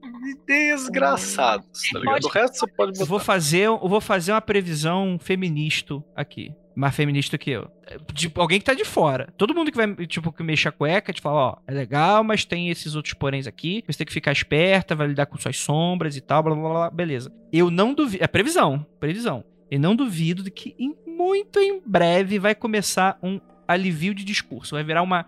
[0.48, 2.14] desgraçados, tá ligado?
[2.22, 3.06] Pode- O resto você pode Eu botar.
[3.10, 6.52] vou fazer, eu vou fazer uma previsão feminista aqui.
[6.76, 7.70] Mais feminista que eu.
[8.16, 9.32] Tipo, alguém que tá de fora.
[9.38, 12.44] Todo mundo que vai, tipo, que mexe a cueca, te fala, ó, é legal, mas
[12.46, 13.84] tem esses outros poréns aqui.
[13.88, 16.90] Você tem que ficar esperta, vai lidar com suas sombras e tal, blá blá blá.
[16.90, 17.32] Beleza.
[17.52, 18.24] Eu não duvido.
[18.24, 18.84] É previsão.
[19.00, 19.44] Previsão.
[19.70, 24.74] Eu não duvido de que em- muito em breve vai começar um alivio de discurso.
[24.74, 25.28] Vai virar uma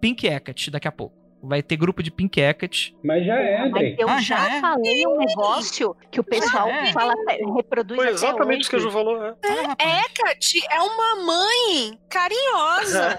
[0.00, 1.14] Pink Hecate daqui a pouco.
[1.46, 2.96] Vai ter grupo de Pink Hecate.
[3.04, 3.96] Mas já é, Mas Andrei.
[3.98, 4.60] eu Ah, já, já é?
[4.60, 6.92] falei um negócio que o pessoal é?
[6.92, 7.12] fala,
[7.56, 8.78] reproduz Foi até exatamente isso que a.
[8.78, 9.34] Ju falou, né?
[9.78, 13.18] Hecate é uma mãe carinhosa.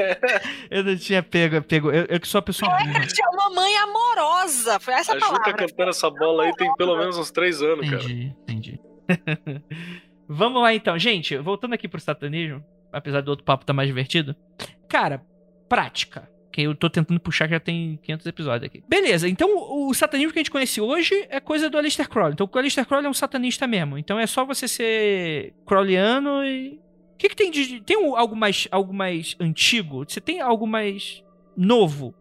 [0.70, 1.90] Eu não tinha pego, pego.
[1.90, 2.70] Eu, eu que sou a pessoa.
[2.80, 4.80] Hecate é uma mãe amorosa.
[4.80, 5.54] Foi essa A Ju tá palavra.
[5.54, 8.02] cantando essa bola aí tem pelo menos uns três anos, cara.
[8.02, 8.80] Entendi, entendi.
[10.28, 11.36] Vamos lá então, gente.
[11.36, 14.34] Voltando aqui pro satanismo, apesar do outro papo tá mais divertido.
[14.88, 15.22] Cara,
[15.68, 16.28] prática.
[16.52, 18.82] Que eu tô tentando puxar que já tem 500 episódios aqui.
[18.88, 22.32] Beleza, então o, satanismo que a gente conhece hoje é coisa do Aleister Crowley.
[22.32, 23.96] Então o Aleister Crowley é um satanista mesmo.
[23.96, 26.80] Então é só você ser crowleyano e.
[27.14, 27.80] O que, que tem de.
[27.82, 30.04] Tem algo mais, algo mais antigo?
[30.08, 31.22] Você tem algo mais
[31.56, 32.14] novo?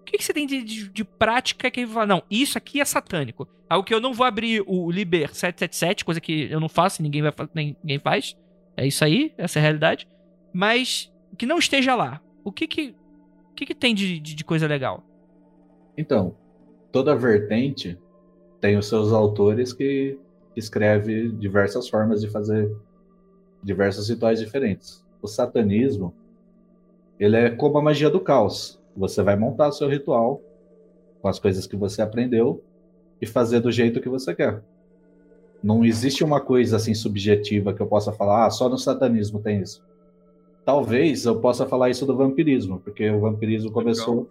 [0.00, 2.84] O que, que você tem de, de, de prática que fala, não, isso aqui é
[2.84, 3.48] satânico.
[3.68, 7.22] Algo que eu não vou abrir o Liber 777, coisa que eu não faço ninguém,
[7.22, 8.36] vai, ninguém faz.
[8.76, 10.06] É isso aí, essa é a realidade.
[10.52, 12.20] Mas que não esteja lá.
[12.44, 12.94] O que que,
[13.56, 15.02] que, que tem de, de, de coisa legal?
[15.96, 16.36] Então,
[16.92, 17.98] toda vertente
[18.60, 20.18] tem os seus autores que
[20.54, 22.70] escreve diversas formas de fazer
[23.62, 25.04] diversos rituais diferentes.
[25.20, 26.14] O satanismo,
[27.18, 28.80] ele é como a magia do caos.
[28.96, 30.40] Você vai montar seu ritual
[31.20, 32.62] com as coisas que você aprendeu
[33.20, 34.62] e fazer do jeito que você quer.
[35.62, 39.60] Não existe uma coisa assim subjetiva que eu possa falar, ah, só no satanismo tem
[39.60, 39.82] isso.
[40.66, 44.28] Talvez eu possa falar isso do vampirismo, porque o vampirismo começou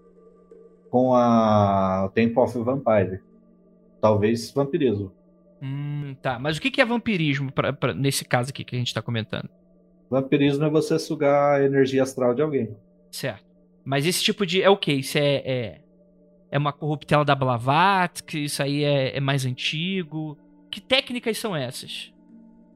[0.91, 3.22] com a Temple of Vampire.
[4.02, 5.14] Talvez vampirismo.
[5.64, 6.38] Hum, tá.
[6.38, 9.02] Mas o que que é vampirismo pra, pra- nesse caso aqui que a gente tá
[9.02, 9.49] comentando?
[10.10, 12.76] Vampirismo é você sugar a energia astral de alguém.
[13.10, 13.45] Certo.
[13.86, 14.62] Mas esse tipo de.
[14.62, 14.91] É o quê?
[14.94, 15.36] Isso é.
[15.38, 15.82] É,
[16.52, 18.44] é uma corruptela da Blavatsky?
[18.44, 20.38] Isso aí é, é mais antigo?
[20.70, 22.14] Que técnicas são essas?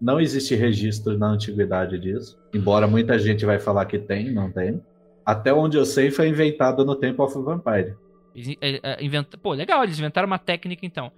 [0.01, 4.81] Não existe registro na antiguidade disso, embora muita gente vai falar que tem, não tem.
[5.25, 7.95] Até onde eu sei foi inventado no Temple of Vampire.
[8.61, 9.37] É, é, inventa...
[9.37, 11.11] Pô, legal, eles inventaram uma técnica então.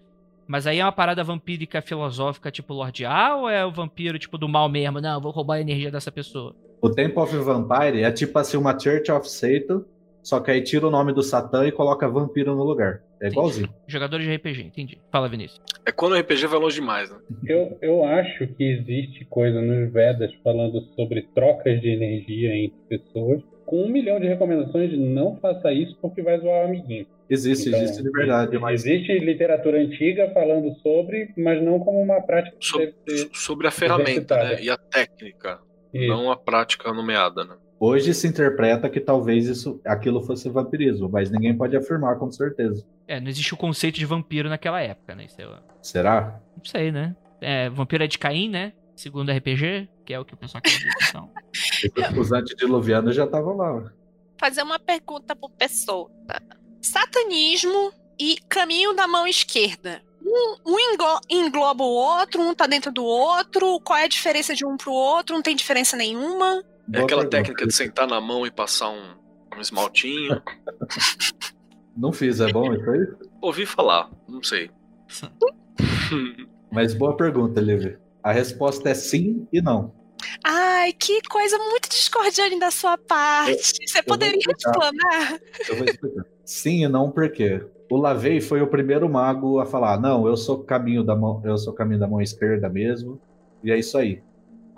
[0.47, 4.37] Mas aí é uma parada vampírica filosófica tipo Lord A ou é o vampiro tipo
[4.37, 4.99] do mal mesmo?
[4.99, 6.53] Não, eu vou roubar a energia dessa pessoa.
[6.81, 9.85] O Temple of Vampire é tipo assim uma Church of Satan,
[10.21, 13.01] só que aí tira o nome do Satã e coloca vampiro no lugar.
[13.21, 13.69] É igualzinho.
[13.87, 14.97] Jogadores de RPG, entendi.
[15.11, 15.61] Fala, Vinícius.
[15.85, 17.17] É quando o RPG vai longe demais, né?
[17.45, 23.43] Eu, eu acho que existe coisa nos Vedas falando sobre trocas de energia entre pessoas,
[23.65, 27.05] com um milhão de recomendações de não faça isso porque vai zoar o amiguinho.
[27.29, 32.21] Existe, Então, existe de verdade, mas Existe literatura antiga falando sobre, mas não como uma
[32.21, 34.61] prática que Sobre, deve ser sobre a ferramenta, né?
[34.61, 35.59] E a técnica,
[35.93, 36.07] Isso.
[36.07, 37.55] não a prática nomeada, né?
[37.81, 42.85] Hoje se interpreta que talvez isso, aquilo fosse vampirismo, mas ninguém pode afirmar com certeza.
[43.07, 45.25] É, não existe o conceito de vampiro naquela época, né?
[45.81, 46.39] Será?
[46.55, 47.15] Não sei, né?
[47.41, 48.73] É, vampiro é de Caim, né?
[48.95, 50.89] Segundo RPG, que é o que o pessoal acredita.
[51.09, 51.29] Então.
[52.21, 53.91] Os antediluvianos já estavam lá.
[54.37, 56.11] Fazer uma pergunta pro pessoa.
[56.81, 60.01] Satanismo e caminho da mão esquerda.
[60.23, 63.79] Um, um englo- engloba o outro, um tá dentro do outro.
[63.81, 65.35] Qual é a diferença de um pro outro?
[65.35, 66.63] Não tem diferença nenhuma.
[66.93, 67.29] É aquela pergunta.
[67.29, 69.15] técnica de sentar na mão e passar um,
[69.55, 70.41] um esmaltinho.
[71.95, 73.07] Não fiz, é bom isso aí?
[73.41, 74.69] Ouvi falar, não sei.
[76.71, 77.97] Mas boa pergunta, Livre.
[78.23, 79.93] A resposta é sim e não.
[80.43, 83.87] Ai, que coisa muito discordante da sua parte.
[83.87, 84.71] Você poderia explicar.
[84.71, 85.39] explanar?
[85.67, 86.25] Eu vou explicar.
[86.45, 87.65] Sim e não por quê?
[87.89, 91.57] O Lavey foi o primeiro mago a falar: "Não, eu sou caminho da mão, eu
[91.57, 93.19] sou caminho da mão esquerda mesmo".
[93.63, 94.23] E é isso aí.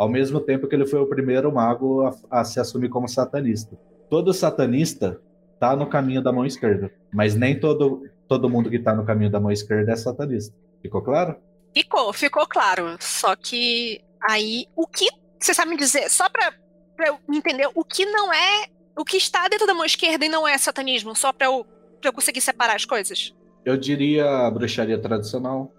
[0.03, 3.79] Ao mesmo tempo que ele foi o primeiro mago a, a se assumir como satanista.
[4.09, 5.17] Todo satanista
[5.57, 9.31] tá no caminho da mão esquerda, mas nem todo todo mundo que tá no caminho
[9.31, 10.53] da mão esquerda é satanista.
[10.81, 11.37] Ficou claro?
[11.73, 12.97] Ficou, ficou claro.
[12.99, 15.07] Só que aí, o que
[15.39, 16.51] você sabe me dizer, só pra,
[16.97, 18.65] pra eu entender, o que não é,
[18.97, 21.65] o que está dentro da mão esquerda e não é satanismo, só pra eu,
[22.01, 23.33] pra eu conseguir separar as coisas?
[23.63, 25.71] Eu diria a bruxaria tradicional.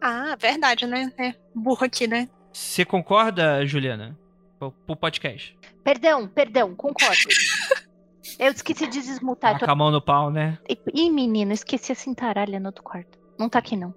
[0.00, 1.12] Ah, verdade, né?
[1.18, 2.28] É burro aqui, né?
[2.56, 4.18] Você concorda, Juliana?
[4.58, 5.54] Pro, podcast.
[5.84, 7.20] Perdão, perdão, concordo.
[8.40, 9.52] Eu esqueci de desmutar.
[9.52, 9.66] Tá Tô...
[9.66, 10.58] com a mão no pau, né?
[10.94, 13.18] Ih, menino, esqueci a cintaralha no outro quarto.
[13.38, 13.94] Não tá aqui, não.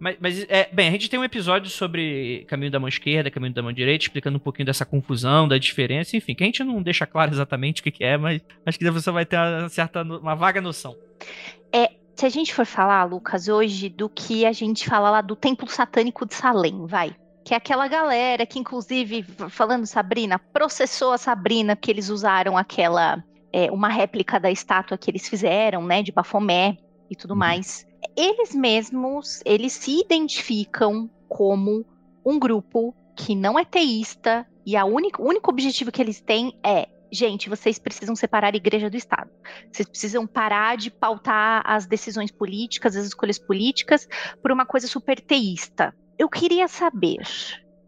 [0.00, 3.54] Mas, mas, é, bem, a gente tem um episódio sobre caminho da mão esquerda, caminho
[3.54, 6.82] da mão direita, explicando um pouquinho dessa confusão, da diferença, enfim, que a gente não
[6.82, 10.02] deixa claro exatamente o que, que é, mas acho que você vai ter uma certa,
[10.02, 10.96] uma vaga noção.
[11.72, 15.36] É, se a gente for falar, Lucas, hoje do que a gente fala lá do
[15.36, 17.14] templo satânico de Salem, vai.
[17.44, 23.22] Que é aquela galera que, inclusive, falando Sabrina, processou a Sabrina, porque eles usaram aquela.
[23.52, 26.78] é, uma réplica da estátua que eles fizeram, né, de Bafomé
[27.10, 27.86] e tudo mais.
[28.16, 31.84] Eles mesmos, eles se identificam como
[32.24, 36.58] um grupo que não é teísta e a única, o único objetivo que eles têm
[36.64, 39.30] é, gente, vocês precisam separar a igreja do Estado.
[39.70, 44.08] Vocês precisam parar de pautar as decisões políticas, as escolhas políticas,
[44.40, 45.94] por uma coisa super teísta.
[46.22, 47.18] Eu queria saber,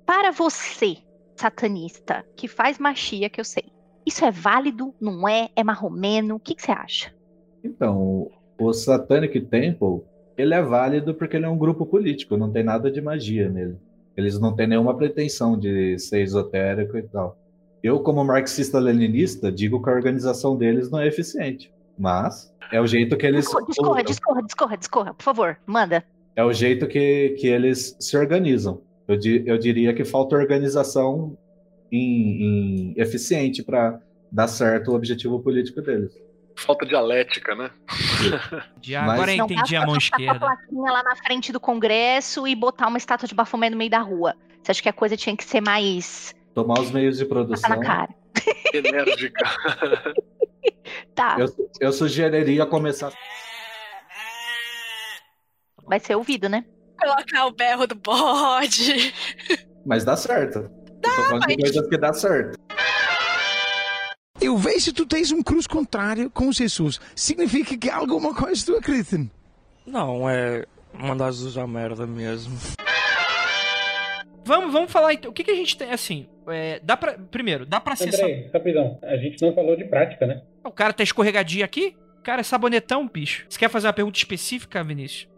[0.05, 0.97] para você,
[1.36, 3.62] satanista, que faz machia, que eu sei,
[4.05, 4.93] isso é válido?
[5.01, 5.51] Não é?
[5.55, 6.35] É marromeno?
[6.35, 7.15] O que, que você acha?
[7.62, 8.28] Então,
[8.59, 10.02] o Satanic Temple,
[10.36, 13.77] ele é válido porque ele é um grupo político, não tem nada de magia nele.
[14.16, 17.39] Eles não têm nenhuma pretensão de ser esotérico e tal.
[17.85, 21.73] Eu, como marxista-leninista, digo que a organização deles não é eficiente.
[21.97, 23.44] Mas é o jeito que eles.
[23.69, 26.05] Discorra, discorra, discorra, discorra, por favor, manda.
[26.36, 28.81] É o jeito que, que eles se organizam.
[29.06, 31.36] Eu, di- eu diria que falta organização
[31.93, 34.01] em, em- eficiente para
[34.32, 36.12] dar certo o objetivo político deles.
[36.56, 37.70] Falta dialética, né?
[38.81, 40.32] De- Mas- agora eu Não entendi a mão esquerda.
[40.32, 43.90] a plaquinha lá na frente do Congresso e botar uma estátua de Bafomé no meio
[43.90, 44.35] da rua.
[44.62, 47.69] Você acha que a coisa tinha que ser mais Tomar os meios de produção.
[47.70, 48.09] na cara.
[48.73, 49.44] Enérgica.
[51.15, 51.47] Tá, Eu,
[51.81, 53.12] eu sugeriria começar.
[55.86, 56.65] Vai ser ouvido, né?
[56.98, 59.12] Colocar o berro do bode.
[59.85, 60.59] Mas dá certo.
[60.59, 62.59] Eu tô falando de mas- coisas que dá certo.
[64.40, 67.01] Eu vejo se tu tens um cruz contrário com Jesus.
[67.15, 69.27] Significa que há alguma coisa tu acreditas.
[69.86, 72.56] Não, é mandar Jesus a merda mesmo.
[74.44, 75.31] Vamos, vamos falar então.
[75.31, 78.20] O que, que a gente tem, assim, é, dá pra, primeiro, dá pra acessar...
[78.20, 78.98] Andrei, rapidão.
[79.02, 80.43] A gente não falou de prática, né?
[80.62, 81.97] O cara tá escorregadio aqui?
[82.23, 83.47] Cara, é sabonetão, bicho.
[83.48, 85.28] Você quer fazer uma pergunta específica, Vinícius?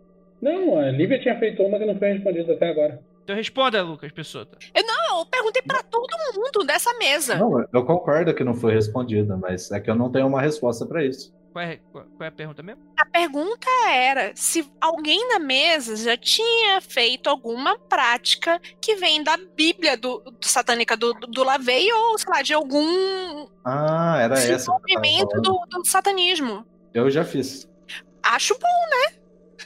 [0.40, 3.00] Não, a Lívia tinha feito uma que não foi respondida até agora.
[3.24, 4.46] Então responda, Lucas Pessoa.
[4.72, 7.34] Eu, não, eu perguntei pra todo mundo dessa mesa.
[7.36, 10.86] Não, eu concordo que não foi respondida, mas é que eu não tenho uma resposta
[10.86, 11.34] pra isso.
[11.52, 12.82] Qual é, qual, é a pergunta mesmo?
[12.96, 19.38] A pergunta era se alguém na mesa já tinha feito alguma prática que vem da
[19.56, 24.34] Bíblia do, do satânica do, do, do Lavey ou, sei lá, de algum Ah, era
[24.34, 24.52] essa.
[24.52, 26.64] desenvolvimento do, do satanismo.
[26.92, 27.66] Eu já fiz.
[28.22, 29.15] Acho bom, né?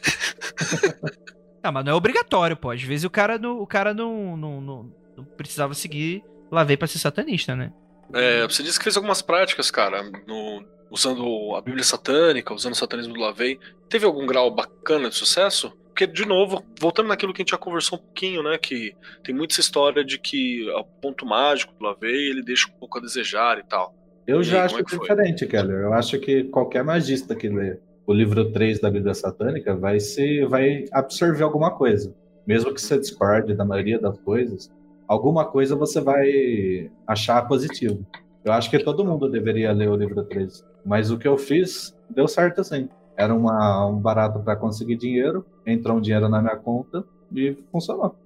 [1.62, 2.70] Não, mas não é obrigatório, pô.
[2.70, 6.88] Às vezes o cara não, o cara não, não, não, não precisava seguir Lavei pra
[6.88, 7.70] ser satanista, né?
[8.14, 12.76] É, você disse que fez algumas práticas, cara, no- usando a Bíblia satânica, usando o
[12.76, 13.58] satanismo do Lavei.
[13.90, 15.70] Teve algum grau bacana de sucesso?
[15.88, 18.56] Porque, de novo, voltando naquilo que a gente já conversou um pouquinho, né?
[18.56, 22.78] Que tem muita essa história de que o ponto mágico do Lavei ele deixa um
[22.80, 23.94] pouco a desejar e tal.
[24.26, 25.80] Eu E já aí, acho como é que diferente, Keller.
[25.82, 27.76] Eu acho que qualquer magista que lê
[28.10, 32.12] o livro 3 da Bíblia Satânica vai se vai absorver alguma coisa.
[32.44, 34.68] Mesmo que você discorde da maioria das coisas,
[35.06, 38.04] alguma coisa você vai achar positivo.
[38.44, 40.66] Eu acho que todo mundo deveria ler o livro 3.
[40.84, 42.88] Mas o que eu fiz deu certo assim.
[43.16, 48.16] Era uma, um barato para conseguir dinheiro, entrou um dinheiro na minha conta e funcionou.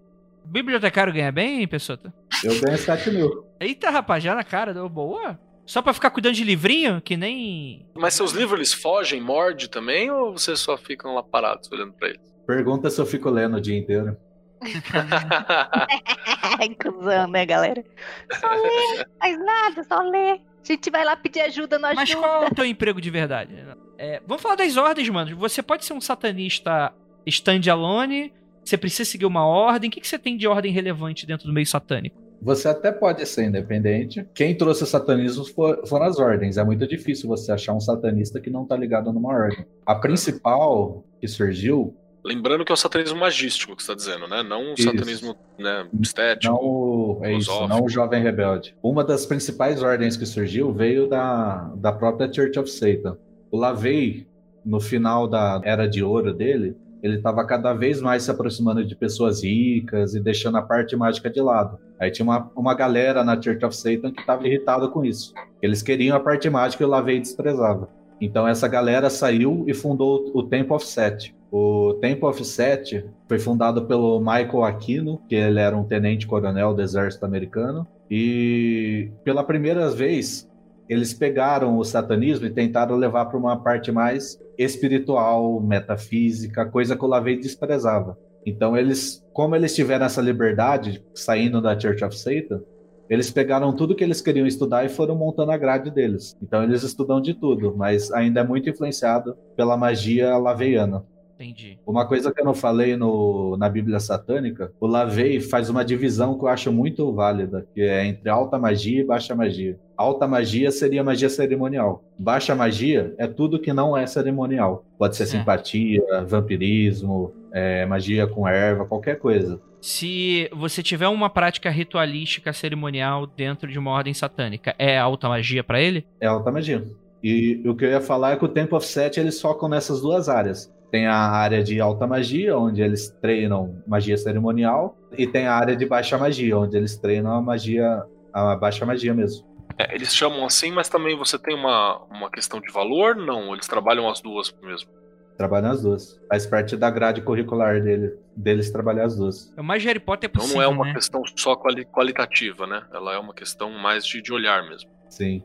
[0.46, 1.98] Bibliotecário ganha bem, pessoa?
[2.42, 3.44] Eu ganhei 7 mil.
[3.60, 5.38] Eita, rapaz, já na cara, deu boa.
[5.66, 7.86] Só pra ficar cuidando de livrinho, que nem.
[7.94, 12.08] Mas seus livros eles fogem, morde também, ou vocês só ficam lá parados olhando pra
[12.10, 12.20] eles?
[12.46, 14.16] Pergunta se eu fico lendo o dia inteiro.
[16.58, 17.84] Ai, cuzão, né, galera?
[18.32, 20.32] Só lê, faz nada, só lê.
[20.32, 22.26] A gente vai lá pedir ajuda, não Mas ajuda.
[22.26, 23.54] qual é o teu emprego de verdade?
[23.98, 25.36] É, vamos falar das ordens, mano.
[25.36, 26.92] Você pode ser um satanista
[27.26, 28.32] standalone,
[28.64, 29.88] você precisa seguir uma ordem.
[29.88, 32.23] O que, que você tem de ordem relevante dentro do meio satânico?
[32.44, 34.24] Você até pode ser independente.
[34.34, 36.56] Quem trouxe o satanismo for- foram as ordens.
[36.58, 39.64] É muito difícil você achar um satanista que não está ligado numa ordem.
[39.86, 41.94] A principal que surgiu,
[42.26, 44.42] Lembrando que é o satanismo magístico que você está dizendo, né?
[44.42, 46.54] Não o satanismo né, estético.
[46.54, 48.74] não o, é isso, não o jovem rebelde.
[48.82, 53.18] Uma das principais ordens que surgiu veio da, da própria Church of Satan.
[53.50, 54.26] O Lavey,
[54.64, 58.96] no final da era de ouro dele, ele estava cada vez mais se aproximando de
[58.96, 61.78] pessoas ricas e deixando a parte mágica de lado.
[62.00, 65.34] Aí tinha uma, uma galera na Church of Satan que estava irritado com isso.
[65.60, 67.90] Eles queriam a parte mágica e o Lavey desprezava.
[68.18, 71.36] Então essa galera saiu e fundou o Temple of Set.
[71.52, 76.80] O Temple of Set foi fundado pelo Michael Aquino, que ele era um tenente-coronel do
[76.80, 77.86] exército americano.
[78.10, 80.50] E pela primeira vez,
[80.88, 87.04] eles pegaram o satanismo e tentaram levar para uma parte mais espiritual, metafísica, coisa que
[87.04, 88.18] o Lavey desprezava.
[88.46, 92.62] Então eles, como eles tiveram essa liberdade saindo da Church of Satan,
[93.08, 96.36] eles pegaram tudo que eles queriam estudar e foram montando a grade deles.
[96.42, 101.04] Então eles estudam de tudo, mas ainda é muito influenciado pela magia laveiana.
[101.34, 101.78] Entendi.
[101.84, 106.38] Uma coisa que eu não falei no, na Bíblia Satânica, o Lavey faz uma divisão
[106.38, 109.78] que eu acho muito válida, que é entre alta magia e baixa magia.
[109.96, 112.02] Alta magia seria magia cerimonial.
[112.18, 114.84] Baixa magia é tudo que não é cerimonial.
[114.98, 115.40] Pode ser Certo.
[115.40, 119.60] simpatia, vampirismo, é, magia com erva, qualquer coisa.
[119.80, 125.62] Se você tiver uma prática ritualística cerimonial dentro de uma ordem satânica, é alta magia
[125.62, 126.06] pra ele?
[126.20, 126.84] É alta magia.
[127.22, 130.00] E o que eu ia falar é que o Temple of Set eles focam nessas
[130.00, 130.72] duas áreas.
[130.90, 135.76] Tem a área de alta magia, onde eles treinam magia cerimonial, e tem a área
[135.76, 138.02] de baixa magia, onde eles treinam a magia,
[138.32, 139.44] a baixa magia mesmo.
[139.78, 143.16] É, eles chamam assim, mas também você tem uma, uma questão de valor?
[143.16, 144.88] Não, eles trabalham as duas mesmo.
[145.36, 146.20] Trabalham as duas.
[146.28, 149.52] Faz parte da grade curricular dele, deles trabalhar as duas.
[149.56, 150.94] É o mais Harry Potter Então possível, não é uma né?
[150.94, 152.84] questão só quali- qualitativa, né?
[152.92, 154.88] Ela é uma questão mais de, de olhar mesmo.
[155.08, 155.42] Sim.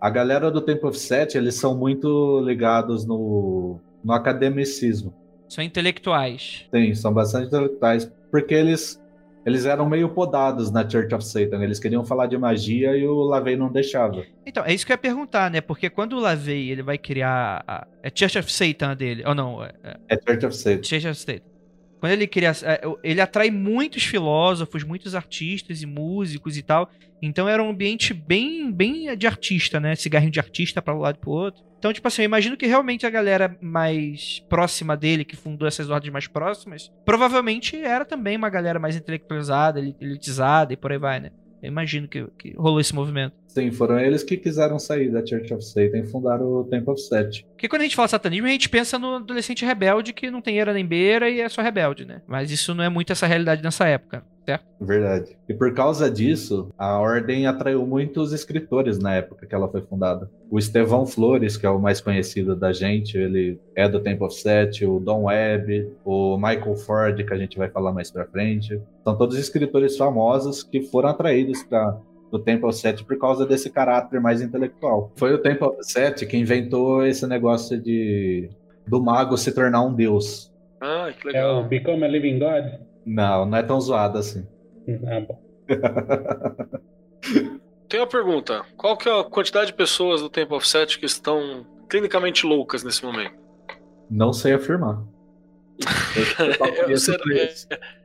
[0.00, 5.12] A galera do Temple of Set, eles são muito ligados no, no academicismo.
[5.48, 6.66] São intelectuais.
[6.72, 9.01] Sim, são bastante intelectuais, porque eles,
[9.44, 11.62] eles eram meio podados na Church of Satan.
[11.62, 14.24] Eles queriam falar de magia e o Lavey não deixava.
[14.46, 15.60] Então, é isso que eu ia perguntar, né?
[15.60, 17.64] Porque quando o Lavey ele vai criar.
[17.66, 17.86] A...
[18.02, 19.24] É Church of Satan dele.
[19.26, 20.82] Ou não, é, é É Church of Satan.
[20.82, 21.52] Church of Satan.
[21.98, 22.52] Quando ele cria.
[22.62, 26.88] é, Ele atrai muitos filósofos, muitos artistas e músicos e tal.
[27.20, 29.94] Então era um ambiente bem, bem de artista, né?
[29.94, 31.62] Cigarrinho de artista para um lado e pro outro.
[31.82, 35.90] Então, tipo assim, eu imagino que realmente a galera mais próxima dele, que fundou essas
[35.90, 40.98] ordens mais próximas, provavelmente era também uma galera mais intelectualizada, eli- elitizada e por aí
[40.98, 41.32] vai, né?
[41.60, 43.34] Eu imagino que, que rolou esse movimento.
[43.52, 47.02] Sim, foram eles que quiseram sair da Church of Satan e fundaram o Temple of
[47.02, 47.44] Set.
[47.50, 50.58] Porque quando a gente fala satanismo, a gente pensa no adolescente rebelde que não tem
[50.58, 52.22] era nem beira e é só rebelde, né?
[52.26, 54.64] Mas isso não é muito essa realidade nessa época, certo?
[54.80, 55.36] Verdade.
[55.46, 60.30] E por causa disso, a ordem atraiu muitos escritores na época que ela foi fundada.
[60.50, 64.34] O Estevão Flores, que é o mais conhecido da gente, ele é do Temple of
[64.34, 68.80] Set, o Don Webb, o Michael Ford, que a gente vai falar mais pra frente.
[69.04, 71.98] São todos escritores famosos que foram atraídos para
[72.32, 75.12] o Temple of Set por causa desse caráter mais intelectual.
[75.16, 78.48] Foi o Temple of Set que inventou esse negócio de
[78.86, 80.52] do mago se tornar um deus.
[80.80, 81.60] Ah, que É legal.
[81.60, 82.80] o Become a Living God?
[83.06, 84.44] Não, não é tão zoado assim.
[85.06, 85.40] Ah, bom.
[87.88, 88.64] Tem uma pergunta.
[88.76, 92.82] Qual que é a quantidade de pessoas do Temple of Set que estão clinicamente loucas
[92.82, 93.34] nesse momento?
[94.10, 95.02] Não sei afirmar.
[96.88, 97.24] Eu É, será-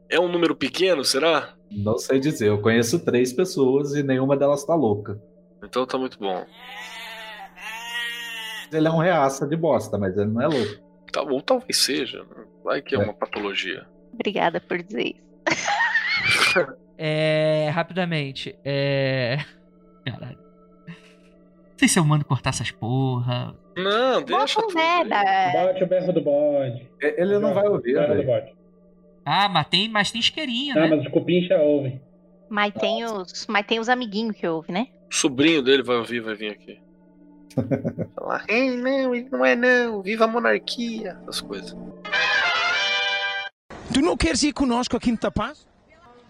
[0.09, 1.53] é um número pequeno, será?
[1.71, 2.47] Não sei dizer.
[2.47, 5.21] Eu conheço três pessoas e nenhuma delas tá louca.
[5.63, 6.45] Então tá muito bom.
[8.71, 10.83] Ele é um reaça de bosta, mas ele não é louco.
[11.11, 12.19] Tá, ou talvez seja.
[12.23, 12.43] né?
[12.63, 13.03] Vai que é É.
[13.03, 13.85] uma patologia.
[14.13, 16.67] Obrigada por dizer isso.
[16.99, 17.69] É.
[17.69, 18.57] Rapidamente.
[18.65, 19.37] É.
[20.03, 20.39] Caralho.
[20.87, 23.55] Não sei se eu mando cortar essas porra.
[23.77, 24.59] Não, deixa.
[24.59, 25.15] Bota merda.
[25.53, 26.89] Bote o berro do bode.
[26.99, 28.25] Ele não vai ouvir, Berro do velho.
[28.25, 28.56] bode.
[29.29, 30.87] Ah, mas tem, mas tem isqueirinho, Ah, né?
[30.95, 32.01] mas os cupincha ouvem.
[32.49, 34.87] Mas tem os, mas tem os amiguinhos que ouvem, né?
[35.11, 36.79] O sobrinho dele vai ouvir, vai vir aqui.
[38.15, 41.75] Falar, "Ei, não, isso não é não, viva a monarquia, essas coisas.
[43.93, 45.67] Tu não queres ir conosco a Quinta Paz?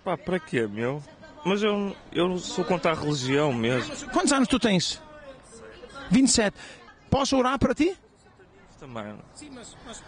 [0.04, 1.04] Pá, para quê, meu?
[1.46, 4.10] Mas eu, eu sou contra a religião mesmo.
[4.10, 5.00] Quantos anos tu tens?
[6.10, 6.58] 27.
[7.12, 7.96] Posso orar para ti?
[8.80, 9.14] Também.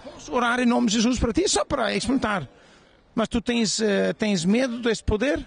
[0.03, 1.47] Posso orar em nome de Jesus para ti?
[1.47, 2.49] Só para experimentar.
[3.19, 5.45] Mas tu tens, eh, tens medo desse poder?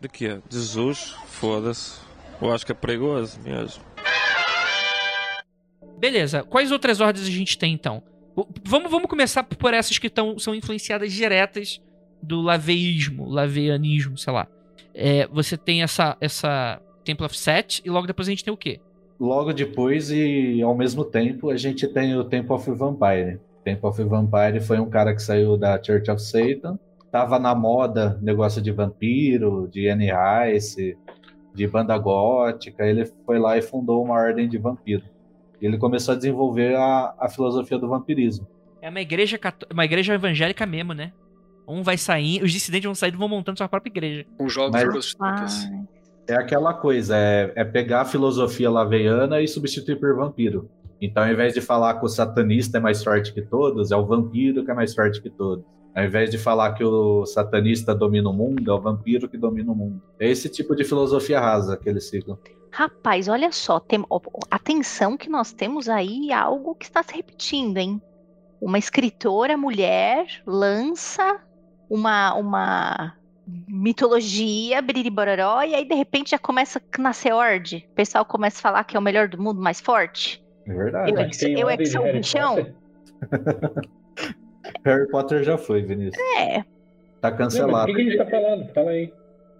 [0.00, 0.40] De quê?
[0.48, 1.14] De Jesus?
[1.26, 2.00] Foda-se.
[2.42, 3.80] Eu acho que é perigoso mesmo.
[6.00, 6.42] Beleza.
[6.42, 8.02] Quais outras ordens a gente tem, então?
[8.64, 11.80] Vamos, vamos começar por essas que tão, são influenciadas diretas
[12.20, 14.48] do laveísmo, laveianismo, sei lá.
[14.92, 18.56] É, você tem essa, essa Temple of Set e logo depois a gente tem o
[18.56, 18.80] quê?
[19.20, 23.38] Logo depois e ao mesmo tempo a gente tem o Temple of Vampire.
[23.62, 26.76] Temple of Vampire foi um cara que saiu da Church of Satan.
[27.16, 30.98] Tava na moda negócio de vampiro, de Anne Rice,
[31.54, 32.84] de banda gótica.
[32.84, 35.02] Ele foi lá e fundou uma ordem de vampiro.
[35.58, 38.46] E ele começou a desenvolver a, a filosofia do vampirismo.
[38.82, 39.40] É uma igreja,
[39.72, 41.10] uma igreja evangélica mesmo, né?
[41.66, 44.26] Um vai sair, os dissidentes vão sair e vão montando sua própria igreja.
[44.36, 45.70] Com jogos Mas- de prostitutas.
[46.28, 50.68] É aquela coisa, é, é pegar a filosofia laveiana e substituir por vampiro.
[51.00, 54.04] Então, ao invés de falar que o satanista é mais forte que todos, é o
[54.04, 55.75] vampiro que é mais forte que todos.
[55.96, 59.72] Ao invés de falar que o satanista domina o mundo, é o vampiro que domina
[59.72, 60.02] o mundo.
[60.20, 62.38] É esse tipo de filosofia rasa que eles sigam.
[62.70, 64.04] Rapaz, olha só, tem,
[64.50, 68.02] atenção que nós temos aí algo que está se repetindo, hein?
[68.60, 71.40] Uma escritora mulher lança
[71.88, 73.14] uma, uma
[73.66, 77.86] mitologia, biriribororó, e aí de repente já começa a nascer ordem.
[77.90, 80.44] O pessoal começa a falar que é o melhor do mundo, mais forte.
[80.66, 81.10] É verdade.
[81.10, 82.74] Eu é que, eu é que sou o Harry bichão?
[84.86, 86.16] Harry Potter já foi, Vinícius.
[86.38, 86.64] É.
[87.20, 87.94] Tá Não, mas o cancelado.
[87.94, 88.72] que, a gente tá falando?
[88.72, 89.12] Fala aí.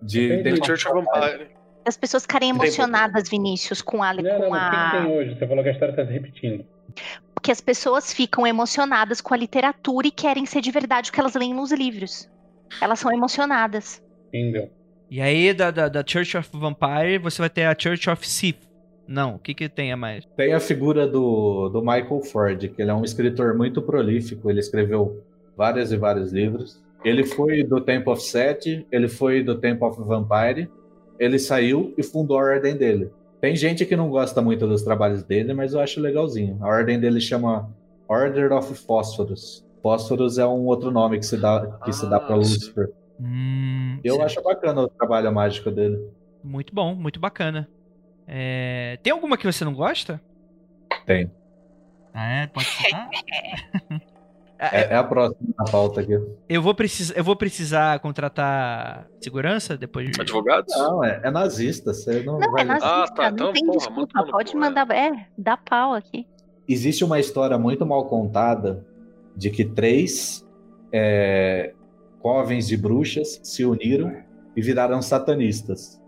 [0.02, 1.48] De of Church of Vampire.
[1.84, 4.90] As pessoas ficarem emocionadas, Vinícius, com a, Não, não, com mas o que, a...
[5.02, 5.38] tem hoje?
[5.38, 6.64] Você falou que a história tá se repetindo.
[7.34, 11.20] Porque as pessoas ficam emocionadas com a literatura e querem ser de verdade o que
[11.20, 12.28] elas leem nos livros.
[12.80, 14.02] Elas são emocionadas.
[14.28, 14.70] Entendeu?
[15.08, 18.65] E aí, da, da, da Church of Vampire, você vai ter a Church of Sith.
[19.08, 20.24] Não, o que que tem a mais?
[20.36, 24.60] Tem a figura do, do Michael Ford, que ele é um escritor muito prolífico, ele
[24.60, 25.22] escreveu
[25.56, 26.82] vários e vários livros.
[27.04, 30.68] Ele foi do Temple of Set, ele foi do Temple of Vampire,
[31.18, 33.10] ele saiu e fundou a ordem dele.
[33.40, 36.58] Tem gente que não gosta muito dos trabalhos dele, mas eu acho legalzinho.
[36.60, 37.70] A ordem dele chama
[38.08, 39.64] Order of Phosphorus.
[39.82, 42.38] Phosphorus é um outro nome que se dá, que se dá para Ah.
[42.38, 42.90] Lucifer.
[43.20, 44.22] Hum, Eu sim.
[44.22, 45.98] acho bacana o trabalho mágico dele.
[46.42, 47.68] Muito bom, muito bacana.
[48.26, 50.20] É, Tem alguma que você não gosta?
[51.04, 51.30] Tem.
[52.12, 52.46] Ah, é?
[52.46, 53.08] Pode citar?
[54.58, 56.12] É, é a próxima na pauta aqui.
[56.48, 57.12] eu, vou precis...
[57.14, 60.18] eu vou precisar contratar segurança depois de...
[60.18, 60.74] Advogados?
[60.74, 61.92] Não, é, é nazista.
[61.92, 62.62] Você não, Não, vai.
[62.62, 64.24] é nazista, Ah, tá, então, não tem porra, desculpa.
[64.30, 64.90] Pode mandar.
[64.90, 66.26] É, dá pau aqui.
[66.66, 68.82] Existe uma história muito mal contada
[69.36, 70.42] de que três
[70.90, 71.74] é,
[72.20, 74.16] covens de bruxas se uniram
[74.56, 76.00] e viraram satanistas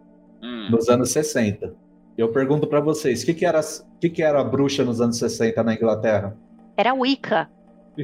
[0.43, 0.70] Hum.
[0.70, 1.74] nos anos 60.
[2.19, 3.61] Eu pergunto pra vocês, o que, que, era,
[4.01, 6.36] que, que era a bruxa nos anos 60 na Inglaterra?
[6.77, 7.49] Era Wicca.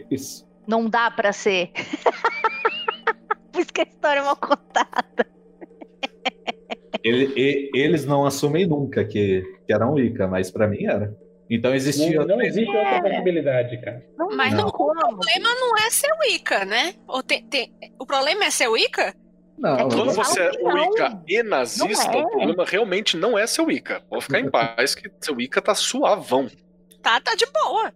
[0.09, 0.47] Isso.
[0.69, 1.73] Não dá pra ser.
[3.53, 5.27] Por isso que a história é mal contada.
[7.03, 11.17] Ele- e- eles não assumem nunca que, que eram Wicca, mas pra mim era.
[11.51, 12.21] Então existia.
[12.21, 14.03] Não, não existe outra possibilidade, cara.
[14.35, 14.61] Mas Não.
[14.63, 16.95] não, o problema não é ser Wicca, né?
[17.09, 19.13] Ou tem- tem- o problema é ser Wicca?
[19.59, 20.51] Não, É Quando você é.
[20.51, 22.17] Wicca e nazista, é.
[22.17, 24.01] o problema realmente não é ser Wicca.
[24.09, 26.49] Pode ficar em paz que seu Wicca tá suavão.
[27.03, 27.93] Tá, tá de boa.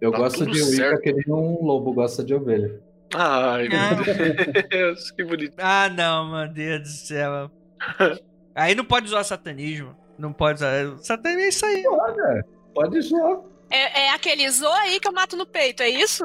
[0.00, 1.00] eu tá gosto de Wicca certo.
[1.02, 2.80] que nem um lobo gosta de ovelha.
[3.14, 3.94] Ai, Ah.
[3.94, 5.54] meu Deus, que bonito.
[5.58, 7.50] Ah, não, meu Deus do céu.
[8.54, 9.94] Aí não pode usar satanismo.
[10.18, 10.96] Não pode usar.
[10.98, 11.82] Satanismo é isso aí.
[12.72, 13.40] Pode zoar.
[13.68, 16.22] É, é aquele zoa aí que eu mato no peito, é isso?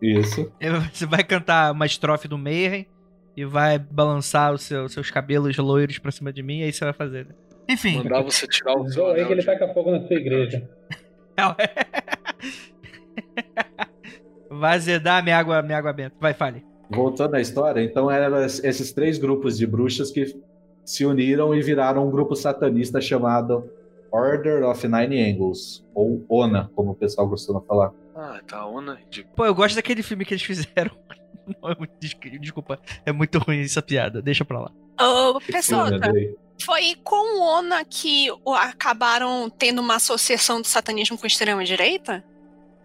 [0.00, 0.52] Isso.
[0.92, 2.86] Você vai cantar uma estrofe do Mayhem
[3.36, 6.84] e vai balançar os seu- seus cabelos loiros pra cima de mim, e aí você
[6.84, 7.26] vai fazer.
[7.26, 7.34] né?
[7.68, 7.98] Enfim.
[7.98, 10.68] Mandar você tirar o seu aí que ele taca fogo na sua igreja.
[14.50, 16.14] Vai azedar minha água, minha água benta.
[16.20, 16.64] Vai, fale.
[16.90, 20.36] Voltando à história, então eram esses três grupos de bruxas que
[20.84, 23.70] se uniram e viraram um grupo satanista chamado
[24.10, 27.92] Order of Nine Angles, ou ONA, como o pessoal costuma falar.
[28.14, 28.98] Ah, tá, Ona.
[29.08, 30.90] de- Pô, eu gosto daquele filme que eles fizeram.
[31.46, 31.92] Não, é muito-
[32.40, 34.20] Desculpa, é muito ruim essa piada.
[34.22, 34.70] Deixa pra lá.
[35.00, 35.86] Ô, Que pessoal,
[36.64, 42.22] foi com o ONA que o- acabaram tendo uma associação do satanismo com extrema-direita?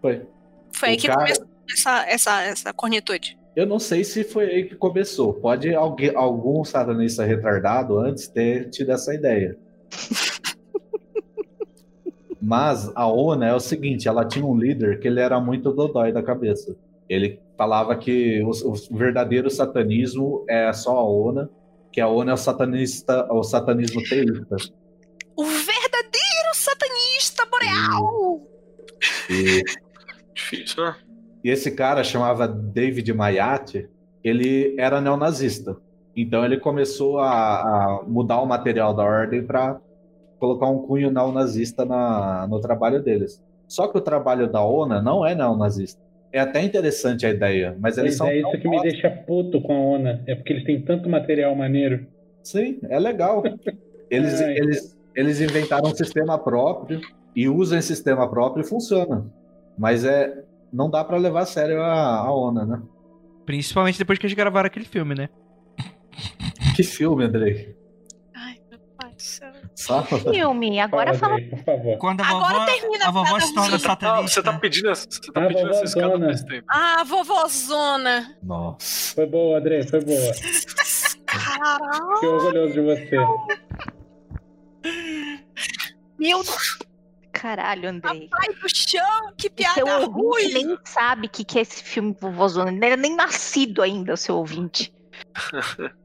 [0.02, 0.24] Foi.
[0.72, 3.38] Foi aí O que cara- começou essa, essa, essa cornitude.
[3.56, 5.34] Eu não sei se foi aí que começou.
[5.34, 9.58] Pode alguém, algum satanista retardado antes ter tido essa ideia.
[12.42, 16.12] Mas a ONA é o seguinte, ela tinha um líder que ele era muito dodói
[16.12, 16.76] da cabeça.
[17.10, 21.50] Ele falava que o, o verdadeiro satanismo é só a ONA,
[21.92, 24.56] que a ONA é o satanista, o satanismo teísta.
[25.36, 28.42] O verdadeiro satanista boreal!
[29.30, 29.64] E
[30.38, 30.96] Difícil, né?
[31.44, 33.90] E esse cara chamava David Mayat,
[34.24, 35.76] ele era neonazista.
[36.16, 39.80] Então ele começou a, a mudar o material da ordem para
[40.40, 43.44] colocar um cunho neonazista na, no trabalho deles.
[43.68, 46.02] Só que o trabalho da ONA não é neonazista.
[46.32, 48.28] É até interessante a ideia, mas eles são.
[48.28, 50.24] é isso que me deixa puto com a ONA.
[50.28, 52.06] É porque eles têm tanto material maneiro.
[52.44, 53.44] Sim, é legal.
[54.10, 54.58] Eles, Ai.
[54.58, 57.02] eles, eles inventaram um sistema próprio
[57.36, 59.30] e usam esse sistema próprio e funciona.
[59.78, 62.82] Mas é não dá para levar a sério a, a ONA, né?
[63.46, 65.30] Principalmente depois que eles gravaram aquele filme, né?
[66.76, 67.76] Que filme, Andrei?
[69.78, 70.02] Só...
[70.04, 71.34] Filme, agora Fala, fala.
[71.36, 71.98] Andrei, por favor.
[72.00, 73.76] Quando a Agora vovó, termina a vovó se torna.
[73.76, 74.28] Ah, satanista.
[74.28, 76.26] você tá pedindo, essa- você tá Ah, pedindo essa escada vovózona.
[76.28, 76.66] faz tempo.
[76.68, 78.38] Ah, vovozona.
[78.42, 79.14] Nossa.
[79.16, 80.32] Foi boa, Andrei, foi boa.
[81.28, 82.14] Caralho.
[82.16, 83.18] Fiquei orgulhoso de você.
[86.20, 86.42] Meu
[87.32, 88.28] Caralho, Andrei.
[88.30, 90.54] pai do chão, que seu piada ouvinte ruim.
[90.54, 92.72] nem sabe o que, que é esse filme Vovozona.
[92.72, 94.92] Ele não era nem nascido ainda, o seu ouvinte.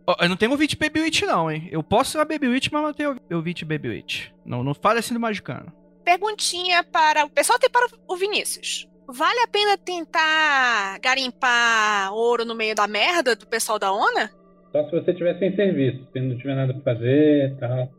[0.07, 1.69] Ó, eu não tenho ouvinte Baby Witch, não, hein?
[1.71, 4.29] Eu posso ser uma Baby Witch, mas não tenho ouvinte Baby Witch.
[4.45, 5.73] Não, não fale assim do Magicano.
[6.05, 8.89] Perguntinha para o pessoal tem para o Vinícius.
[9.09, 14.31] Vale a pena tentar garimpar ouro no meio da merda do pessoal da ONA?
[14.73, 17.91] Só se você tiver sem serviço, se não tiver nada pra fazer e tal.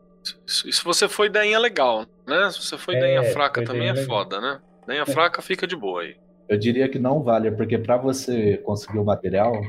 [0.46, 2.50] Se, se você for ideinha legal, né?
[2.50, 4.06] Se você for É, fraca foi também é legal.
[4.06, 4.60] foda, né?
[4.84, 6.16] Ideinha fraca fica de boa aí.
[6.48, 9.62] Eu diria que não vale, porque para você conseguir o material,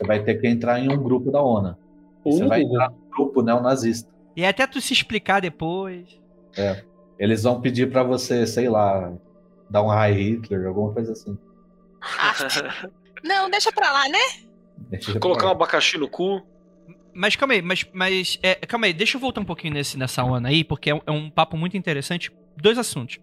[0.00, 1.78] você vai ter que entrar em um grupo da ONA.
[2.24, 4.10] Ou Você no vai entrar no grupo neonazista.
[4.34, 6.18] E até tu se explicar depois.
[7.18, 9.12] Eles vão pedir para você, sei lá,
[9.68, 11.36] dar um High Hitler, alguma coisa assim.
[13.22, 14.18] Não, deixa pra lá, né?
[14.88, 16.42] Deixa Colocar um abacaxi no cu.
[17.12, 20.24] Mas calma aí, mas, mas é, calma aí, deixa eu voltar um pouquinho nesse, nessa
[20.24, 22.32] ONA aí, porque é um, é um papo muito interessante.
[22.56, 23.18] Dois assuntos.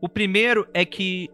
[0.00, 1.30] O primeiro é que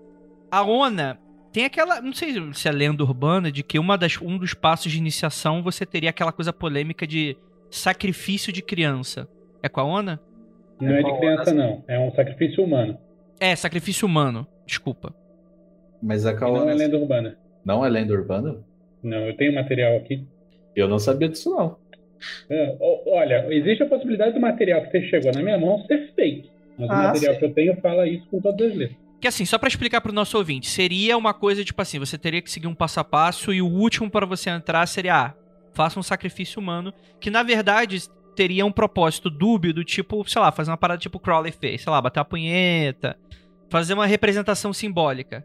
[0.50, 1.18] a ONA
[1.56, 4.92] tem aquela, não sei se é lenda urbana, de que uma das, um dos passos
[4.92, 7.34] de iniciação você teria aquela coisa polêmica de
[7.70, 9.26] sacrifício de criança.
[9.62, 10.20] É com a ONA?
[10.78, 11.82] Não é de criança, não.
[11.88, 12.98] É um sacrifício humano.
[13.40, 15.14] É, sacrifício humano, desculpa.
[16.02, 17.38] Mas a Não é Kaona lenda urbana.
[17.64, 18.58] não é lenda urbana?
[19.02, 20.26] Não, eu tenho material aqui.
[20.74, 21.76] Eu não sabia disso, não.
[22.50, 26.12] É, o- Olha, existe a possibilidade do material que você chegou na minha mão ser
[26.14, 26.50] fake.
[26.78, 27.38] Mas o Ah, material sim.
[27.40, 29.05] que eu tenho fala isso com todas as letras.
[29.20, 32.42] Que assim, só pra explicar pro nosso ouvinte, seria uma coisa tipo assim, você teria
[32.42, 35.34] que seguir um passo a passo e o último para você entrar seria, ah,
[35.72, 37.98] faça um sacrifício humano, que na verdade
[38.34, 41.90] teria um propósito dúbio do tipo, sei lá, fazer uma parada tipo Crowley fez, sei
[41.90, 43.16] lá, bater uma punheta,
[43.70, 45.44] fazer uma representação simbólica.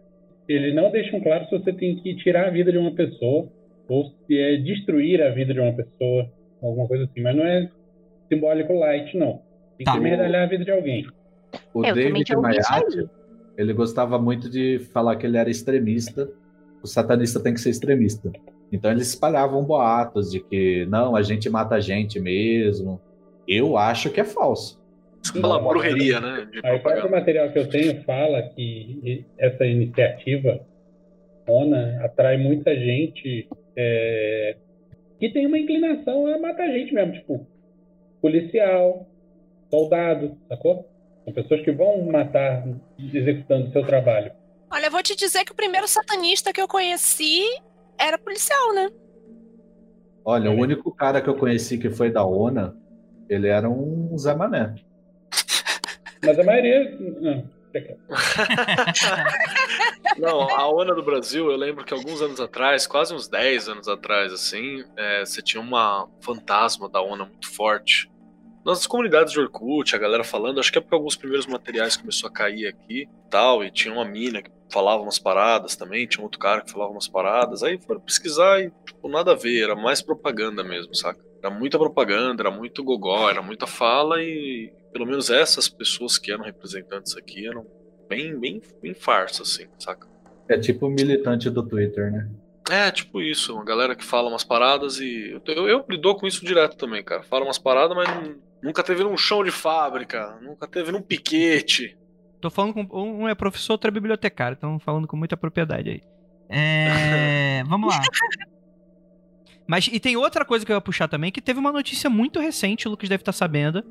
[0.49, 3.49] eles não deixam claro se você tem que tirar a vida de uma pessoa
[3.87, 6.29] ou se é destruir a vida de uma pessoa,
[6.61, 7.21] alguma coisa assim.
[7.21, 7.69] Mas não é
[8.27, 9.41] simbólico light, não.
[9.77, 9.93] Tem Tá.
[9.93, 11.07] que medalhar a vida de alguém.
[11.73, 13.09] O Eu também David já ouvi isso Mayat,
[13.61, 16.29] ele gostava muito de falar que ele era extremista.
[16.81, 18.31] O satanista tem que ser extremista.
[18.71, 22.99] Então eles espalhavam boatos de que não, a gente mata a gente mesmo.
[23.47, 24.81] Eu acho que é falso.
[25.29, 26.47] Aquela brujeria, né?
[26.51, 30.61] De Aí o próprio material que eu tenho fala que essa iniciativa
[31.47, 34.55] ONA atrai muita gente é,
[35.19, 37.47] que tem uma inclinação a matar gente mesmo, tipo
[38.19, 39.07] policial,
[39.69, 40.90] soldado, sacou?
[41.23, 42.63] São pessoas que vão matar
[42.97, 44.31] executando seu trabalho.
[44.71, 47.43] Olha, eu vou te dizer que o primeiro satanista que eu conheci
[47.97, 48.89] era policial, né?
[50.23, 52.75] Olha, o único cara que eu conheci que foi da ONA,
[53.27, 54.75] ele era um Zé Mané.
[56.23, 56.97] Mas a maioria.
[57.19, 57.61] Não.
[60.17, 63.87] Não, a ONA do Brasil, eu lembro que alguns anos atrás, quase uns 10 anos
[63.87, 68.10] atrás, assim, é, você tinha uma fantasma da ONA muito forte.
[68.65, 72.29] Nas comunidades de Orkut, a galera falando, acho que é porque alguns primeiros materiais começou
[72.29, 76.23] a cair aqui e tal, e tinha uma mina que falava umas paradas também, tinha
[76.23, 79.75] outro cara que falava umas paradas, aí foram pesquisar e, tipo, nada a ver, era
[79.75, 81.19] mais propaganda mesmo, saca?
[81.43, 86.31] Era muita propaganda, era muito gogó, era muita fala e pelo menos essas pessoas que
[86.31, 87.65] eram representantes aqui eram
[88.07, 90.07] bem, bem, bem farsa, assim, saca?
[90.47, 92.29] É tipo militante do Twitter, né?
[92.69, 95.41] É, tipo isso, uma galera que fala umas paradas e.
[95.47, 97.23] Eu, eu lido com isso direto também, cara.
[97.23, 101.97] Fala umas paradas, mas não- nunca teve num chão de fábrica, nunca teve num piquete.
[102.39, 102.87] Tô falando com.
[102.91, 104.55] Um é professor, outro é bibliotecário.
[104.55, 106.03] Estão falando com muita propriedade aí.
[106.49, 107.63] É.
[107.69, 108.01] Vamos lá.
[109.67, 112.39] Mas, e tem outra coisa que eu ia puxar também, que teve uma notícia muito
[112.39, 113.83] recente, o Lucas deve estar sabendo,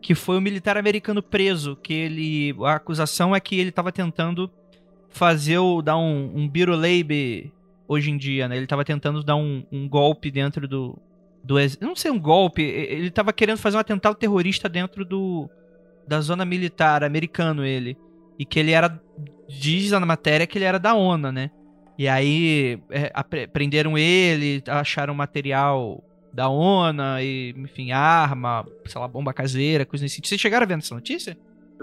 [0.00, 2.56] que foi o militar americano preso, que ele.
[2.64, 4.50] A acusação é que ele tava tentando
[5.10, 5.82] fazer o.
[5.82, 7.52] dar um, um Biruleibe
[7.86, 8.56] hoje em dia, né?
[8.56, 10.98] Ele tava tentando dar um, um golpe dentro do.
[11.42, 12.62] Do não sei, um golpe.
[12.62, 15.48] Ele tava querendo fazer um atentado terrorista dentro do.
[16.06, 17.96] da zona militar, americano ele.
[18.38, 19.00] E que ele era.
[19.48, 21.50] Diz na matéria que ele era da ONA, né?
[21.98, 23.12] E aí é,
[23.48, 26.02] prenderam ele, acharam material
[26.32, 30.28] da ONA, e, enfim, arma, sei lá, bomba caseira, coisa nesse sentido.
[30.28, 31.36] Vocês chegaram a ver essa notícia?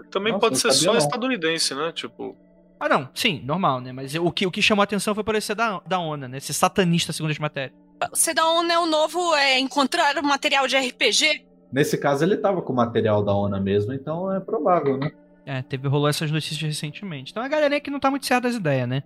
[0.10, 0.98] Também Nossa, pode ser só não.
[0.98, 1.92] estadunidense, né?
[1.92, 2.36] Tipo.
[2.80, 3.92] Ah, não, sim, normal, né?
[3.92, 6.40] Mas o que, o que chamou a atenção foi ser da, da ONA, né?
[6.40, 7.78] Ser satanista, segundo as matérias.
[8.12, 11.46] Você da ONU é o novo é, encontrar material de RPG?
[11.72, 15.12] Nesse caso, ele tava com o material da ONA mesmo, então é provável, né?
[15.46, 17.32] É, teve, rolou essas notícias recentemente.
[17.32, 19.04] Então a galerinha que não tá muito certa das ideias, né?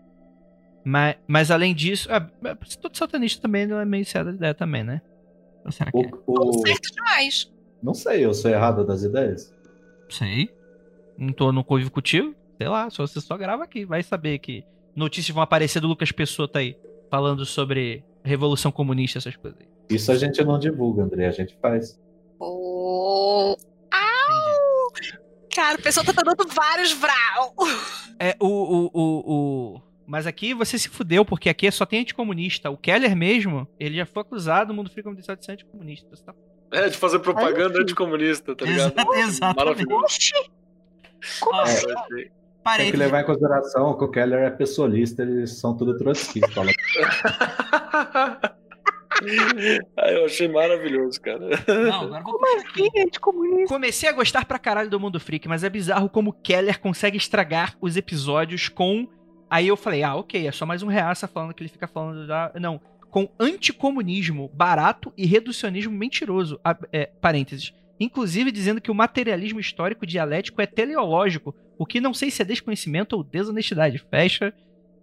[0.84, 2.16] Mas, mas além disso, é,
[2.50, 5.02] é, todo satanista também não é meio certo das ideias também, né?
[5.64, 6.10] Ou será que é?
[6.26, 7.52] O, o- Certo demais.
[7.82, 9.54] Não sei, eu sou errado das ideias.
[10.10, 10.50] Sei.
[11.18, 12.34] Não tô no convívio contigo.
[12.58, 13.86] Sei lá, só você só grava aqui.
[13.86, 14.64] Vai saber que
[14.96, 16.76] notícias vão aparecer do Lucas Pessoa tá aí.
[17.10, 19.68] Falando sobre Revolução Comunista, essas coisas aí.
[19.90, 22.00] Isso a gente não divulga, André, a gente faz.
[22.40, 23.56] Oh.
[23.92, 24.94] Au!
[25.54, 27.54] Cara, o pessoal tá dando vários vral.
[28.20, 29.34] É, o, o, o,
[29.76, 32.70] o- Mas aqui você se fudeu, porque aqui só tem anticomunista.
[32.70, 36.16] O Keller mesmo, ele já foi acusado no mundo free comunista de ser anticomunista.
[36.16, 36.34] Você tá...
[36.72, 38.94] É, de fazer propaganda Ai, anticomunista, tá ligado?
[38.98, 39.40] Exatamente.
[39.58, 40.06] Maravilhoso.
[40.06, 40.34] Oxi!
[41.42, 41.86] Como Ó, assim?
[42.64, 42.86] Achei.
[42.86, 46.54] Tem que levar em consideração que o Keller é pessoalista, eles são tudo trotskistas.
[46.54, 46.72] fala.
[49.98, 51.48] Ah, eu achei maravilhoso, cara.
[51.68, 52.84] Não, agora eu vou puxar aqui.
[52.84, 53.68] Sim, anticomunista.
[53.68, 57.76] Comecei a gostar pra caralho do Mundo Freak, mas é bizarro como Keller consegue estragar
[57.80, 59.08] os episódios com.
[59.50, 62.26] Aí eu falei, ah, ok, é só mais um reaça falando que ele fica falando
[62.26, 62.52] da.
[62.56, 62.80] Não.
[63.10, 66.60] Com anticomunismo barato e reducionismo mentiroso.
[66.92, 67.74] É, parênteses.
[68.04, 72.46] Inclusive dizendo que o materialismo histórico dialético é teleológico, o que não sei se é
[72.46, 74.04] desconhecimento ou desonestidade.
[74.10, 74.52] Fecha.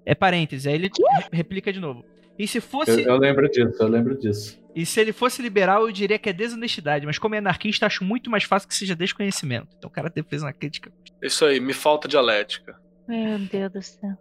[0.04, 0.66] É parênteses.
[0.66, 2.04] Aí ele re- replica de novo.
[2.36, 3.02] E se fosse.
[3.02, 4.58] Eu, eu lembro disso, eu lembro disso.
[4.74, 8.02] E se ele fosse liberal, eu diria que é desonestidade, mas como é anarquista, acho
[8.04, 9.68] muito mais fácil que seja desconhecimento.
[9.78, 10.90] Então o cara fez uma crítica.
[11.22, 12.80] Isso aí, me falta dialética.
[13.06, 14.16] Meu Deus do céu.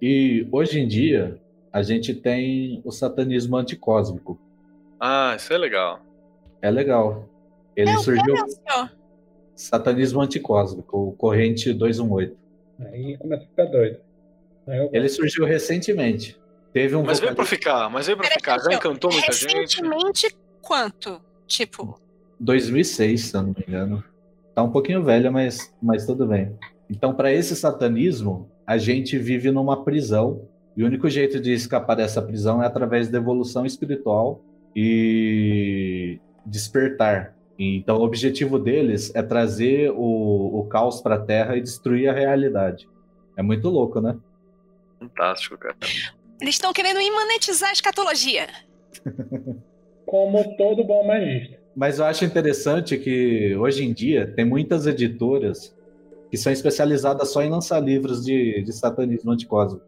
[0.00, 1.38] E hoje em dia,
[1.72, 4.38] a gente tem o satanismo anticósmico.
[5.00, 6.00] Ah, isso é legal.
[6.62, 7.28] É legal.
[7.76, 8.34] Ele surgiu
[9.54, 12.36] satanismo anticósmico, o corrente 218.
[12.80, 13.98] Aí começa a ficar doido.
[14.66, 16.38] Eu- Ele surgiu recentemente.
[16.72, 18.58] Teve um Mas veio pra ficar, mas veio pra Peraí, ficar.
[18.58, 19.44] Já encantou muita gente?
[19.54, 21.20] Recentemente, quanto?
[21.46, 22.00] Tipo,
[22.40, 24.02] 2006, se eu não me engano.
[24.54, 26.56] Tá um pouquinho velha, mas, mas tudo bem.
[26.90, 30.48] Então, para esse satanismo, a gente vive numa prisão.
[30.76, 34.40] E o único jeito de escapar dessa prisão é através da evolução espiritual
[34.74, 37.34] e despertar.
[37.58, 42.12] Então, o objetivo deles é trazer o, o caos para a Terra e destruir a
[42.12, 42.88] realidade.
[43.36, 44.16] É muito louco, né?
[44.98, 45.76] Fantástico, cara.
[46.40, 48.48] Eles estão querendo imanetizar a escatologia.
[50.06, 51.58] Como todo bom magista.
[51.74, 55.74] Mas eu acho interessante que hoje em dia tem muitas editoras
[56.30, 59.84] que são especializadas só em lançar livros de, de satanismo anticósmico.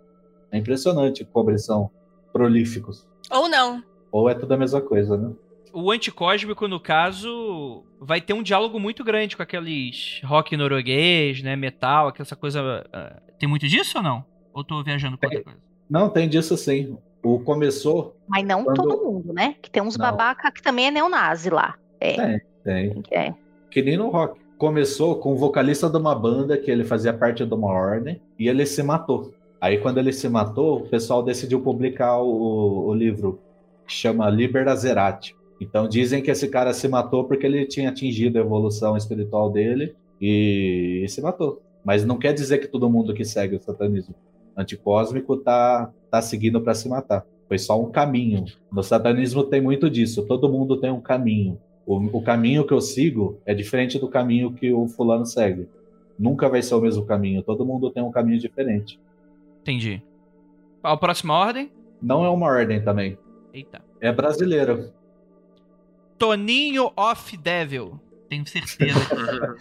[0.50, 1.90] É impressionante como eles são
[2.32, 3.06] prolíficos.
[3.30, 3.82] Ou não.
[4.10, 5.32] Ou é tudo a mesma coisa, né?
[5.78, 11.54] O anticósmico, no caso, vai ter um diálogo muito grande com aqueles rock norueguês, né?
[11.54, 12.82] Metal, aquela coisa.
[12.90, 14.24] ah, tem muito disso ou não?
[14.54, 15.58] Ou tô viajando com outra coisa?
[15.90, 16.96] Não, tem disso sim.
[17.22, 18.16] O começou.
[18.26, 19.56] Mas não Quando- todo mundo, né?
[19.60, 20.06] Que tem uns Não.
[20.06, 21.74] babaca que também é neonazi lá.
[22.00, 22.12] É.
[22.16, 23.02] Tem, tem.
[23.10, 23.34] é.
[23.70, 24.40] Que nem no rock.
[24.56, 28.48] Começou com o vocalista de uma banda que ele fazia parte de uma ordem e
[28.48, 29.34] ele se matou.
[29.60, 33.38] Aí quando ele se matou, o pessoal decidiu publicar o, o livro
[33.86, 35.34] que chama Liber Azerat.
[35.60, 39.94] Então dizem que esse cara se matou porque ele tinha atingido a evolução espiritual dele
[40.20, 41.62] e, e se matou.
[41.84, 44.14] Mas não quer dizer que todo mundo que segue o satanismo
[44.56, 47.26] anticósmico tá, tá seguindo para se matar.
[47.46, 48.44] Foi só um caminho.
[48.72, 50.26] No satanismo tem muito disso.
[50.26, 51.60] Todo mundo tem um caminho.
[51.86, 55.68] O, o caminho que eu sigo é diferente do caminho que o fulano segue.
[56.18, 57.42] Nunca vai ser o mesmo caminho.
[57.42, 58.98] Todo mundo tem um caminho diferente.
[59.60, 60.02] Entendi.
[60.82, 61.70] A próxima ordem?
[62.00, 63.16] Não é uma ordem também.
[63.52, 63.82] Eita.
[64.00, 64.90] É brasileiro.
[66.18, 68.00] Toninho of Devil.
[68.28, 68.98] Tenho certeza.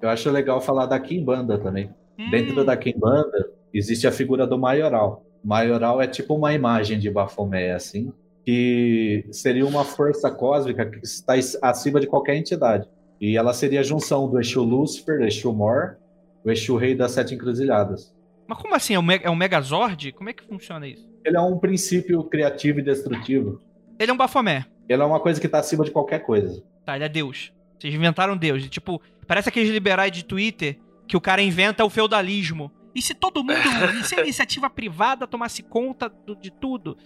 [0.00, 1.90] Eu acho legal falar da Kimbanda também.
[2.30, 5.24] Dentro da Kimbanda existe a figura do maioral.
[5.42, 8.12] Maioral é tipo uma imagem de Baphomet, assim,
[8.44, 12.88] que seria uma força cósmica que está acima de qualquer entidade.
[13.20, 15.96] E ela seria a junção do Exu Lúcifer, Exu Mor,
[16.44, 18.14] o Exu Rei das Sete Encruzilhadas.
[18.46, 18.94] Mas como assim?
[18.94, 20.12] É um, me- é um Megazord?
[20.12, 21.08] Como é que funciona isso?
[21.24, 23.62] Ele é um princípio criativo e destrutivo.
[23.98, 24.66] Ele é um Baphomet.
[24.88, 26.62] Ele é uma coisa que está acima de qualquer coisa.
[26.84, 27.52] Tá, ele é Deus.
[27.78, 28.68] Vocês inventaram Deus.
[28.68, 32.70] Tipo, parece aqueles liberais de Twitter que o cara inventa o feudalismo.
[32.94, 33.54] E se todo mundo,
[34.04, 36.96] se a iniciativa privada tomasse conta do- de tudo,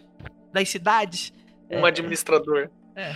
[0.52, 1.32] das cidades?
[1.70, 2.68] Um administrador.
[2.96, 3.12] É,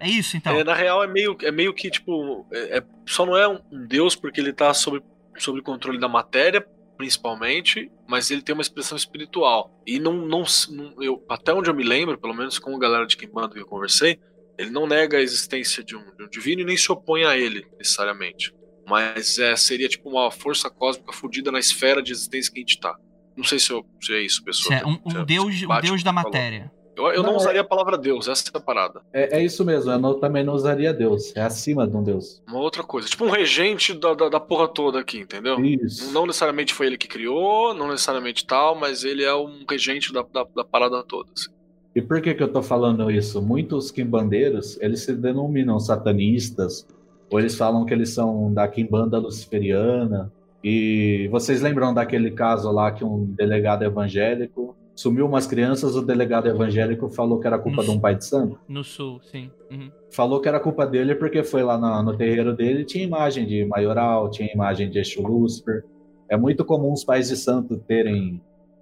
[0.00, 0.54] é isso então.
[0.58, 3.58] É, na real, é meio, é meio que, tipo, é, é- só não é um
[3.72, 5.02] um deus porque ele tá sob,
[5.36, 6.64] sob controle da matéria,
[6.96, 9.82] principalmente, mas ele tem uma expressão espiritual.
[9.86, 13.06] E não, não, não- eu, até onde eu me lembro, pelo menos com a galera
[13.06, 14.18] de Kimbanda que eu conversei,
[14.58, 17.36] ele não nega a existência de um, de um divino e nem se opõe a
[17.36, 18.54] ele, necessariamente.
[18.86, 22.78] Mas é, seria tipo uma força cósmica fudida na esfera de existência que a gente
[22.78, 22.94] tá.
[23.36, 24.78] Não sei se, eu- se é isso, pessoal.
[24.82, 26.70] É um, um deus, um deus da matéria.
[26.96, 29.00] Eu, eu não, Não, é- usaria a palavra Deus, essa é a parada.
[29.12, 31.34] É, é isso mesmo, eu não- também não usaria Deus.
[31.36, 32.42] É acima de um Deus.
[32.48, 33.08] Uma outra coisa.
[33.08, 35.58] Tipo um regente da, da, da porra toda aqui, entendeu?
[35.64, 36.12] Isso.
[36.12, 40.22] Não necessariamente foi ele que criou, não necessariamente tal, mas ele é um regente da,
[40.32, 41.28] da, da parada toda.
[41.36, 41.50] assim.
[41.96, 43.40] E por que, que eu tô falando isso?
[43.40, 46.86] Muitos quimbandeiros, eles se denominam satanistas,
[47.30, 50.32] ou eles falam que eles são da quimbanda luciferiana.
[50.62, 56.48] E vocês lembram daquele caso lá que um delegado evangélico sumiu umas crianças, o delegado
[56.48, 58.58] evangélico falou que era culpa de um pai de santo?
[58.68, 59.50] No sul, sim.
[59.70, 59.90] Uhum.
[60.12, 63.46] Falou que era culpa dele porque foi lá na- no, terreiro dele e tinha imagem
[63.46, 65.84] de maioral, tinha imagem de Exu Lúcifer.
[66.28, 68.40] É muito comum os pais de santo terem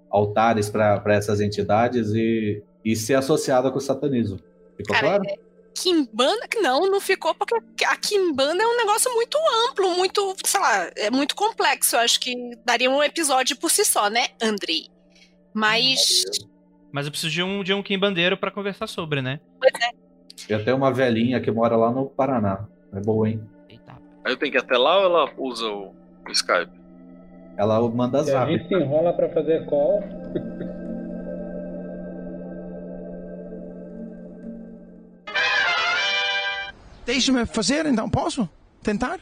[0.09, 4.37] altares para essas entidades e, e ser associada com o satanismo.
[4.77, 5.23] Ficou Cara, claro?
[5.75, 9.35] Kimbanda, não, não ficou, porque a Kimbanda é um negócio muito
[9.67, 11.95] amplo, muito, sei lá, é muito complexo.
[11.95, 14.92] Eu acho que daria um episódio por si só, né, Andrei?
[15.53, 16.23] Mas.
[16.91, 19.39] Mas eu preciso de um, de um Kimbandeiro pra conversar sobre, né?
[19.59, 19.91] Pois é.
[20.53, 22.65] Eu tenho uma velhinha que mora lá no Paraná.
[22.93, 23.41] É boa, hein?
[24.25, 25.93] Aí eu tenho que ir até lá ou ela usa o,
[26.27, 26.71] o Skype?
[27.57, 28.51] Ela manda E a zap.
[28.51, 30.01] gente se enrola pra fazer call.
[37.05, 38.47] Deixa-me fazer, então, posso?
[38.81, 39.19] Tentar?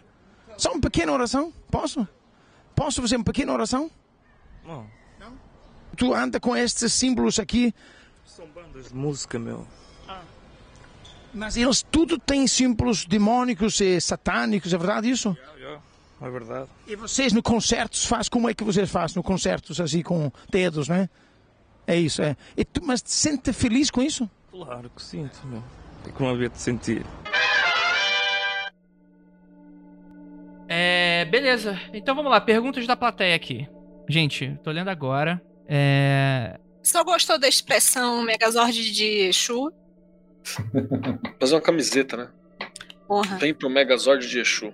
[0.58, 1.52] Só uma pequena oração?
[1.70, 2.08] Posso?
[2.76, 3.90] Posso fazer uma pequena oração?
[4.66, 4.86] Não.
[6.02, 7.72] Tu anda com estes símbolos aqui,
[8.26, 9.68] São bandas de música, meu.
[11.32, 15.38] mas eles tudo têm símbolos demónicos e satânicos, é verdade isso?
[16.20, 16.68] É verdade.
[16.88, 20.88] E vocês no concertos faz como é que vocês fazem no concertos assim com dedos,
[20.88, 21.08] né?
[21.86, 22.36] É isso, é.
[22.58, 24.28] E tu, mas te sente feliz com isso?
[24.50, 25.64] Claro que sinto, meu.
[26.08, 27.06] É que não havia de sentir.
[30.68, 31.80] É, beleza.
[31.94, 33.68] Então vamos lá, perguntas da plateia aqui.
[34.10, 35.40] Gente, tô lendo agora.
[35.68, 36.60] É.
[36.84, 39.72] Só gostou da expressão Megazord de Exu?
[41.40, 42.30] Fazer uma camiseta, né?
[43.08, 43.38] Porra.
[43.38, 44.74] Templo Megazord de Exu.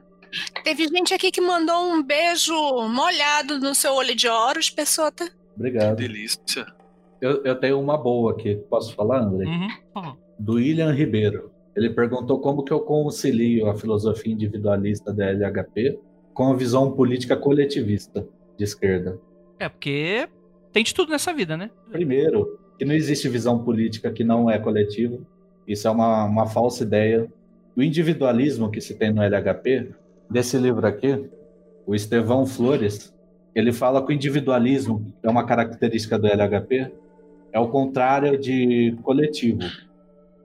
[0.63, 2.53] Teve gente aqui que mandou um beijo
[2.87, 5.29] molhado no seu olho de Horus, Pessota.
[5.55, 5.97] Obrigado.
[5.97, 6.65] Delícia.
[7.21, 8.55] Eu, eu tenho uma boa aqui.
[8.69, 9.45] Posso falar, André?
[9.45, 10.15] Uhum.
[10.37, 11.51] Do William Ribeiro.
[11.75, 15.99] Ele perguntou como que eu concilio a filosofia individualista da LHP
[16.33, 18.27] com a visão política coletivista
[18.57, 19.19] de esquerda.
[19.59, 20.27] É porque
[20.71, 21.69] Tem de tudo nessa vida, né?
[21.91, 25.17] Primeiro, que não existe visão política que não é coletiva.
[25.67, 27.27] Isso é uma, uma falsa ideia.
[27.75, 29.91] O individualismo que se tem no LHP,
[30.29, 31.29] desse livro aqui,
[31.85, 33.13] o Estevão Flores,
[33.55, 36.91] ele fala que o individualismo, é uma característica do LHP,
[37.51, 39.63] é o contrário de coletivo.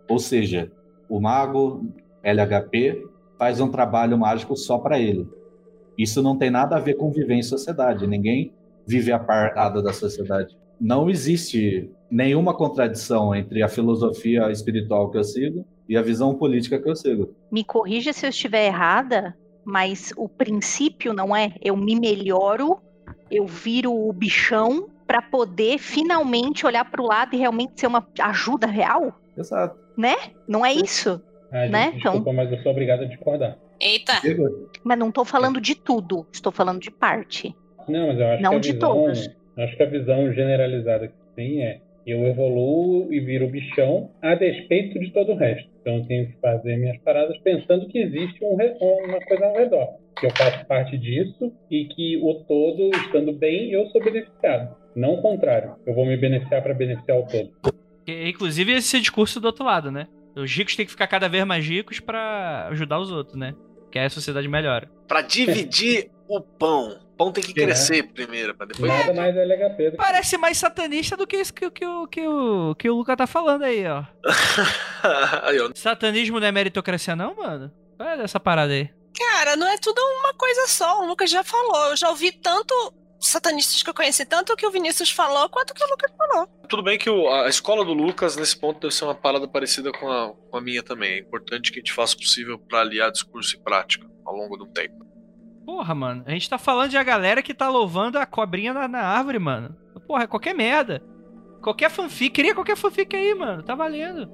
[0.08, 0.70] Ou seja,
[1.08, 1.86] o mago
[2.22, 3.06] LHP
[3.38, 5.28] faz um trabalho mágico só para ele.
[5.98, 8.06] Isso não tem nada a ver com viver em sociedade.
[8.06, 8.52] Ninguém
[8.92, 10.54] vive apartado da sociedade.
[10.78, 16.78] Não existe nenhuma contradição entre a filosofia espiritual que eu sigo e a visão política
[16.78, 17.34] que eu sigo.
[17.50, 22.78] Me corrija se eu estiver errada, mas o princípio não é eu me melhoro,
[23.30, 28.06] eu viro o bichão para poder finalmente olhar para o lado e realmente ser uma
[28.20, 29.14] ajuda real?
[29.36, 29.76] Exato.
[29.96, 30.14] Né?
[30.46, 31.22] Não é isso?
[31.50, 31.90] Ah, gente, né?
[31.92, 33.56] Desculpa, Então- mas eu sou obrigado a discordar.
[33.80, 34.12] Eita!
[34.84, 37.54] Mas não estou falando de tudo, estou falando de parte.
[37.88, 39.06] Não, mas eu acho Não que a de visão,
[39.58, 44.98] Acho que a visão generalizada que tem é eu evoluo e viro bichão a despeito
[44.98, 45.68] de todo o resto.
[45.80, 49.88] Então eu tenho que fazer minhas paradas pensando que existe um uma coisa ao redor.
[50.18, 54.76] Que eu faço parte disso e que o todo, estando bem, eu sou beneficiado.
[54.94, 55.76] Não o contrário.
[55.86, 57.50] Eu vou me beneficiar para beneficiar o todo.
[58.06, 60.06] E, Inclusive esse discurso do outro lado, né?
[60.36, 63.54] Os ricos têm que ficar cada vez mais ricos pra ajudar os outros, né?
[63.90, 64.88] Que aí a sociedade melhora.
[65.06, 66.98] Pra dividir o pão.
[67.22, 68.90] O pão tem que crescer primeiro, pra depois.
[68.92, 72.06] Nada mais LHP do que Parece mais satanista do que isso que, o- que, o-
[72.08, 74.04] que, o, que o Luca tá falando aí, ó.
[75.42, 75.70] Aí, ó.
[75.74, 77.72] Satanismo não é meritocracia, não, mano?
[77.96, 78.88] Qual é essa parada aí?
[79.16, 81.02] Cara, não é tudo uma coisa só.
[81.02, 81.90] O Lucas já falou.
[81.90, 82.74] Eu já ouvi tanto
[83.20, 86.10] satanistas que eu conheci, tanto o que o Vinícius falou, quanto o que o Lucas
[86.16, 86.46] falou.
[86.68, 89.92] Tudo bem que o- a escola do Lucas, nesse ponto, deve ser uma parada parecida
[89.92, 91.12] com a, com a minha também.
[91.14, 94.56] É importante que a gente faça o possível pra aliar discurso e prática ao longo
[94.56, 95.04] do tempo.
[95.64, 96.24] Porra, mano.
[96.26, 99.38] A gente tá falando de a galera que tá louvando a cobrinha na, na árvore,
[99.38, 99.76] mano.
[100.06, 101.02] Porra, é qualquer merda.
[101.60, 102.34] Qualquer fanfic.
[102.34, 103.62] Cria qualquer fanfic aí, mano.
[103.62, 104.28] Tá valendo.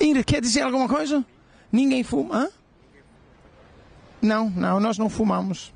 [0.00, 1.24] Ingrid, quer dizer alguma coisa?
[1.72, 2.36] Ninguém fuma?
[2.36, 2.48] Hã?
[4.22, 5.73] Não, não, nós não fumamos.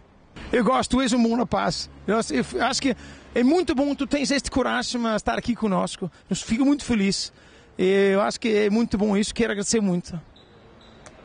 [0.52, 1.90] Eu gosto, tu és um bom rapaz.
[2.06, 2.96] Eu, eu acho que
[3.34, 6.10] é muito bom tu tens este coragem a estar aqui conosco.
[6.28, 7.32] Eu fico muito feliz.
[7.76, 10.20] Eu acho que é muito bom isso, quero agradecer muito.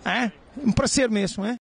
[0.06, 0.32] É?
[0.58, 1.56] Um prazer mesmo, é?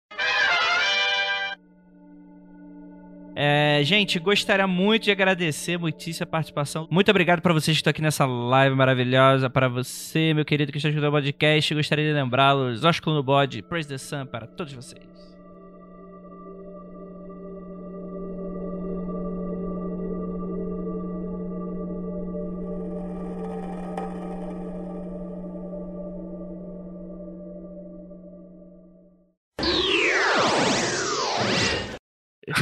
[3.41, 6.89] É, gente, gostaria muito de agradecer muitíssimo a participação.
[6.91, 9.51] Muito obrigado para vocês que estão aqui nessa live maravilhosa.
[9.51, 13.63] Para você, meu querido que está ajudando o podcast, gostaria de lembrá-los: Ósculo no bode,
[13.63, 15.18] Praise the Sun para todos vocês.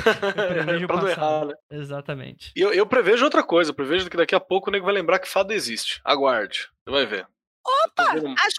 [0.06, 1.54] Eu prevejo pra não errar, né?
[1.70, 2.52] Exatamente.
[2.56, 3.70] E eu, eu prevejo outra coisa.
[3.70, 6.00] Eu prevejo que daqui a pouco o nego vai lembrar que fada existe.
[6.04, 6.68] Aguarde.
[6.84, 7.26] Você vai ver.
[7.84, 8.14] Opa!
[8.14, 8.54] vendo- As,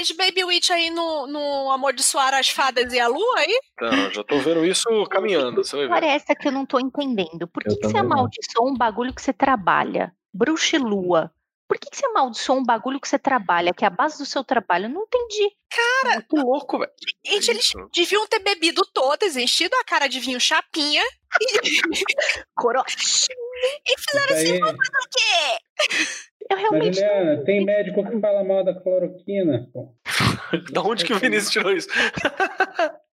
[0.00, 3.60] as Baby Witch aí no, no Amaldiçoar as Fadas e a Lua aí?
[3.74, 5.62] Então, já tô vendo isso caminhando.
[5.64, 5.90] Você vai ver.
[5.92, 7.46] Parece que eu não tô entendendo.
[7.46, 8.12] Por que, que você não.
[8.12, 10.12] amaldiçoa um bagulho que você trabalha?
[10.34, 11.30] Bruxa e lua.
[11.70, 14.26] Por que, que você amaldiçoa um bagulho que você trabalha, que é a base do
[14.26, 14.86] seu trabalho?
[14.86, 15.52] Eu não entendi.
[15.70, 16.90] Cara, Muito louco, velho.
[17.24, 17.88] gente, eles Isso.
[17.94, 21.00] deviam ter bebido todas, enchido a cara de vinho chapinha
[21.40, 21.46] e,
[22.56, 22.82] Coro...
[22.88, 26.18] e fizeram Isso assim, aí- vamos fazer o quê?
[26.50, 29.94] Eu realmente Juliana, não tem médico que fala mal da cloroquina, pô.
[30.72, 31.88] Da onde que o Vinícius tirou isso?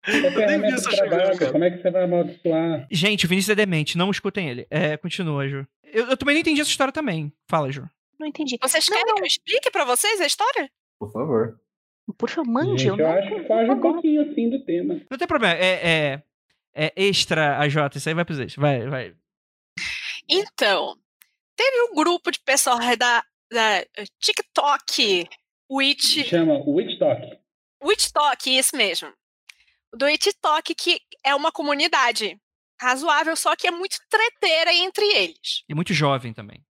[0.08, 1.52] É Eu nem vi essa cara.
[1.52, 2.88] como é que você vai amaldiçoar?
[2.90, 4.66] Gente, o Vinícius é demente, não escutem ele.
[4.68, 5.64] É, continua, Ju.
[5.84, 7.32] Eu, eu também não entendi essa história também.
[7.48, 7.88] Fala, Ju.
[8.20, 8.58] Não entendi.
[8.60, 10.70] Vocês Não, querem que eu explique pra vocês a história?
[10.98, 11.58] Por favor.
[12.18, 12.82] Por favor, mande.
[12.82, 15.00] Gente, eu eu não acho que foge um pouquinho assim do tema.
[15.10, 15.54] Não tem problema.
[15.54, 16.22] É, é,
[16.74, 18.60] é extra AJ, isso aí vai pros extras.
[18.60, 19.16] Vai, vai.
[20.28, 20.96] Então,
[21.56, 25.28] teve um grupo de pessoal da, da eh, TikTok,
[25.70, 27.38] Witch, Chama Witch Talk.
[27.82, 29.12] Witch Talk, isso mesmo.
[29.94, 32.38] Do Witch Talk, que é uma comunidade
[32.80, 35.64] razoável, só que é muito treteira entre eles.
[35.68, 36.64] E muito jovem também.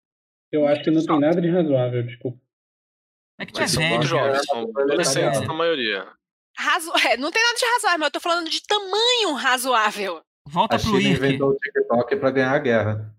[0.52, 2.40] Eu acho que não tem nada de razoável, desculpa.
[3.38, 6.12] É que é Mas são muito jovens, são adolescentes na maioria.
[6.56, 6.92] Razo...
[7.06, 10.22] é, não tem nada de razoável, mas eu tô falando de tamanho razoável.
[10.46, 13.16] Volta A pro China inventou o TikTok para ganhar a guerra.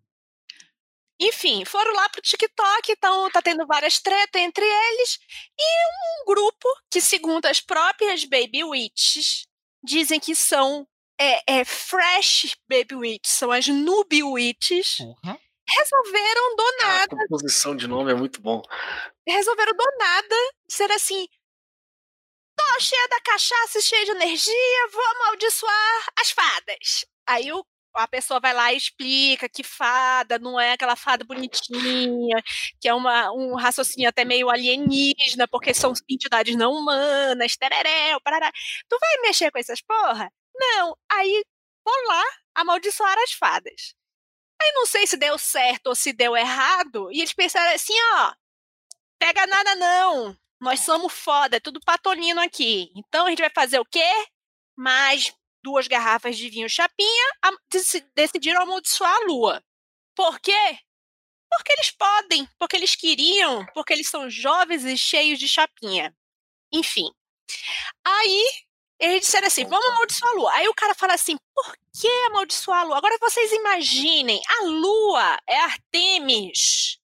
[1.20, 5.20] Enfim, foram lá pro TikTok, então tá tendo várias tretas entre eles.
[5.58, 9.46] E um grupo que, segundo as próprias Baby Witches,
[9.84, 10.88] dizem que são
[11.20, 15.40] é, é, fresh Baby Witches, são as Noob Witches, Porra.
[15.78, 18.62] Resolveram do A nada, composição de nome é muito bom.
[19.28, 20.36] resolveram do nada
[20.68, 21.28] dizer assim:
[22.56, 27.06] tô cheia da cachaça e cheia de energia, vou amaldiçoar as fadas.
[27.28, 32.42] Aí o- a pessoa vai lá e explica que fada não é aquela fada bonitinha,
[32.80, 38.50] que é uma, um raciocínio até meio alienígena, porque são entidades não humanas, tereréu, parará.
[38.88, 40.32] Tu vai mexer com essas porra?
[40.56, 40.96] Não.
[41.12, 41.44] Aí
[41.86, 42.24] vou lá
[42.56, 43.94] amaldiçoar as fadas.
[44.62, 48.34] Aí não sei se deu certo ou se deu errado, e eles pensaram assim, ó,
[49.20, 52.92] pega nada não, nós somos foda, é tudo patolino aqui.
[52.96, 54.08] Então a gente vai fazer o quê?
[54.78, 55.34] Mais
[55.64, 59.64] duas garrafas de vinho chapinha, am- deci- decidiram amaldiçoar a lua.
[60.16, 60.80] Por quê?
[61.50, 66.16] Porque eles podem, porque eles queriam, porque eles são jovens e cheios de chapinha.
[66.72, 67.12] Enfim.
[68.06, 68.46] Aí
[69.02, 70.54] eles disseram assim: vamos amaldiçoar a lua.
[70.54, 72.98] Aí o cara fala assim: por que amaldiçoar a lua?
[72.98, 77.00] Agora vocês imaginem, a lua é Artemis.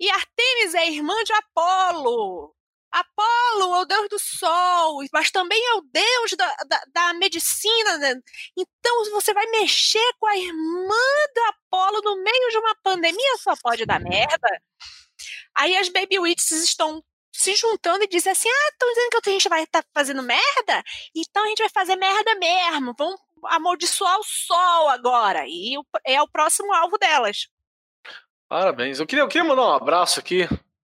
[0.00, 2.54] E Artemis é irmã de Apolo.
[2.90, 7.98] Apolo é o deus do sol, mas também é o deus da, da, da medicina.
[7.98, 8.14] né?
[8.56, 10.96] Então, você vai mexer com a irmã
[11.34, 14.60] do Apolo no meio de uma pandemia, só pode dar merda.
[15.54, 19.32] Aí as Baby Witches estão se juntando e dizem assim: ah, estão dizendo que a
[19.32, 20.82] gente vai estar fazendo merda?
[21.14, 22.94] Então a gente vai fazer merda mesmo.
[22.96, 25.44] Vamos amaldiçoar o sol agora.
[25.46, 25.74] E
[26.06, 27.48] é o próximo alvo delas.
[28.48, 28.98] Parabéns.
[28.98, 30.48] Eu queria, eu queria mandar um abraço aqui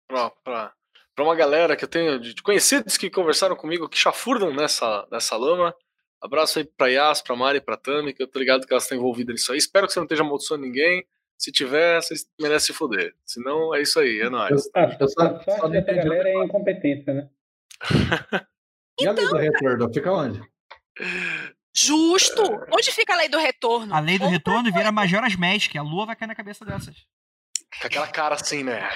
[0.07, 5.35] pra uma galera que eu tenho de conhecidos que conversaram comigo, que chafurdam nessa, nessa
[5.35, 5.75] lama.
[6.21, 8.97] Abraço aí pra Yas, pra Mari, pra Tami, que eu tô ligado que elas estão
[8.97, 9.57] envolvidas nisso aí.
[9.57, 11.05] Espero que você não esteja amaldiçoando ninguém.
[11.37, 13.13] Se tiver, vocês merecem se foder.
[13.25, 14.69] Se não, é isso aí, é nóis.
[14.75, 17.29] Ah, Eu só, só não dessa galera é incompetência, né?
[18.99, 19.93] E a lei do retorno?
[19.93, 20.41] Fica onde?
[21.71, 22.41] Justo!
[22.73, 23.93] Onde fica a lei do retorno?
[23.93, 26.95] A lei do Outra retorno vira Majora's Mask, a lua vai cair na cabeça dessas.
[27.79, 28.81] Com aquela cara assim, né?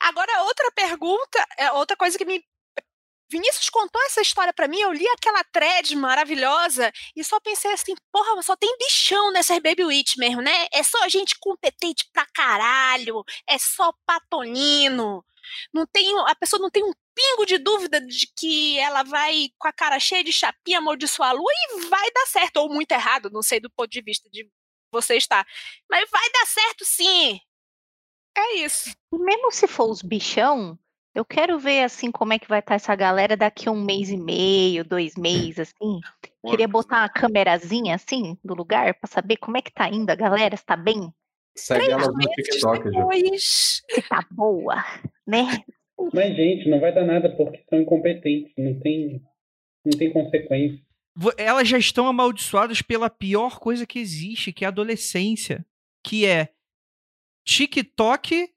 [0.00, 2.42] Agora, outra pergunta, é outra coisa que me.
[3.30, 7.94] Vinícius contou essa história pra mim, eu li aquela thread maravilhosa e só pensei assim,
[8.10, 10.66] porra, só tem bichão nessas Baby Witch mesmo, né?
[10.72, 15.24] É só gente competente pra caralho, é só patonino.
[15.72, 19.68] Não tem, a pessoa não tem um pingo de dúvida de que ela vai com
[19.68, 23.30] a cara cheia de chapinha amaldiçoar a lua e vai dar certo, ou muito errado,
[23.30, 24.48] não sei do ponto de vista de
[24.90, 25.46] você estar.
[25.90, 27.40] Mas vai dar certo sim.
[28.36, 28.90] É isso.
[29.12, 30.78] E mesmo se for os bichão,
[31.18, 34.08] eu quero ver assim como é que vai estar essa galera daqui a um mês
[34.08, 36.00] e meio, dois meses, assim.
[36.48, 40.14] Queria botar uma câmerazinha assim do lugar pra saber como é que tá indo a
[40.14, 41.12] galera, se tá bem,
[41.56, 43.82] Segue elas no Meses TikTok, depois.
[43.90, 44.76] se tá boa,
[45.26, 45.42] né?
[46.14, 48.52] Mas, gente, não vai dar nada porque são incompetentes.
[48.56, 49.20] Não tem,
[49.84, 50.80] não tem consequência.
[51.36, 55.66] Elas já estão amaldiçoadas pela pior coisa que existe, que é a adolescência.
[56.04, 56.50] Que é
[57.44, 58.48] TikTok,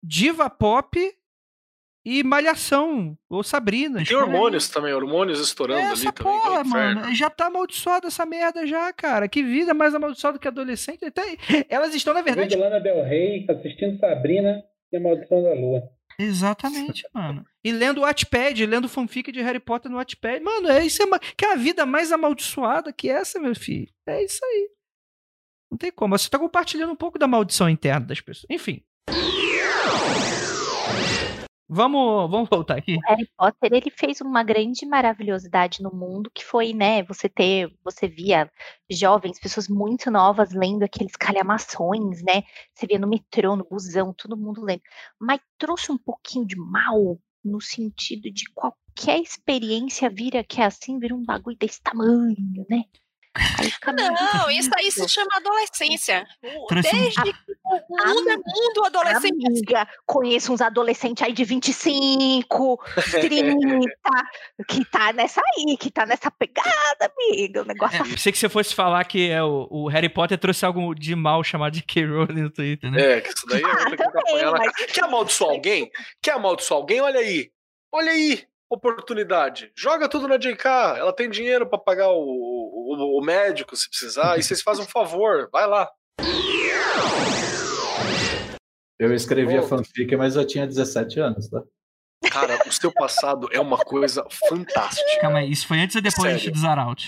[0.00, 0.96] diva pop
[2.04, 3.16] e malhação.
[3.30, 3.94] Ou Sabrina.
[3.96, 4.28] Tem escolhe aí.
[4.28, 6.32] hormônios também, hormônios estourando É ali também.
[6.36, 7.00] é porra, inferno.
[7.02, 7.14] mano.
[7.14, 9.28] Já tá amaldiçoada essa merda já, cara.
[9.28, 11.04] Que vida mais amaldiçoada que adolescente.
[11.04, 11.36] Até-
[11.68, 12.54] Elas estão, na verdade.
[12.56, 14.62] Lana Del Rey assistindo Sabrina
[14.92, 15.82] e a Maldição da Lua.
[16.18, 17.44] Exatamente, mano.
[17.64, 20.40] E lendo o Wattpad, lendo fanfic de Harry Potter no Wattpad.
[20.44, 21.18] Mano, é isso é uma...
[21.18, 23.88] que é a vida mais amaldiçoada que essa, meu filho.
[24.06, 24.68] É isso aí.
[25.70, 26.16] Não tem como.
[26.16, 28.46] Você tá compartilhando um pouco da maldição interna das pessoas.
[28.48, 28.80] Enfim.
[31.68, 32.98] Vamos, vamos voltar aqui.
[33.06, 38.06] Harry Potter ele fez uma grande maravilhosidade no mundo que foi, né, você ter, você
[38.06, 38.50] via
[38.90, 42.42] jovens, pessoas muito novas lendo aqueles calhamações, né?
[42.74, 44.82] Você via no metrô, no busão, todo mundo lendo.
[45.18, 50.98] Mas trouxe um pouquinho de mal no sentido de qualquer experiência vira que é assim,
[50.98, 52.36] vira um bagulho desse tamanho,
[52.68, 52.84] né?
[53.92, 56.26] Não, isso aí se chama adolescência.
[56.42, 57.34] Um- Desde que
[57.64, 59.46] o mundo é mundo, adolescente.
[59.46, 62.78] Amiga, conheço uns adolescentes aí de 25,
[63.10, 63.88] 30,
[64.68, 67.62] que tá nessa aí, que tá nessa pegada, amiga.
[67.62, 70.64] O negócio É, pensei que você fosse falar que é, o, o Harry Potter trouxe
[70.64, 72.04] algo de mal chamado de K.
[72.06, 73.00] Rowling no Twitter, né?
[73.16, 74.72] É, que isso daí é Ah, outra que que também, na mas-.
[74.92, 75.90] Quer amaldiçoar alguém?
[76.22, 77.00] Quer amaldiçoar alguém?
[77.00, 77.50] Olha aí.
[77.92, 78.44] Olha aí.
[78.70, 79.72] Oportunidade.
[79.76, 80.66] Joga tudo na JK.
[80.96, 84.38] Ela tem dinheiro pra pagar o, o, o médico se precisar.
[84.38, 85.48] E vocês fazem um favor.
[85.52, 85.90] Vai lá.
[88.98, 89.66] Eu escrevia Ô.
[89.66, 91.62] fanfic, mas eu tinha 17 anos, tá?
[92.30, 95.20] Cara, o seu passado é uma coisa fantástica.
[95.20, 96.52] Calma aí, isso foi antes ou depois Sério.
[96.52, 97.04] do Zaralt?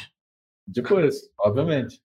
[0.67, 2.01] Depois, obviamente.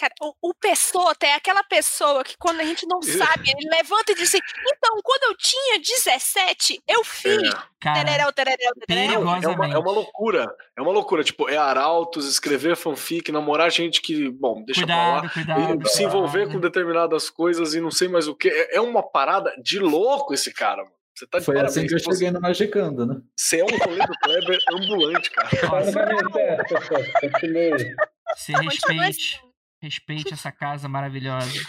[0.00, 4.12] Cara, o, o Pessoa é aquela pessoa que quando a gente não sabe, ele levanta
[4.12, 7.50] e diz assim, então, quando eu tinha 17, eu fiz.
[7.78, 9.12] Cara, Tererel, tererel, tererel.
[9.12, 10.46] É uma, é uma loucura.
[10.76, 11.22] É uma loucura.
[11.22, 15.20] Tipo, é arautos, escrever fanfic, namorar gente que, bom, deixa pra lá.
[15.28, 15.82] Cuidado, cuidado.
[15.86, 16.52] E se envolver cuidado.
[16.54, 18.48] com determinadas coisas e não sei mais o que.
[18.48, 20.94] É é uma parada de louco esse cara, mano.
[21.14, 21.76] Você tá de Foi parabéns.
[21.76, 23.16] assim que eu Você- cheguei no Magicando, né?
[23.36, 25.48] Você é um rolê do Kleber ambulante, cara.
[25.84, 27.02] No caminho certo, pessoal.
[27.20, 27.94] Continue.
[28.36, 29.49] Se respeite.
[29.82, 31.60] Respeite essa casa maravilhosa.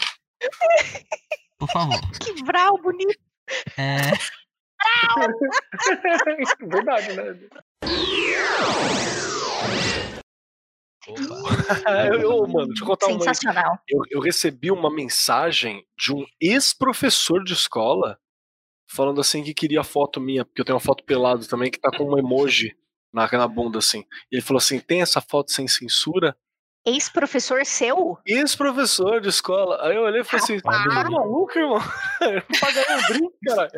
[1.58, 2.00] Por favor.
[2.18, 3.18] Que vral bonito.
[3.76, 4.12] É,
[6.60, 7.38] Verdade, né?
[12.22, 13.18] eu, mano, deixa eu contar uma.
[13.18, 13.78] Sensacional.
[13.88, 18.18] Eu, eu recebi uma mensagem de um ex-professor de escola
[18.88, 21.90] falando assim que queria foto minha, porque eu tenho uma foto pelado também que tá
[21.90, 22.76] com um emoji
[23.12, 24.04] na, na bunda, assim.
[24.30, 26.36] E ele falou assim: tem essa foto sem censura?
[26.84, 28.18] Ex-professor seu?
[28.26, 29.86] Ex-professor de escola.
[29.86, 31.78] Aí eu olhei e falei assim: tá maluco, irmão?
[32.60, 33.70] Pagaria um drink, cara.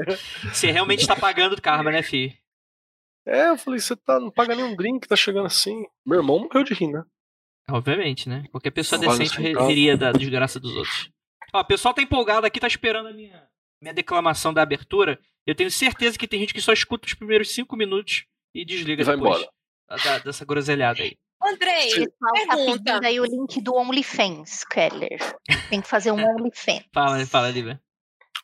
[0.52, 2.34] você realmente tá pagando karma, né, fi?
[3.26, 5.84] É, eu falei: você tá, não paga nem um drink, tá chegando assim.
[6.06, 7.02] Meu irmão morreu de rir, né?
[7.70, 8.44] Obviamente, né?
[8.50, 11.10] Qualquer pessoa Vale decente riria da desgraça dos outros.
[11.52, 13.46] Ó, o pessoal tá empolgado aqui, tá esperando a minha,
[13.80, 15.18] minha declamação da abertura.
[15.46, 18.24] Eu tenho certeza que tem gente que só escuta os primeiros cinco minutos
[18.54, 20.02] e desliga E vai depois embora.
[20.04, 21.16] da- dessa groselhada aí.
[21.44, 22.82] Andrei, tá pergunta.
[22.84, 25.18] pedindo aí o link do OnlyFans, Keller.
[25.68, 26.84] Tem que fazer um OnlyFans.
[26.92, 27.80] Fala, fala, Lívia.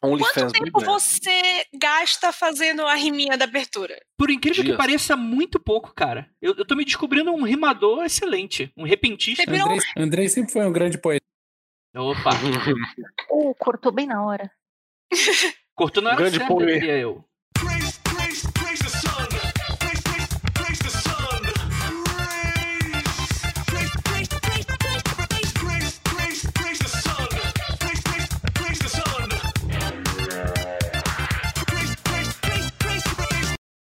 [0.03, 4.01] OnlyFans Quanto tempo você gasta fazendo a riminha da abertura?
[4.17, 4.77] Por incrível que Dias.
[4.77, 6.31] pareça, muito pouco, cara.
[6.41, 8.73] Eu, eu tô me descobrindo um rimador excelente.
[8.77, 9.43] Um repentista.
[9.43, 11.25] Andrei, Andrei sempre foi um grande poeta.
[11.95, 12.31] Opa,
[13.31, 14.51] Uh, cortou bem na hora.
[15.75, 17.25] cortou na hora Grande certa, eu.